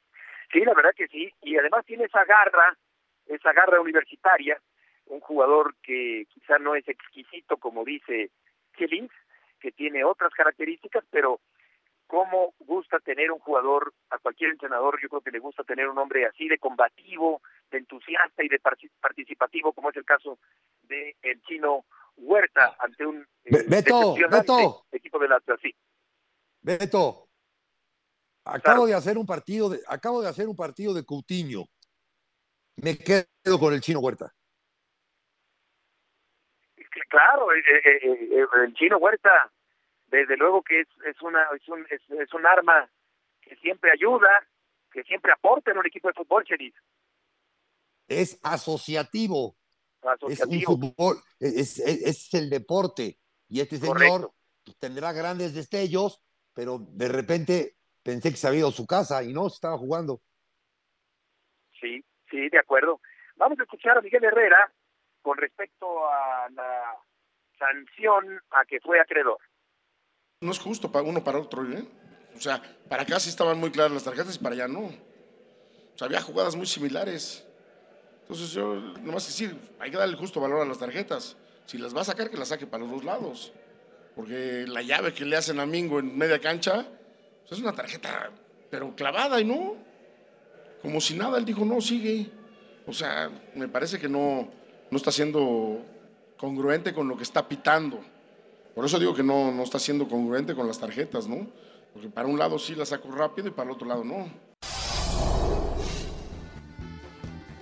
sí, 0.54 0.60
la 0.60 0.76
verdad 0.76 0.92
que 0.96 1.08
sí, 1.08 1.34
y 1.42 1.58
además 1.58 1.84
tiene 1.88 2.04
esa 2.04 2.24
garra, 2.24 2.78
esa 3.26 3.52
garra 3.52 3.82
universitaria, 3.82 4.62
un 5.08 5.20
jugador 5.20 5.74
que 5.82 6.28
quizá 6.30 6.60
no 6.60 6.76
es 6.76 6.88
exquisito 6.88 7.58
como 7.58 7.84
dice 7.84 8.30
Kellins, 8.74 9.12
que 9.60 9.72
tiene 9.72 10.04
otras 10.04 10.32
características, 10.36 11.04
pero 11.10 11.40
cómo 12.06 12.54
gusta 12.60 13.00
tener 13.00 13.32
un 13.32 13.40
jugador, 13.40 13.92
a 14.12 14.20
cualquier 14.20 14.52
entrenador 14.52 15.02
yo 15.02 15.10
creo 15.10 15.22
que 15.22 15.32
le 15.32 15.40
gusta 15.40 15.64
tener 15.64 15.88
un 15.88 15.98
hombre 15.98 16.28
así 16.28 16.48
de 16.48 16.60
combativo, 16.60 17.42
de 17.72 17.80
entusiasta 17.80 18.44
y 18.44 18.50
de 18.50 18.60
participativo, 19.00 19.74
como 19.74 19.90
es 19.90 19.98
el 19.98 20.06
caso 20.06 20.38
de 20.84 21.16
el 21.22 21.42
chino 21.44 21.86
Huerta 22.18 22.76
ante 22.80 23.06
un 23.06 23.22
eh, 23.46 23.66
Beto, 23.68 24.16
Beto. 24.30 24.86
equipo 24.92 25.18
de 25.18 25.28
la 25.28 25.42
sí. 25.62 25.74
Beto, 26.62 27.30
acabo 28.46 28.86
de 28.86 28.94
hacer 28.94 29.18
un 29.18 29.26
partido 29.26 29.70
de, 29.70 29.80
acabo 29.88 30.22
de 30.22 30.30
hacer 30.30 30.48
un 30.48 30.56
partido 30.56 30.94
de 30.94 31.06
Coutinho. 31.06 31.66
Me 32.76 32.98
quedo 32.98 33.60
con 33.60 33.74
el 33.74 33.82
chino 33.82 34.00
Huerta. 34.00 34.34
Claro, 37.10 37.54
eh, 37.54 37.62
eh, 37.66 38.46
el 38.64 38.74
chino 38.74 38.98
Huerta 38.98 39.52
desde 40.08 40.38
luego 40.38 40.62
que 40.62 40.82
es, 40.82 40.88
es 41.06 41.22
una 41.22 41.44
es 41.56 41.68
un, 41.68 41.88
es, 41.90 42.34
un 42.34 42.46
arma 42.46 42.90
que 43.42 43.56
siempre 43.58 43.92
ayuda, 43.92 44.30
que 44.92 45.04
siempre 45.04 45.32
aporta 45.32 45.72
en 45.72 45.78
un 45.78 45.86
equipo 45.86 46.10
de 46.10 46.14
fútbol, 46.14 46.44
Cheris. 46.44 46.76
Es 48.20 48.40
asociativo. 48.44 49.56
asociativo. 50.02 50.62
Es 50.62 50.68
un 50.68 50.94
fútbol, 50.94 51.18
es, 51.40 51.80
es, 51.80 52.34
el 52.34 52.50
deporte. 52.50 53.20
Y 53.48 53.62
este 53.62 53.78
señor 53.78 54.32
tendrá 54.80 55.12
grandes 55.12 55.54
destellos, 55.54 56.24
pero 56.54 56.80
de 56.80 57.08
repente 57.08 57.78
pensé 58.04 58.32
que 58.32 58.38
se 58.38 58.48
había 58.48 58.60
ido 58.60 58.70
a 58.70 58.74
su 58.74 58.86
casa 58.86 59.24
y 59.24 59.34
no, 59.34 59.48
estaba 59.48 59.78
jugando. 59.78 60.22
Sí, 61.80 62.04
sí, 62.30 62.50
de 62.50 62.60
acuerdo. 62.60 63.02
Vamos 63.36 63.60
a 63.60 63.64
escuchar 63.64 63.98
a 63.98 64.02
Miguel 64.02 64.24
Herrera 64.24 64.72
con 65.22 65.38
respecto 65.38 66.08
a 66.08 66.50
la 66.52 66.98
sanción 67.58 68.42
a 68.52 68.66
que 68.66 68.80
fue 68.80 69.00
acreedor. 69.00 69.38
No 70.42 70.52
es 70.52 70.60
justo 70.60 70.92
para 70.92 71.06
uno 71.06 71.24
para 71.24 71.40
otro, 71.40 71.64
¿eh? 71.72 71.86
O 72.36 72.40
sea, 72.40 72.62
para 72.90 73.04
acá 73.04 73.20
sí 73.20 73.30
estaban 73.30 73.60
muy 73.60 73.72
claras 73.72 73.92
las 73.92 74.04
tarjetas 74.04 74.36
y 74.36 74.40
para 74.40 74.56
allá 74.56 74.68
no. 74.68 74.86
O 74.86 75.98
sea, 75.98 76.08
había 76.08 76.22
jugadas 76.22 76.56
muy 76.56 76.66
similares. 76.66 77.48
Entonces 78.32 78.54
yo, 78.54 78.76
nomás 79.04 79.28
decir, 79.28 79.58
hay 79.78 79.92
que 79.92 79.98
darle 79.98 80.16
justo 80.16 80.40
valor 80.40 80.62
a 80.62 80.66
las 80.66 80.78
tarjetas. 80.78 81.36
Si 81.66 81.78
las 81.78 81.94
va 81.94 82.00
a 82.00 82.06
sacar, 82.06 82.30
que 82.30 82.38
las 82.38 82.48
saque 82.48 82.66
para 82.66 82.82
los 82.82 82.90
dos 82.90 83.04
lados. 83.04 83.52
Porque 84.16 84.64
la 84.70 84.82
llave 84.82 85.14
que 85.14 85.26
le 85.26 85.36
hacen 85.36 85.60
a 85.60 85.66
Mingo 85.66 86.00
en 86.00 86.18
media 86.18 86.40
cancha, 86.40 86.88
pues, 87.42 87.52
es 87.52 87.60
una 87.60 87.74
tarjeta, 87.74 88.32
pero 88.70 88.96
clavada 88.96 89.42
y 89.42 89.44
no. 89.44 89.76
Como 90.82 91.02
si 91.02 91.14
nada, 91.14 91.38
él 91.40 91.44
dijo, 91.44 91.66
no, 91.66 91.82
sigue. 91.82 92.32
O 92.88 92.94
sea, 92.94 93.30
me 93.54 93.68
parece 93.68 94.00
que 94.00 94.08
no, 94.08 94.50
no 94.90 94.98
está 94.98 95.12
siendo 95.12 95.84
congruente 96.38 96.94
con 96.94 97.10
lo 97.10 97.18
que 97.18 97.24
está 97.24 97.46
pitando. 97.46 98.00
Por 98.74 98.86
eso 98.86 98.98
digo 98.98 99.14
que 99.14 99.24
no, 99.24 99.52
no 99.52 99.64
está 99.64 99.78
siendo 99.78 100.08
congruente 100.08 100.56
con 100.56 100.68
las 100.68 100.80
tarjetas, 100.80 101.28
¿no? 101.28 101.50
Porque 101.92 102.08
para 102.08 102.30
un 102.30 102.40
lado 102.40 102.58
sí 102.58 102.76
la 102.76 102.86
saco 102.86 103.12
rápido 103.12 103.50
y 103.50 103.52
para 103.52 103.72
el 103.72 103.76
otro 103.76 103.90
lado 103.90 104.06
no. 104.06 104.51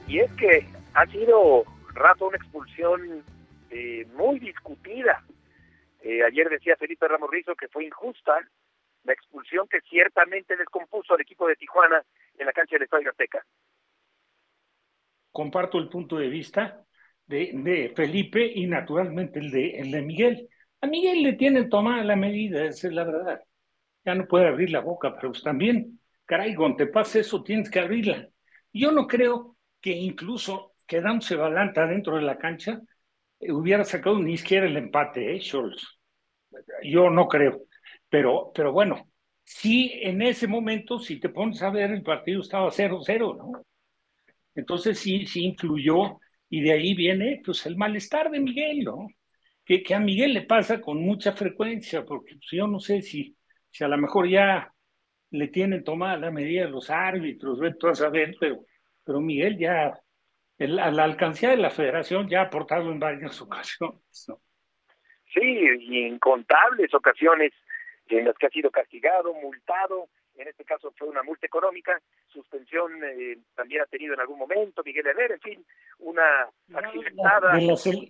Y 0.09 0.21
es 0.21 0.31
que 0.33 0.65
ha 0.95 1.05
sido, 1.05 1.65
Rafa, 1.93 2.25
una 2.25 2.37
expulsión 2.37 3.23
eh, 3.69 4.07
muy 4.15 4.39
discutida. 4.39 5.23
Eh, 6.01 6.23
ayer 6.23 6.49
decía 6.49 6.75
Felipe 6.77 7.07
Ramos 7.07 7.29
Rizo 7.29 7.55
que 7.55 7.67
fue 7.67 7.85
injusta 7.85 8.33
la 9.03 9.13
expulsión 9.13 9.67
que 9.67 9.81
ciertamente 9.81 10.57
descompuso 10.57 11.13
al 11.13 11.21
equipo 11.21 11.47
de 11.47 11.55
Tijuana 11.55 12.03
en 12.39 12.45
la 12.47 12.53
cancha 12.53 12.75
del 12.75 12.83
Estadio 12.83 13.11
Azteca. 13.11 13.45
Comparto 15.31 15.77
el 15.77 15.89
punto 15.89 16.17
de 16.17 16.27
vista 16.27 16.83
de, 17.27 17.51
de 17.53 17.93
Felipe 17.95 18.43
y 18.43 18.65
naturalmente 18.65 19.37
el 19.37 19.51
de, 19.51 19.77
el 19.77 19.91
de 19.91 20.01
Miguel. 20.01 20.49
A 20.81 20.87
Miguel 20.87 21.21
le 21.21 21.33
tienen 21.33 21.69
tomada 21.69 22.03
la 22.03 22.15
medida, 22.15 22.65
esa 22.65 22.87
es 22.87 22.93
la 22.93 23.03
verdad. 23.03 23.43
Ya 24.03 24.15
no 24.15 24.25
puede 24.25 24.47
abrir 24.47 24.71
la 24.71 24.79
boca, 24.79 25.13
pero 25.15 25.29
pues 25.29 25.43
también, 25.43 25.99
caray, 26.25 26.55
cuando 26.55 26.77
te 26.77 26.87
pasa 26.87 27.19
eso 27.19 27.43
tienes 27.43 27.69
que 27.69 27.79
abrirla. 27.79 28.27
Yo 28.73 28.91
no 28.91 29.05
creo 29.05 29.55
que 29.81 29.91
incluso 29.91 30.73
quedándose 30.87 31.35
Balanta 31.35 31.85
dentro 31.87 32.15
de 32.15 32.23
la 32.23 32.37
cancha 32.37 32.81
eh, 33.39 33.51
hubiera 33.51 33.83
sacado 33.85 34.19
ni 34.19 34.37
siquiera 34.37 34.67
el 34.67 34.77
empate, 34.77 35.35
¿eh, 35.35 35.41
Scholz? 35.41 35.99
Yo 36.83 37.09
no 37.09 37.27
creo. 37.27 37.63
Pero, 38.09 38.51
pero 38.53 38.71
bueno, 38.71 39.07
sí, 39.43 39.91
en 40.01 40.21
ese 40.21 40.47
momento, 40.47 40.99
si 40.99 41.19
te 41.19 41.29
pones 41.29 41.61
a 41.61 41.69
ver, 41.69 41.91
el 41.91 42.03
partido 42.03 42.41
estaba 42.41 42.71
0-0, 42.71 43.37
¿no? 43.37 43.65
Entonces 44.55 44.99
sí, 44.99 45.25
sí 45.25 45.43
influyó 45.45 46.19
y 46.49 46.61
de 46.61 46.73
ahí 46.73 46.95
viene 46.95 47.41
pues 47.45 47.65
el 47.65 47.77
malestar 47.77 48.31
de 48.31 48.39
Miguel, 48.39 48.83
¿no? 48.83 49.07
que, 49.77 49.93
a 49.93 49.99
Miguel 49.99 50.33
le 50.33 50.41
pasa 50.43 50.81
con 50.81 51.01
mucha 51.01 51.33
frecuencia, 51.33 52.03
porque 52.03 52.35
pues, 52.35 52.49
yo 52.51 52.67
no 52.67 52.79
sé 52.79 53.01
si, 53.01 53.37
si 53.69 53.83
a 53.83 53.87
lo 53.87 53.97
mejor 53.97 54.27
ya 54.27 54.73
le 55.31 55.47
tienen 55.49 55.83
tomada 55.83 56.17
la 56.17 56.31
medida 56.31 56.67
los 56.67 56.89
árbitros, 56.89 57.59
ve 57.59 57.75
a 57.89 57.95
saber, 57.95 58.35
pero, 58.39 58.65
pero 59.09 59.21
Miguel 59.21 59.57
ya, 59.57 59.99
a 60.59 60.91
la 60.91 61.03
alcancía 61.03 61.49
de 61.49 61.57
la 61.57 61.71
federación 61.71 62.29
ya 62.29 62.41
ha 62.41 62.43
aportado 62.43 62.91
en 62.91 62.99
varias 62.99 63.41
ocasiones. 63.41 63.99
Sí, 65.33 65.41
y 65.41 66.05
incontables 66.05 66.93
ocasiones 66.93 67.51
en 68.07 68.25
las 68.25 68.37
que 68.37 68.45
ha 68.45 68.51
sido 68.51 68.69
castigado, 68.69 69.33
multado, 69.33 70.09
en 70.37 70.47
este 70.47 70.63
caso 70.63 70.93
fue 70.95 71.07
una 71.07 71.23
multa 71.23 71.47
económica, 71.47 71.99
suspensión 72.27 73.03
eh, 73.03 73.39
también 73.55 73.81
ha 73.81 73.87
tenido 73.87 74.13
en 74.13 74.19
algún 74.19 74.37
momento 74.37 74.83
Miguel 74.85 75.07
Herrera, 75.07 75.33
en 75.33 75.41
fin, 75.41 75.65
una 75.97 76.47
accidentada 76.75 77.57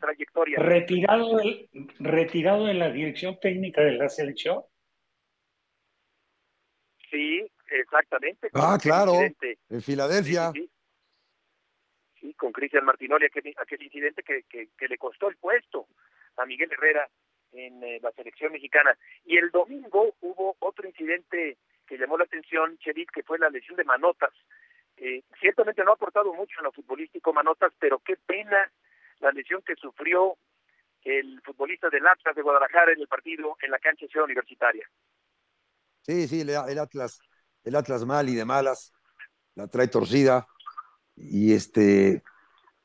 trayectoria. 0.01 0.59
Retirado 0.59 1.39
retirado 1.99 2.65
de 2.65 2.73
la 2.73 2.91
dirección 2.91 3.39
técnica 3.39 3.83
de 3.83 3.93
la 3.93 4.09
selección. 4.09 4.63
Sí, 7.09 7.49
exactamente. 7.71 8.49
Ah, 8.53 8.77
claro, 8.81 9.13
en 9.69 9.81
Filadelfia. 9.81 10.51
Sí, 10.51 10.69
con 12.35 12.51
Cristian 12.51 12.85
Martinoli, 12.85 13.25
aquel, 13.25 13.53
aquel 13.57 13.83
incidente 13.83 14.23
que, 14.23 14.87
le 14.87 14.97
costó 14.97 15.29
el 15.29 15.37
puesto 15.37 15.87
a 16.37 16.45
Miguel 16.45 16.71
Herrera 16.71 17.07
en 17.51 17.83
eh, 17.83 17.99
la 18.01 18.11
selección 18.11 18.51
mexicana. 18.51 18.97
Y 19.25 19.37
el 19.37 19.51
domingo 19.51 20.15
hubo 20.21 20.55
otro 20.59 20.87
incidente 20.87 21.57
que 21.87 21.97
llamó 21.97 22.17
la 22.17 22.25
atención, 22.25 22.77
Cherit, 22.77 23.09
que 23.11 23.23
fue 23.23 23.39
la 23.39 23.49
lesión 23.49 23.75
de 23.75 23.83
Manotas. 23.83 24.33
Eh, 24.97 25.23
ciertamente 25.39 25.83
no 25.83 25.91
ha 25.91 25.95
aportado 25.95 26.33
mucho 26.33 26.59
en 26.59 26.65
lo 26.65 26.71
futbolístico 26.71 27.33
Manotas, 27.33 27.73
pero 27.79 27.99
qué 27.99 28.17
pena 28.17 28.71
la 29.19 29.31
lesión 29.31 29.61
que 29.65 29.75
sufrió 29.75 30.37
el 31.03 31.41
futbolista 31.41 31.89
del 31.89 32.05
Atlas 32.05 32.35
de 32.35 32.41
Guadalajara 32.41 32.91
en 32.91 32.99
el 32.99 33.07
partido 33.07 33.57
en 33.61 33.71
la 33.71 33.79
cancha 33.79 34.05
Ciudad 34.07 34.25
Universitaria. 34.25 34.87
Sí, 36.01 36.27
sí, 36.27 36.41
el, 36.41 36.79
Atlas, 36.79 37.19
el 37.63 37.75
Atlas 37.75 38.05
mal 38.05 38.27
y 38.29 38.35
de 38.35 38.45
malas, 38.45 38.93
la 39.55 39.67
trae 39.67 39.87
torcida 39.87 40.47
y 41.19 41.53
este, 41.53 42.23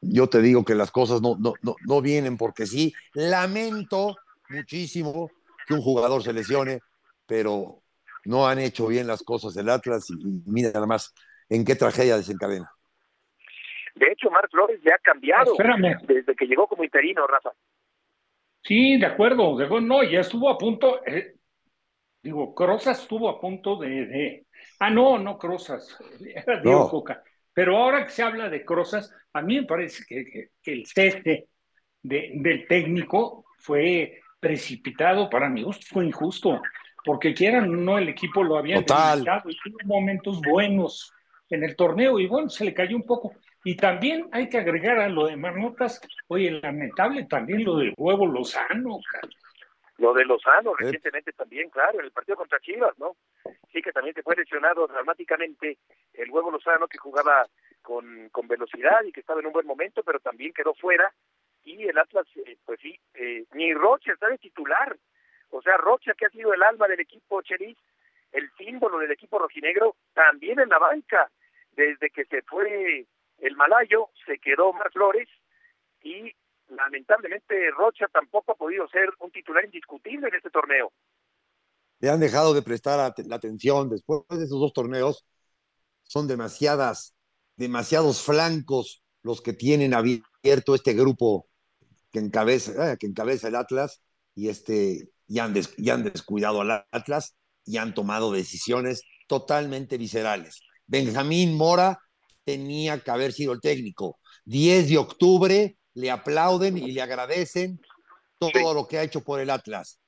yo 0.01 0.28
te 0.28 0.41
digo 0.41 0.64
que 0.64 0.74
las 0.74 0.91
cosas 0.91 1.22
no, 1.22 1.37
no, 1.39 1.55
no, 1.62 1.76
no 1.87 2.03
vienen 2.03 2.37
porque 2.37 2.66
sí, 2.66 2.93
lamento 3.14 4.16
muchísimo 4.49 5.30
que 5.66 5.74
un 5.74 5.80
jugador 5.80 6.22
se 6.22 6.32
lesione, 6.32 6.80
pero 7.26 7.82
no 8.24 8.47
han 8.47 8.59
hecho 8.59 8.87
bien 8.87 9.07
las 9.07 9.22
cosas 9.22 9.57
el 9.57 9.68
Atlas 9.68 10.11
y, 10.11 10.43
mira 10.47 10.70
nada 10.72 10.87
más 10.87 11.14
en 11.49 11.64
qué 11.64 11.74
tragedia 11.74 12.16
desencadena. 12.16 12.70
De 13.95 14.07
hecho, 14.11 14.30
Marc 14.30 14.51
Flores 14.51 14.80
ya 14.85 14.95
ha 14.95 14.99
cambiado 14.99 15.55
desde 16.07 16.35
que 16.35 16.47
llegó 16.47 16.66
como 16.66 16.82
interino, 16.82 17.26
Rafa. 17.26 17.51
Sí, 18.62 18.99
de 18.99 19.07
acuerdo, 19.07 19.57
de 19.57 19.68
no, 19.82 20.03
ya 20.03 20.20
estuvo 20.20 20.49
a 20.49 20.57
punto, 20.57 21.05
eh, 21.07 21.37
digo, 22.22 22.55
Crozas 22.55 23.03
estuvo 23.03 23.28
a 23.28 23.39
punto 23.39 23.76
de, 23.76 24.47
ah, 24.80 24.91
no, 24.91 25.18
no 25.18 25.39
Crozas, 25.39 25.97
era 26.35 26.61
Diego 26.61 26.91
Coca. 26.91 27.22
Pero 27.55 27.78
ahora 27.78 28.05
que 28.05 28.11
se 28.11 28.22
habla 28.22 28.50
de 28.50 28.64
Crozas, 28.64 29.14
a 29.32 29.40
mí 29.40 29.61
me 29.61 29.66
parece 29.66 30.05
que, 30.07 30.50
el 30.64 30.86
cese 30.86 31.48
de, 32.02 32.32
del 32.34 32.66
técnico 32.66 33.46
fue 33.57 34.20
precipitado, 34.38 35.30
para 35.30 35.48
mi 35.48 35.62
gusto 35.62 35.86
fue 35.88 36.05
injusto 36.05 36.61
porque 37.05 37.34
quieran 37.34 37.84
no, 37.84 37.98
el 37.98 38.09
equipo 38.09 38.42
lo 38.42 38.57
había 38.57 38.76
necesitado 38.76 39.50
y 39.50 39.57
tuvo 39.62 39.78
momentos 39.84 40.40
buenos 40.40 41.12
en 41.50 41.62
el 41.62 41.76
torneo 41.76 42.18
y 42.18 42.26
bueno, 42.26 42.48
se 42.48 42.64
le 42.64 42.74
cayó 42.74 42.96
un 42.96 43.05
poco. 43.05 43.34
Y 43.62 43.76
también 43.76 44.28
hay 44.32 44.48
que 44.48 44.59
agregar 44.59 44.98
a 44.98 45.09
lo 45.09 45.26
de 45.26 45.36
Manotas, 45.36 46.00
oye, 46.28 46.50
lamentable 46.50 47.24
también 47.24 47.64
lo 47.64 47.76
del 47.76 47.94
huevo 47.96 48.26
Lozano, 48.26 48.98
Lo 50.05 50.12
de 50.12 50.26
Lozano, 50.26 50.74
recientemente 50.74 51.32
también, 51.32 51.70
claro, 51.70 51.98
en 51.98 52.05
el 52.05 52.11
partido 52.11 52.36
contra 52.36 52.61
Chivas, 52.61 52.92
¿no? 52.98 53.16
Sí, 53.72 53.80
que 53.80 53.90
también 53.90 54.14
se 54.14 54.22
fue 54.22 54.36
lesionado 54.36 54.86
dramáticamente 54.86 55.78
el 56.12 56.30
huevo 56.30 56.50
Lozano, 56.50 56.86
que 56.88 56.98
jugaba 56.98 57.46
con, 57.80 58.28
con 58.28 58.46
velocidad 58.46 59.02
y 59.05 59.12
que 59.12 59.20
estaba 59.20 59.40
en 59.40 59.46
un 59.46 59.55
buen 59.55 59.66
momento, 59.66 60.02
pero 60.02 60.20
también 60.20 60.52
quedó 60.52 60.74
fuera. 60.74 61.11
Y 61.62 61.84
el 61.84 61.96
Atlas, 61.96 62.26
eh, 62.36 62.59
pues 62.66 62.80
sí, 62.80 63.00
eh, 63.14 63.46
ni 63.55 63.72
Roche 63.72 64.12
está 64.12 64.28
de 64.28 64.36
titular. 64.36 64.94
O 65.48 65.62
sea, 65.62 65.78
Rocha, 65.78 66.12
que 66.12 66.26
ha 66.26 66.30
sido 66.30 66.52
el 66.52 66.62
alma 66.62 66.86
del 66.86 67.00
equipo 67.00 67.40
Cheris, 67.40 67.78
el 68.32 68.50
símbolo 68.59 68.98
del 68.98 69.11
equipo 69.11 69.38
rojinegro, 69.38 69.96
también 70.12 70.61
en 70.61 70.68
la 70.68 70.78
banca. 70.78 71.30
Desde 71.72 72.11
que 72.11 72.26
se 72.26 72.42
fue 72.42 73.07
el 73.38 73.57
malayo, 73.57 74.11
se 74.26 74.38
quedó 74.38 74.70
Mar 74.74 74.92
Flores 74.92 75.30
y 76.02 76.36
lamentablemente 76.68 77.70
Rocha 77.70 78.06
tampoco 78.08 78.52
ha 78.52 78.56
podido 78.56 78.88
ser 78.88 79.08
un 79.20 79.30
titular 79.30 79.64
indiscutible 79.64 80.28
en 80.28 80.34
este 80.34 80.50
torneo. 80.50 80.92
le 82.00 82.10
han 82.10 82.20
dejado 82.20 82.52
de 82.52 82.62
prestar 82.62 83.14
la 83.26 83.36
atención 83.36 83.88
después 83.88 84.22
de 84.28 84.44
esos 84.44 84.60
dos 84.60 84.72
torneos. 84.72 85.24
Son 86.02 86.28
demasiadas, 86.28 87.14
demasiados 87.56 88.22
flancos 88.22 89.02
los 89.22 89.40
que 89.40 89.54
tienen 89.54 89.94
abierto 89.94 90.74
este 90.74 90.92
grupo 90.92 91.48
que 92.12 92.18
encabeza, 92.18 92.92
eh, 92.92 92.96
que 92.98 93.06
encabeza 93.06 93.48
el 93.48 93.56
Atlas 93.56 94.02
y, 94.34 94.48
este, 94.48 95.08
y, 95.26 95.38
han 95.38 95.54
y 95.78 95.90
han 95.90 96.04
descuidado 96.04 96.60
al 96.60 96.84
Atlas 96.92 97.36
y 97.64 97.78
han 97.78 97.94
tomado 97.94 98.32
decisiones 98.32 99.02
totalmente 99.26 99.96
viscerales. 99.96 100.60
Benjamín 100.86 101.56
Mora 101.56 101.98
tenía 102.44 103.00
que 103.00 103.10
haber 103.10 103.32
sido 103.32 103.52
el 103.52 103.60
técnico. 103.60 104.18
10 104.44 104.90
de 104.90 104.98
octubre 104.98 105.78
le 105.95 106.11
aplauden 106.11 106.76
y 106.76 106.92
le 106.92 107.03
agradecen 107.03 107.80
todo 108.38 108.51
sí. 108.53 108.74
lo 108.74 108.86
que 108.86 108.99
ha 108.99 109.03
hecho 109.03 109.22
por 109.22 109.40
el 109.40 109.51
Atlas. 109.51 110.01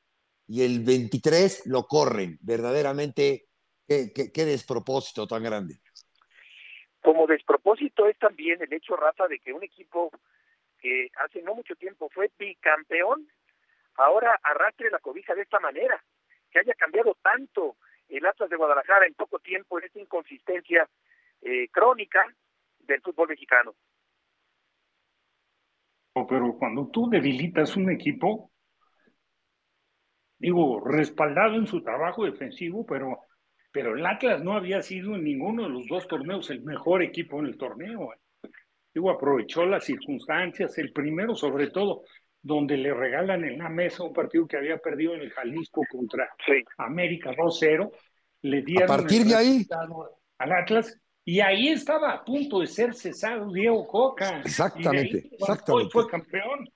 Y 0.48 0.64
el 0.64 0.84
23 0.84 1.66
lo 1.66 1.84
corren. 1.84 2.38
Verdaderamente, 2.40 3.46
qué, 3.86 4.12
qué, 4.14 4.30
qué 4.32 4.44
despropósito 4.44 5.26
tan 5.26 5.42
grande. 5.42 5.80
Como 7.00 7.26
despropósito 7.26 8.06
es 8.08 8.18
también 8.18 8.60
el 8.62 8.72
hecho, 8.72 8.96
Rafa, 8.96 9.28
de 9.28 9.38
que 9.38 9.52
un 9.52 9.62
equipo 9.62 10.10
que 10.80 11.10
hace 11.24 11.42
no 11.42 11.54
mucho 11.54 11.74
tiempo 11.76 12.08
fue 12.12 12.30
bicampeón, 12.38 13.28
ahora 13.94 14.38
arrastre 14.42 14.90
la 14.90 14.98
cobija 14.98 15.34
de 15.34 15.42
esta 15.42 15.60
manera, 15.60 16.02
que 16.50 16.58
haya 16.58 16.74
cambiado 16.74 17.16
tanto 17.22 17.76
el 18.08 18.24
Atlas 18.24 18.50
de 18.50 18.56
Guadalajara 18.56 19.06
en 19.06 19.14
poco 19.14 19.38
tiempo 19.38 19.78
en 19.78 19.86
esta 19.86 20.00
inconsistencia 20.00 20.88
eh, 21.42 21.68
crónica 21.68 22.26
del 22.80 23.00
fútbol 23.02 23.28
mexicano. 23.28 23.74
Pero 26.24 26.56
cuando 26.56 26.88
tú 26.88 27.10
debilitas 27.10 27.76
un 27.76 27.90
equipo, 27.90 28.50
digo, 30.38 30.80
respaldado 30.80 31.56
en 31.56 31.66
su 31.66 31.82
trabajo 31.82 32.24
defensivo, 32.24 32.86
pero, 32.86 33.18
pero 33.70 33.94
el 33.94 34.06
Atlas 34.06 34.42
no 34.42 34.54
había 34.54 34.80
sido 34.80 35.14
en 35.14 35.24
ninguno 35.24 35.64
de 35.64 35.68
los 35.68 35.86
dos 35.86 36.08
torneos 36.08 36.48
el 36.50 36.62
mejor 36.62 37.02
equipo 37.02 37.40
en 37.40 37.46
el 37.46 37.58
torneo. 37.58 38.14
Digo, 38.94 39.10
aprovechó 39.10 39.66
las 39.66 39.84
circunstancias, 39.84 40.78
el 40.78 40.92
primero 40.92 41.34
sobre 41.34 41.68
todo, 41.68 42.04
donde 42.40 42.78
le 42.78 42.94
regalan 42.94 43.44
en 43.44 43.58
la 43.58 43.68
mesa 43.68 44.04
un 44.04 44.14
partido 44.14 44.46
que 44.46 44.56
había 44.56 44.78
perdido 44.78 45.14
en 45.14 45.20
el 45.20 45.30
Jalisco 45.32 45.82
contra 45.90 46.30
sí. 46.46 46.62
América 46.78 47.32
2-0, 47.32 47.90
le 48.42 48.62
dieron 48.62 48.84
a 48.90 48.96
partir 48.96 49.24
de 49.24 49.34
ahí 49.34 49.66
al 50.38 50.52
Atlas 50.52 50.98
y 51.28 51.40
ahí 51.40 51.70
estaba 51.70 52.12
a 52.12 52.24
punto 52.24 52.60
de 52.60 52.68
ser 52.68 52.94
cesado 52.94 53.52
Diego 53.52 53.84
Coca. 53.88 54.42
Exactamente, 54.44 55.26
y 55.28 55.34
exactamente. 55.34 55.90
Fue 55.90 56.08
campeón. 56.08 56.68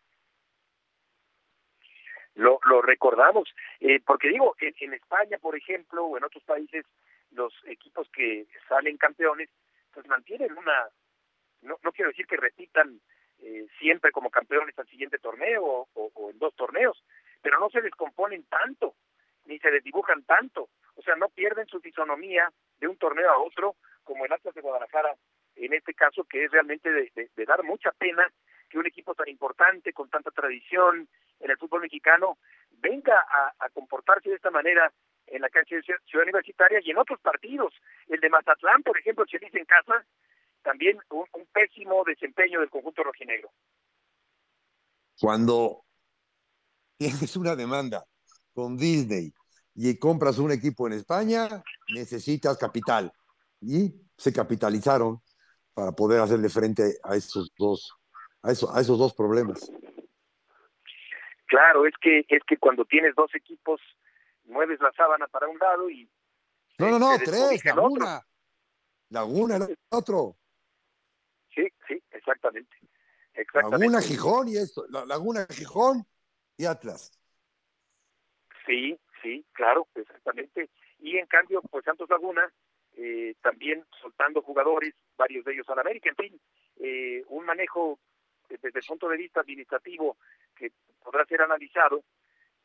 Lo, 2.35 2.59
lo 2.65 2.83
recordamos, 2.83 3.49
eh, 3.79 4.01
porque 4.05 4.29
digo, 4.29 4.57
en, 4.61 4.75
en, 4.81 4.95
España, 4.95 5.39
por 5.39 5.57
ejemplo, 5.57 6.05
o 6.05 6.19
en 6.19 6.25
otros 6.25 6.43
países, 6.43 6.85
los 7.31 7.55
equipos 7.67 8.09
que 8.13 8.49
salen 8.69 8.97
campeones, 8.97 9.51
pues 9.95 10.09
mantienen 10.09 10.59
una, 10.59 10.89
no, 11.63 11.79
no 11.85 11.93
quiero 11.93 12.11
decir 12.11 12.27
que 12.27 12.37
repitan 12.37 13.01
eh, 13.39 13.69
siempre 13.79 14.11
como 14.11 14.31
campeones 14.31 14.77
al 14.77 14.89
siguiente 14.89 15.19
torneo 15.19 15.65
o, 15.65 15.89
o, 15.95 16.11
o, 16.13 16.31
en 16.31 16.39
dos 16.41 16.57
torneos, 16.57 17.01
pero 17.41 17.61
no 17.61 17.71
se 17.71 17.83
descomponen 17.83 18.43
tanto, 18.49 18.97
ni 19.45 19.61
se 19.61 19.71
desdibujan 19.71 20.25
tanto, 20.25 20.71
o 20.97 21.03
sea, 21.03 21.15
no 21.15 21.29
pierden 21.29 21.69
su 21.69 21.81
fisonomía 21.81 22.51
de 22.81 22.89
un 22.89 22.97
torneo 22.97 23.31
a 23.31 23.39
otro, 23.39 23.77
como 24.05 24.25
el 24.25 24.33
Atlas 24.33 24.55
de 24.55 24.61
Guadalajara, 24.61 25.15
en 25.57 25.75
este 25.75 25.95
caso, 25.95 26.25
que 26.25 26.45
es 26.45 26.51
realmente 26.51 26.91
de, 26.91 27.31
dar 27.47 27.63
mucha 27.63 27.93
pena 27.93 28.31
que 28.69 28.79
un 28.79 28.87
equipo 28.87 29.15
tan 29.15 29.29
importante, 29.29 29.93
con 29.93 30.09
tanta 30.09 30.31
tradición 30.31 31.09
en 31.41 31.51
el 31.51 31.59
fútbol 31.59 31.83
mexicano, 31.83 32.39
venga 32.71 33.19
a, 33.59 33.69
comportarse 33.71 34.31
de 34.31 34.37
esta 34.37 34.51
manera 34.51 34.93
en 35.27 35.43
la 35.43 35.49
cancha 35.49 35.77
de 35.77 35.83
Ciudad 35.83 36.25
Universitaria 36.25 36.81
y 36.83 36.91
en 36.91 36.99
otros 36.99 37.21
partidos. 37.21 37.75
El 38.09 38.21
de 38.21 38.31
Mazatlán, 38.31 38.83
por 38.83 38.99
ejemplo, 38.99 39.25
Chelis 39.27 39.55
en 39.55 39.65
casa, 39.65 40.05
también 40.63 40.99
un, 41.11 41.25
un, 41.33 41.47
pésimo 41.53 42.05
desempeño 42.05 42.61
del 42.61 42.71
conjunto 42.71 43.03
rojinegro. 43.03 43.51
Cuando 45.19 45.85
tienes 46.97 47.37
una 47.37 47.57
demanda 47.57 48.05
con 48.53 48.77
Disney 48.77 49.33
y 49.75 49.99
compras 49.99 50.39
un 50.39 50.53
equipo 50.53 50.87
en 50.87 50.95
España, 50.95 51.49
necesitas 51.95 52.59
capital. 52.59 53.13
Y 53.61 53.95
se 54.17 54.33
capitalizaron 54.33 55.21
para 55.75 55.93
poder 55.93 56.21
hacerle 56.21 56.49
frente 56.49 56.99
a 57.03 57.17
esos 57.17 57.53
dos, 57.59 57.95
a, 58.43 58.53
eso, 58.53 58.75
a 58.75 58.81
esos 58.81 58.99
dos 58.99 59.15
problemas. 59.15 59.71
Claro, 61.47 61.87
es 61.87 61.95
que, 62.01 62.25
es 62.29 62.43
que 62.47 62.57
cuando 62.59 62.85
tienes 62.85 63.15
dos 63.15 63.35
equipos, 63.35 63.81
mueves 64.45 64.81
la 64.81 64.93
sábana 64.93 65.27
para 65.27 65.49
un 65.49 65.59
lado 65.59 65.91
y... 65.91 66.09
No, 66.79 66.91
no, 66.91 66.99
no, 66.99 67.19
tres, 67.19 67.65
Laguna. 67.65 68.23
Laguna 69.11 69.57
el 69.57 69.79
otro. 69.91 70.37
Sí, 71.55 71.67
sí, 71.89 72.03
exactamente. 72.11 72.77
exactamente. 73.35 73.87
Laguna, 73.87 74.01
Gijón 74.01 74.49
y 74.49 74.57
esto. 74.57 74.87
Laguna, 74.89 75.47
Gijón 75.51 76.07
y 76.57 76.65
Atlas. 76.65 77.11
Sí, 78.67 78.99
sí, 79.23 79.45
claro, 79.53 79.89
exactamente. 79.95 80.71
Y 81.01 81.17
en 81.17 81.27
cambio, 81.27 81.61
pues 81.63 81.85
Santos 81.85 82.09
Laguna, 82.09 82.43
eh, 83.03 83.35
también 83.41 83.83
soltando 83.99 84.43
jugadores, 84.43 84.95
varios 85.17 85.43
de 85.47 85.55
ellos 85.55 85.67
a 85.71 85.75
la 85.75 85.81
América, 85.81 86.11
en 86.11 86.17
fin, 86.17 86.41
eh, 86.77 87.25
un 87.29 87.47
manejo 87.47 87.99
desde 88.47 88.79
el 88.79 88.87
punto 88.87 89.09
de 89.09 89.17
vista 89.17 89.41
administrativo 89.41 90.19
que 90.55 90.73
podrá 91.03 91.25
ser 91.25 91.41
analizado, 91.41 92.05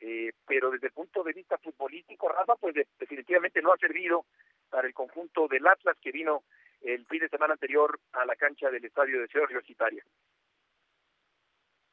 eh, 0.02 0.34
pero 0.46 0.72
desde 0.72 0.88
el 0.88 0.94
punto 0.94 1.24
de 1.24 1.32
vista 1.32 1.58
futbolístico, 1.58 2.28
Rafa, 2.28 2.56
pues 2.58 2.76
de, 2.76 2.86
definitivamente 3.00 3.62
no 3.62 3.72
ha 3.72 3.78
servido 3.78 4.26
para 4.70 4.88
el 4.90 4.94
conjunto 4.94 5.48
del 5.48 5.66
Atlas 5.68 5.96
que 6.02 6.12
vino 6.12 6.44
el 6.82 7.06
fin 7.06 7.20
de 7.20 7.30
semana 7.30 7.54
anterior 7.54 7.98
a 8.12 8.26
la 8.26 8.36
cancha 8.36 8.70
del 8.70 8.84
estadio 8.84 9.22
de 9.22 9.28
Ciudad 9.28 9.46
Universitaria. 9.46 10.04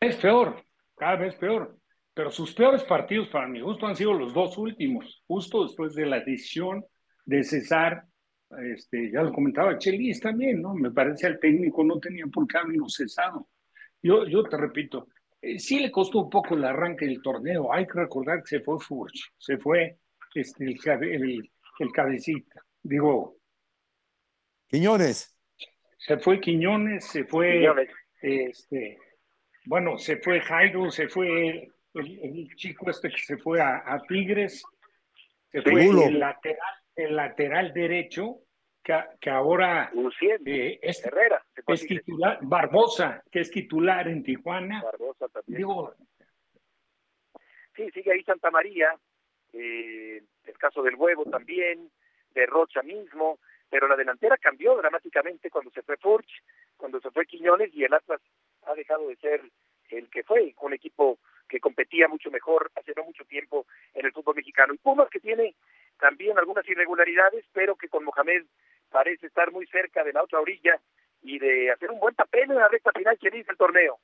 Es 0.01 0.17
peor, 0.17 0.65
cada 0.97 1.15
vez 1.15 1.37
peor. 1.37 1.77
Pero 2.13 2.33
sus 2.33 2.53
peores 2.53 2.83
partidos, 2.83 3.29
para 3.29 3.47
mi 3.47 3.61
gusto, 3.61 3.87
han 3.87 3.95
sido 3.95 4.13
los 4.13 4.35
dos 4.35 4.59
últimos, 4.59 5.23
justo 5.29 5.63
después 5.63 5.95
de 5.95 6.07
la 6.07 6.19
decisión 6.19 6.85
de 7.25 7.45
cesar, 7.45 8.05
este, 8.61 9.11
ya 9.11 9.23
lo 9.23 9.33
comentaba 9.33 9.79
Chelis 9.79 10.21
también, 10.21 10.61
¿no? 10.63 10.75
Me 10.75 10.91
parece 10.91 11.27
al 11.27 11.39
técnico 11.39 11.85
no 11.85 11.99
tenía 11.99 12.27
por 12.27 12.47
qué 12.47 12.59
haberlo 12.59 12.89
cesado. 12.89 13.49
Yo, 14.03 14.27
yo 14.27 14.43
te 14.45 14.57
repito, 14.57 15.09
eh, 15.41 15.59
sí 15.59 15.81
le 15.81 15.91
costó 15.91 16.21
un 16.21 16.31
poco 16.31 16.55
el 16.55 16.65
arranque 16.65 17.07
del 17.07 17.23
torneo. 17.23 17.73
Hay 17.73 17.87
que 17.87 18.01
recordar 18.01 18.43
que 18.43 18.59
se 18.59 18.61
fue 18.61 18.79
Furch, 18.79 19.33
se 19.39 19.59
fue 19.59 19.99
este, 20.35 20.65
el, 20.65 20.79
el, 21.03 21.51
el 21.79 21.93
cabecita, 21.93 22.65
digo. 22.83 23.37
Quiñones. 24.69 25.37
Se 25.99 26.19
fue 26.19 26.41
Quiñones, 26.41 27.05
se 27.07 27.25
fue, 27.25 27.53
Quiñones. 27.59 27.91
este, 28.23 28.99
bueno, 29.67 29.99
se 29.99 30.17
fue 30.17 30.41
Jairo, 30.41 30.91
se 30.91 31.09
fue 31.09 31.71
el, 31.95 32.19
el, 32.21 32.49
chico 32.57 32.91
este 32.91 33.11
que 33.11 33.19
se 33.19 33.37
fue 33.37 33.61
a, 33.61 33.83
a 33.87 34.01
Tigres, 34.03 34.63
se 35.51 35.63
fue 35.63 35.87
el 35.87 36.19
lateral, 36.19 36.75
el 36.97 37.17
lateral 37.17 37.73
derecho, 37.73 38.41
que, 38.83 38.99
que 39.21 39.31
ahora 39.31 39.93
eh, 39.95 40.79
es, 40.83 41.05
Herrera, 41.05 41.45
es 41.69 41.87
titular, 41.87 42.39
Barbosa, 42.43 43.23
que 43.31 43.41
es 43.41 43.51
titular 43.51 44.09
en 44.09 44.23
Tijuana. 44.23 44.83
Barbosa 44.83 45.29
también. 45.29 45.59
Digo, 45.59 45.95
sí, 47.77 47.91
sigue 47.93 48.13
ahí 48.13 48.23
Santa 48.25 48.51
María, 48.51 48.95
eh, 49.53 50.23
el 50.45 50.59
caso 50.59 50.83
del 50.83 50.97
huevo 50.97 51.25
también, 51.27 51.91
de 52.35 52.47
Rocha 52.47 52.83
mismo, 52.83 53.39
pero 53.71 53.89
la 53.89 53.97
delantera 53.97 54.37
cambió 54.37 54.77
dramáticamente 54.77 55.51
cuando 55.51 55.71
se 55.71 55.83
fue 55.83 55.97
Furch, 55.97 56.43
cuando 56.77 57.01
se 57.01 57.11
fue 57.11 57.27
Quiñones 57.27 57.73
y 57.75 57.85
el 57.85 57.95
Atlas 57.95 58.21
ha 58.65 58.75
dejado 58.75 59.09
de 59.09 59.17
ser 59.17 59.43
el 59.91 60.09
que 60.11 60.23
fue, 60.25 60.55
un 60.61 60.73
equipo 60.73 61.19
que 61.49 61.61
competía 61.61 62.09
mucho 62.09 62.31
mejor 62.31 62.71
hace 62.75 62.93
no 62.97 63.05
mucho 63.05 63.25
tiempo 63.25 63.67
en 63.95 64.07
el 64.07 64.13
fútbol 64.13 64.37
mexicano. 64.37 64.73
Y 64.73 64.79
Pumas 64.79 65.11
que 65.11 65.21
tiene 65.21 65.55
también 65.99 66.39
algunas 66.39 66.69
irregularidades, 66.69 67.45
pero 67.53 67.77
que 67.77 67.89
con 67.89 68.05
Mohamed 68.05 68.45
parece 68.91 69.27
estar 69.27 69.51
muy 69.53 69.67
cerca 69.67 70.05
de 70.05 70.13
la 70.13 70.23
otra 70.23 70.41
orilla 70.41 70.81
y 71.23 71.39
de 71.39 71.71
hacer 71.71 71.91
un 71.91 72.01
buen 72.01 72.15
papel 72.15 72.51
en 72.51 72.57
la 72.57 72.69
recta 72.69 72.91
final 72.93 73.19
que 73.19 73.31
dice 73.31 73.51
el 73.51 73.57
torneo. 73.57 73.99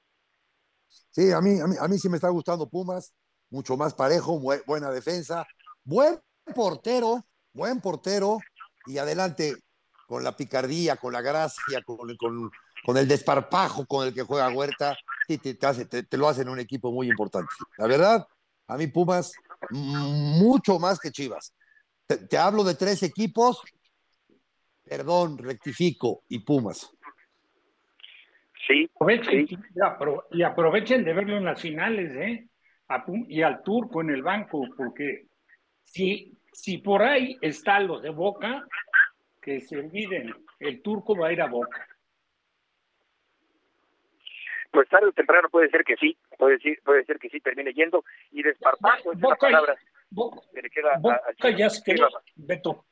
Sí, 1.10 1.32
a 1.32 1.40
mí, 1.40 1.60
a 1.60 1.66
mí, 1.66 1.76
a 1.78 1.88
mí 1.88 1.98
sí 1.98 2.08
me 2.08 2.16
está 2.16 2.28
gustando 2.28 2.68
Pumas, 2.68 3.14
mucho 3.50 3.76
más 3.76 3.94
parejo, 3.94 4.40
buena 4.66 4.90
defensa, 4.90 5.46
buen 5.84 6.18
portero, 6.54 7.24
buen 7.52 7.80
portero, 7.80 8.38
y 8.86 8.98
adelante 8.98 9.54
con 10.06 10.24
la 10.24 10.36
picardía, 10.36 10.96
con 10.96 11.12
la 11.12 11.20
gracia, 11.20 11.82
con, 11.84 12.16
con, 12.16 12.50
con 12.84 12.96
el 12.96 13.06
desparpajo 13.06 13.84
con 13.86 14.06
el 14.06 14.14
que 14.14 14.22
juega 14.22 14.48
Huerta, 14.48 14.96
y 15.28 15.36
te, 15.36 15.66
hace, 15.66 15.84
te, 15.84 16.16
lo 16.16 16.28
hacen 16.28 16.48
un 16.48 16.58
equipo 16.58 16.90
muy 16.90 17.08
importante. 17.08 17.52
La 17.76 17.86
verdad, 17.86 18.26
a 18.66 18.76
mí 18.78 18.86
Pumas, 18.86 19.32
mucho 19.70 20.78
más 20.78 20.98
que 20.98 21.10
Chivas. 21.10 21.52
Te, 22.08 22.26
te 22.26 22.38
hablo 22.38 22.64
de 22.64 22.74
tres 22.74 23.02
equipos, 23.02 23.62
perdón, 24.82 25.36
rectifico, 25.36 26.22
y 26.28 26.38
Pumas. 26.38 26.90
Sí, 28.66 28.90
aprovechen, 28.94 29.46
sí. 29.46 29.58
Y, 30.32 30.42
aprovechen 30.42 31.04
de 31.04 31.12
verlo 31.12 31.36
en 31.36 31.44
las 31.44 31.60
finales, 31.60 32.16
¿eh? 32.16 32.48
y 33.28 33.42
al 33.42 33.62
turco 33.62 34.00
en 34.00 34.10
el 34.10 34.22
banco, 34.22 34.66
porque 34.74 35.26
si, 35.84 36.34
si 36.50 36.78
por 36.78 37.02
ahí 37.02 37.36
está 37.42 37.78
lo 37.80 38.00
de 38.00 38.08
Boca, 38.08 38.66
que 39.42 39.60
se 39.60 39.76
olviden, 39.78 40.34
el 40.60 40.80
turco 40.80 41.14
va 41.14 41.28
a 41.28 41.32
ir 41.32 41.42
a 41.42 41.46
Boca. 41.46 41.86
Pues 44.70 44.88
tarde 44.88 45.08
o 45.08 45.12
temprano 45.12 45.50
puede 45.50 45.68
ser 45.68 45.84
que 45.84 45.96
sí, 45.96 46.16
puede, 46.38 46.58
ser, 46.58 46.78
puede 46.82 47.04
ser 47.04 47.18
que 47.18 47.28
sí 47.28 47.40
termine 47.40 47.74
yendo 47.74 48.02
y 48.30 48.42
desparpajo 48.42 49.12
es 49.12 49.18
una 49.18 49.28
Boca, 49.28 49.36
palabra 49.46 49.78
Boca, 50.10 50.40
a- 50.92 50.98
Boca 50.98 51.22
chino. 51.36 51.58
ya 51.58 51.70
se 51.70 51.82
quedó. 51.84 52.08
Beto, 52.36 52.86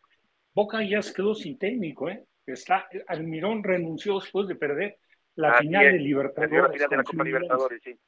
Boca 0.55 0.83
ya 0.83 1.03
se 1.03 1.15
quedó 1.15 1.35
sin 1.35 1.59
técnico, 1.59 2.09
¿eh? 2.09 2.25
Está, 2.47 2.89
Almirón 3.09 3.65
renunció 3.65 4.21
después 4.21 4.47
de 4.47 4.55
perder 4.55 4.99
la 5.35 5.53
Así 5.53 5.65
final 5.67 5.87
es, 5.87 5.93
de 5.95 5.99
Libertadores. 5.99 6.53
la 6.63 6.69
final 6.73 6.89
de 6.91 6.97
la 6.97 7.03
con 7.03 7.05
Copa 7.05 7.11
Fluminense. 7.13 7.39
Libertadores, 7.45 7.83
sí. 7.83 7.99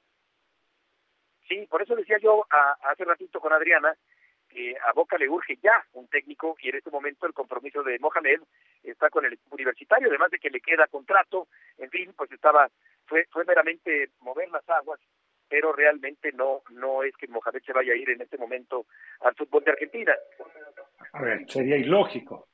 Sí, 1.49 1.67
por 1.69 1.83
eso 1.83 1.97
decía 1.97 2.19
yo 2.23 2.45
a- 2.51 2.77
hace 2.91 3.05
ratito 3.05 3.41
con 3.41 3.53
Adriana 3.53 3.95
que 4.49 4.75
a 4.79 4.93
Boca 4.93 5.19
le 5.19 5.29
urge 5.29 5.59
ya 5.63 5.85
un 5.93 6.09
técnico 6.09 6.57
y 6.61 6.69
en 6.71 6.77
este 6.77 6.91
momento 6.91 7.27
el 7.27 7.35
compromiso 7.35 7.83
de 7.83 7.99
Mohamed 7.99 8.41
está 8.83 9.11
con 9.11 9.25
el 9.27 9.35
equipo 9.35 9.55
universitario, 9.57 10.09
además 10.09 10.31
de 10.31 10.39
que 10.39 10.49
le 10.51 10.61
queda 10.61 10.87
contrato, 10.87 11.49
en 11.77 11.91
fin, 11.91 12.13
pues 12.17 12.31
estaba, 12.33 12.71
fue, 13.07 13.27
fue 13.31 13.45
meramente 13.45 14.11
mover 14.21 14.49
las 14.51 14.67
aguas, 14.71 15.01
pero 15.49 15.73
realmente 15.73 16.33
no, 16.33 16.63
no 16.71 17.03
es 17.03 17.15
que 17.17 17.27
Mohamed 17.29 17.63
se 17.65 17.73
vaya 17.73 17.93
a 17.93 17.97
ir 17.97 18.11
en 18.11 18.21
este 18.21 18.37
momento 18.39 18.87
al 19.21 19.35
fútbol 19.35 19.65
de 19.65 19.71
Argentina. 19.73 20.13
A 21.13 21.23
ver, 21.23 21.51
sería 21.51 21.77
ilógico. 21.77 22.49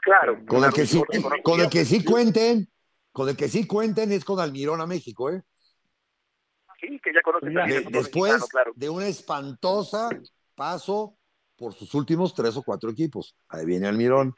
Claro. 0.00 0.38
Con 0.46 0.64
el 0.64 0.72
que 0.72 0.86
sí, 0.86 1.00
con 1.42 1.60
el 1.60 1.68
que 1.70 1.84
sí 1.84 2.04
cuenten, 2.04 2.66
con 3.12 3.28
el 3.28 3.36
que 3.36 3.48
sí 3.48 3.66
cuenten 3.66 4.10
es 4.12 4.24
con 4.24 4.40
Almirón 4.40 4.80
a 4.80 4.86
México, 4.86 5.30
¿eh? 5.30 5.42
Sí, 6.80 6.98
que 6.98 7.12
ya 7.12 7.20
conoce 7.22 7.46
Ya. 7.52 7.60
también 7.60 7.68
De- 7.68 7.76
el 7.76 7.84
fútbol 7.84 8.02
después 8.02 8.32
mexicano, 8.32 8.46
claro. 8.50 8.72
de 8.74 8.88
una 8.90 9.06
espantosa 9.06 10.08
paso 10.56 11.16
por 11.56 11.74
sus 11.74 11.94
últimos 11.94 12.34
tres 12.34 12.56
o 12.56 12.62
cuatro 12.64 12.90
equipos. 12.90 13.36
Ahí 13.48 13.64
viene 13.64 13.86
Almirón. 13.86 14.34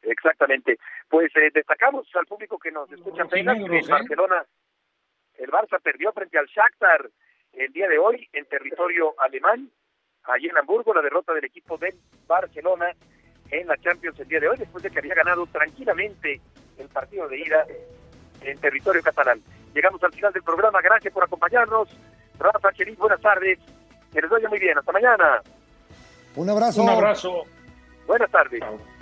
Exactamente. 0.00 0.78
Pues 1.08 1.30
eh, 1.36 1.50
destacamos 1.52 2.08
al 2.14 2.24
público 2.26 2.58
que 2.58 2.70
nos 2.70 2.90
escucha 2.90 3.24
apenas 3.24 3.56
que 3.58 3.78
¿eh? 3.78 3.82
Barcelona, 3.88 4.46
el 5.38 5.50
Barça 5.50 5.80
perdió 5.82 6.12
frente 6.12 6.38
al 6.38 6.46
Shakhtar 6.46 7.10
el 7.52 7.72
día 7.72 7.88
de 7.88 7.98
hoy 7.98 8.28
en 8.32 8.44
territorio 8.46 9.14
alemán, 9.18 9.70
allí 10.24 10.48
en 10.48 10.58
Hamburgo, 10.58 10.92
la 10.94 11.02
derrota 11.02 11.32
del 11.32 11.44
equipo 11.44 11.78
del 11.78 11.94
Barcelona 12.26 12.94
en 13.50 13.66
la 13.66 13.76
Champions 13.78 14.18
el 14.20 14.28
día 14.28 14.40
de 14.40 14.48
hoy, 14.48 14.56
después 14.58 14.82
de 14.82 14.90
que 14.90 14.98
había 14.98 15.14
ganado 15.14 15.46
tranquilamente 15.46 16.40
el 16.78 16.88
partido 16.88 17.28
de 17.28 17.38
ida 17.38 17.66
en 18.42 18.58
territorio 18.58 19.02
catalán. 19.02 19.40
Llegamos 19.74 20.02
al 20.02 20.12
final 20.12 20.32
del 20.32 20.42
programa, 20.42 20.80
gracias 20.82 21.12
por 21.12 21.24
acompañarnos. 21.24 21.88
Rafa 22.38 22.72
Cheris, 22.72 22.98
buenas 22.98 23.20
tardes. 23.20 23.58
Que 24.12 24.20
les 24.20 24.30
vaya 24.30 24.48
muy 24.48 24.58
bien, 24.58 24.78
hasta 24.78 24.92
mañana. 24.92 25.42
Un 26.34 26.50
abrazo. 26.50 26.82
Un 26.82 26.88
abrazo. 26.88 27.42
Buenas 28.06 28.30
tardes. 28.30 28.60
Chao. 28.60 28.95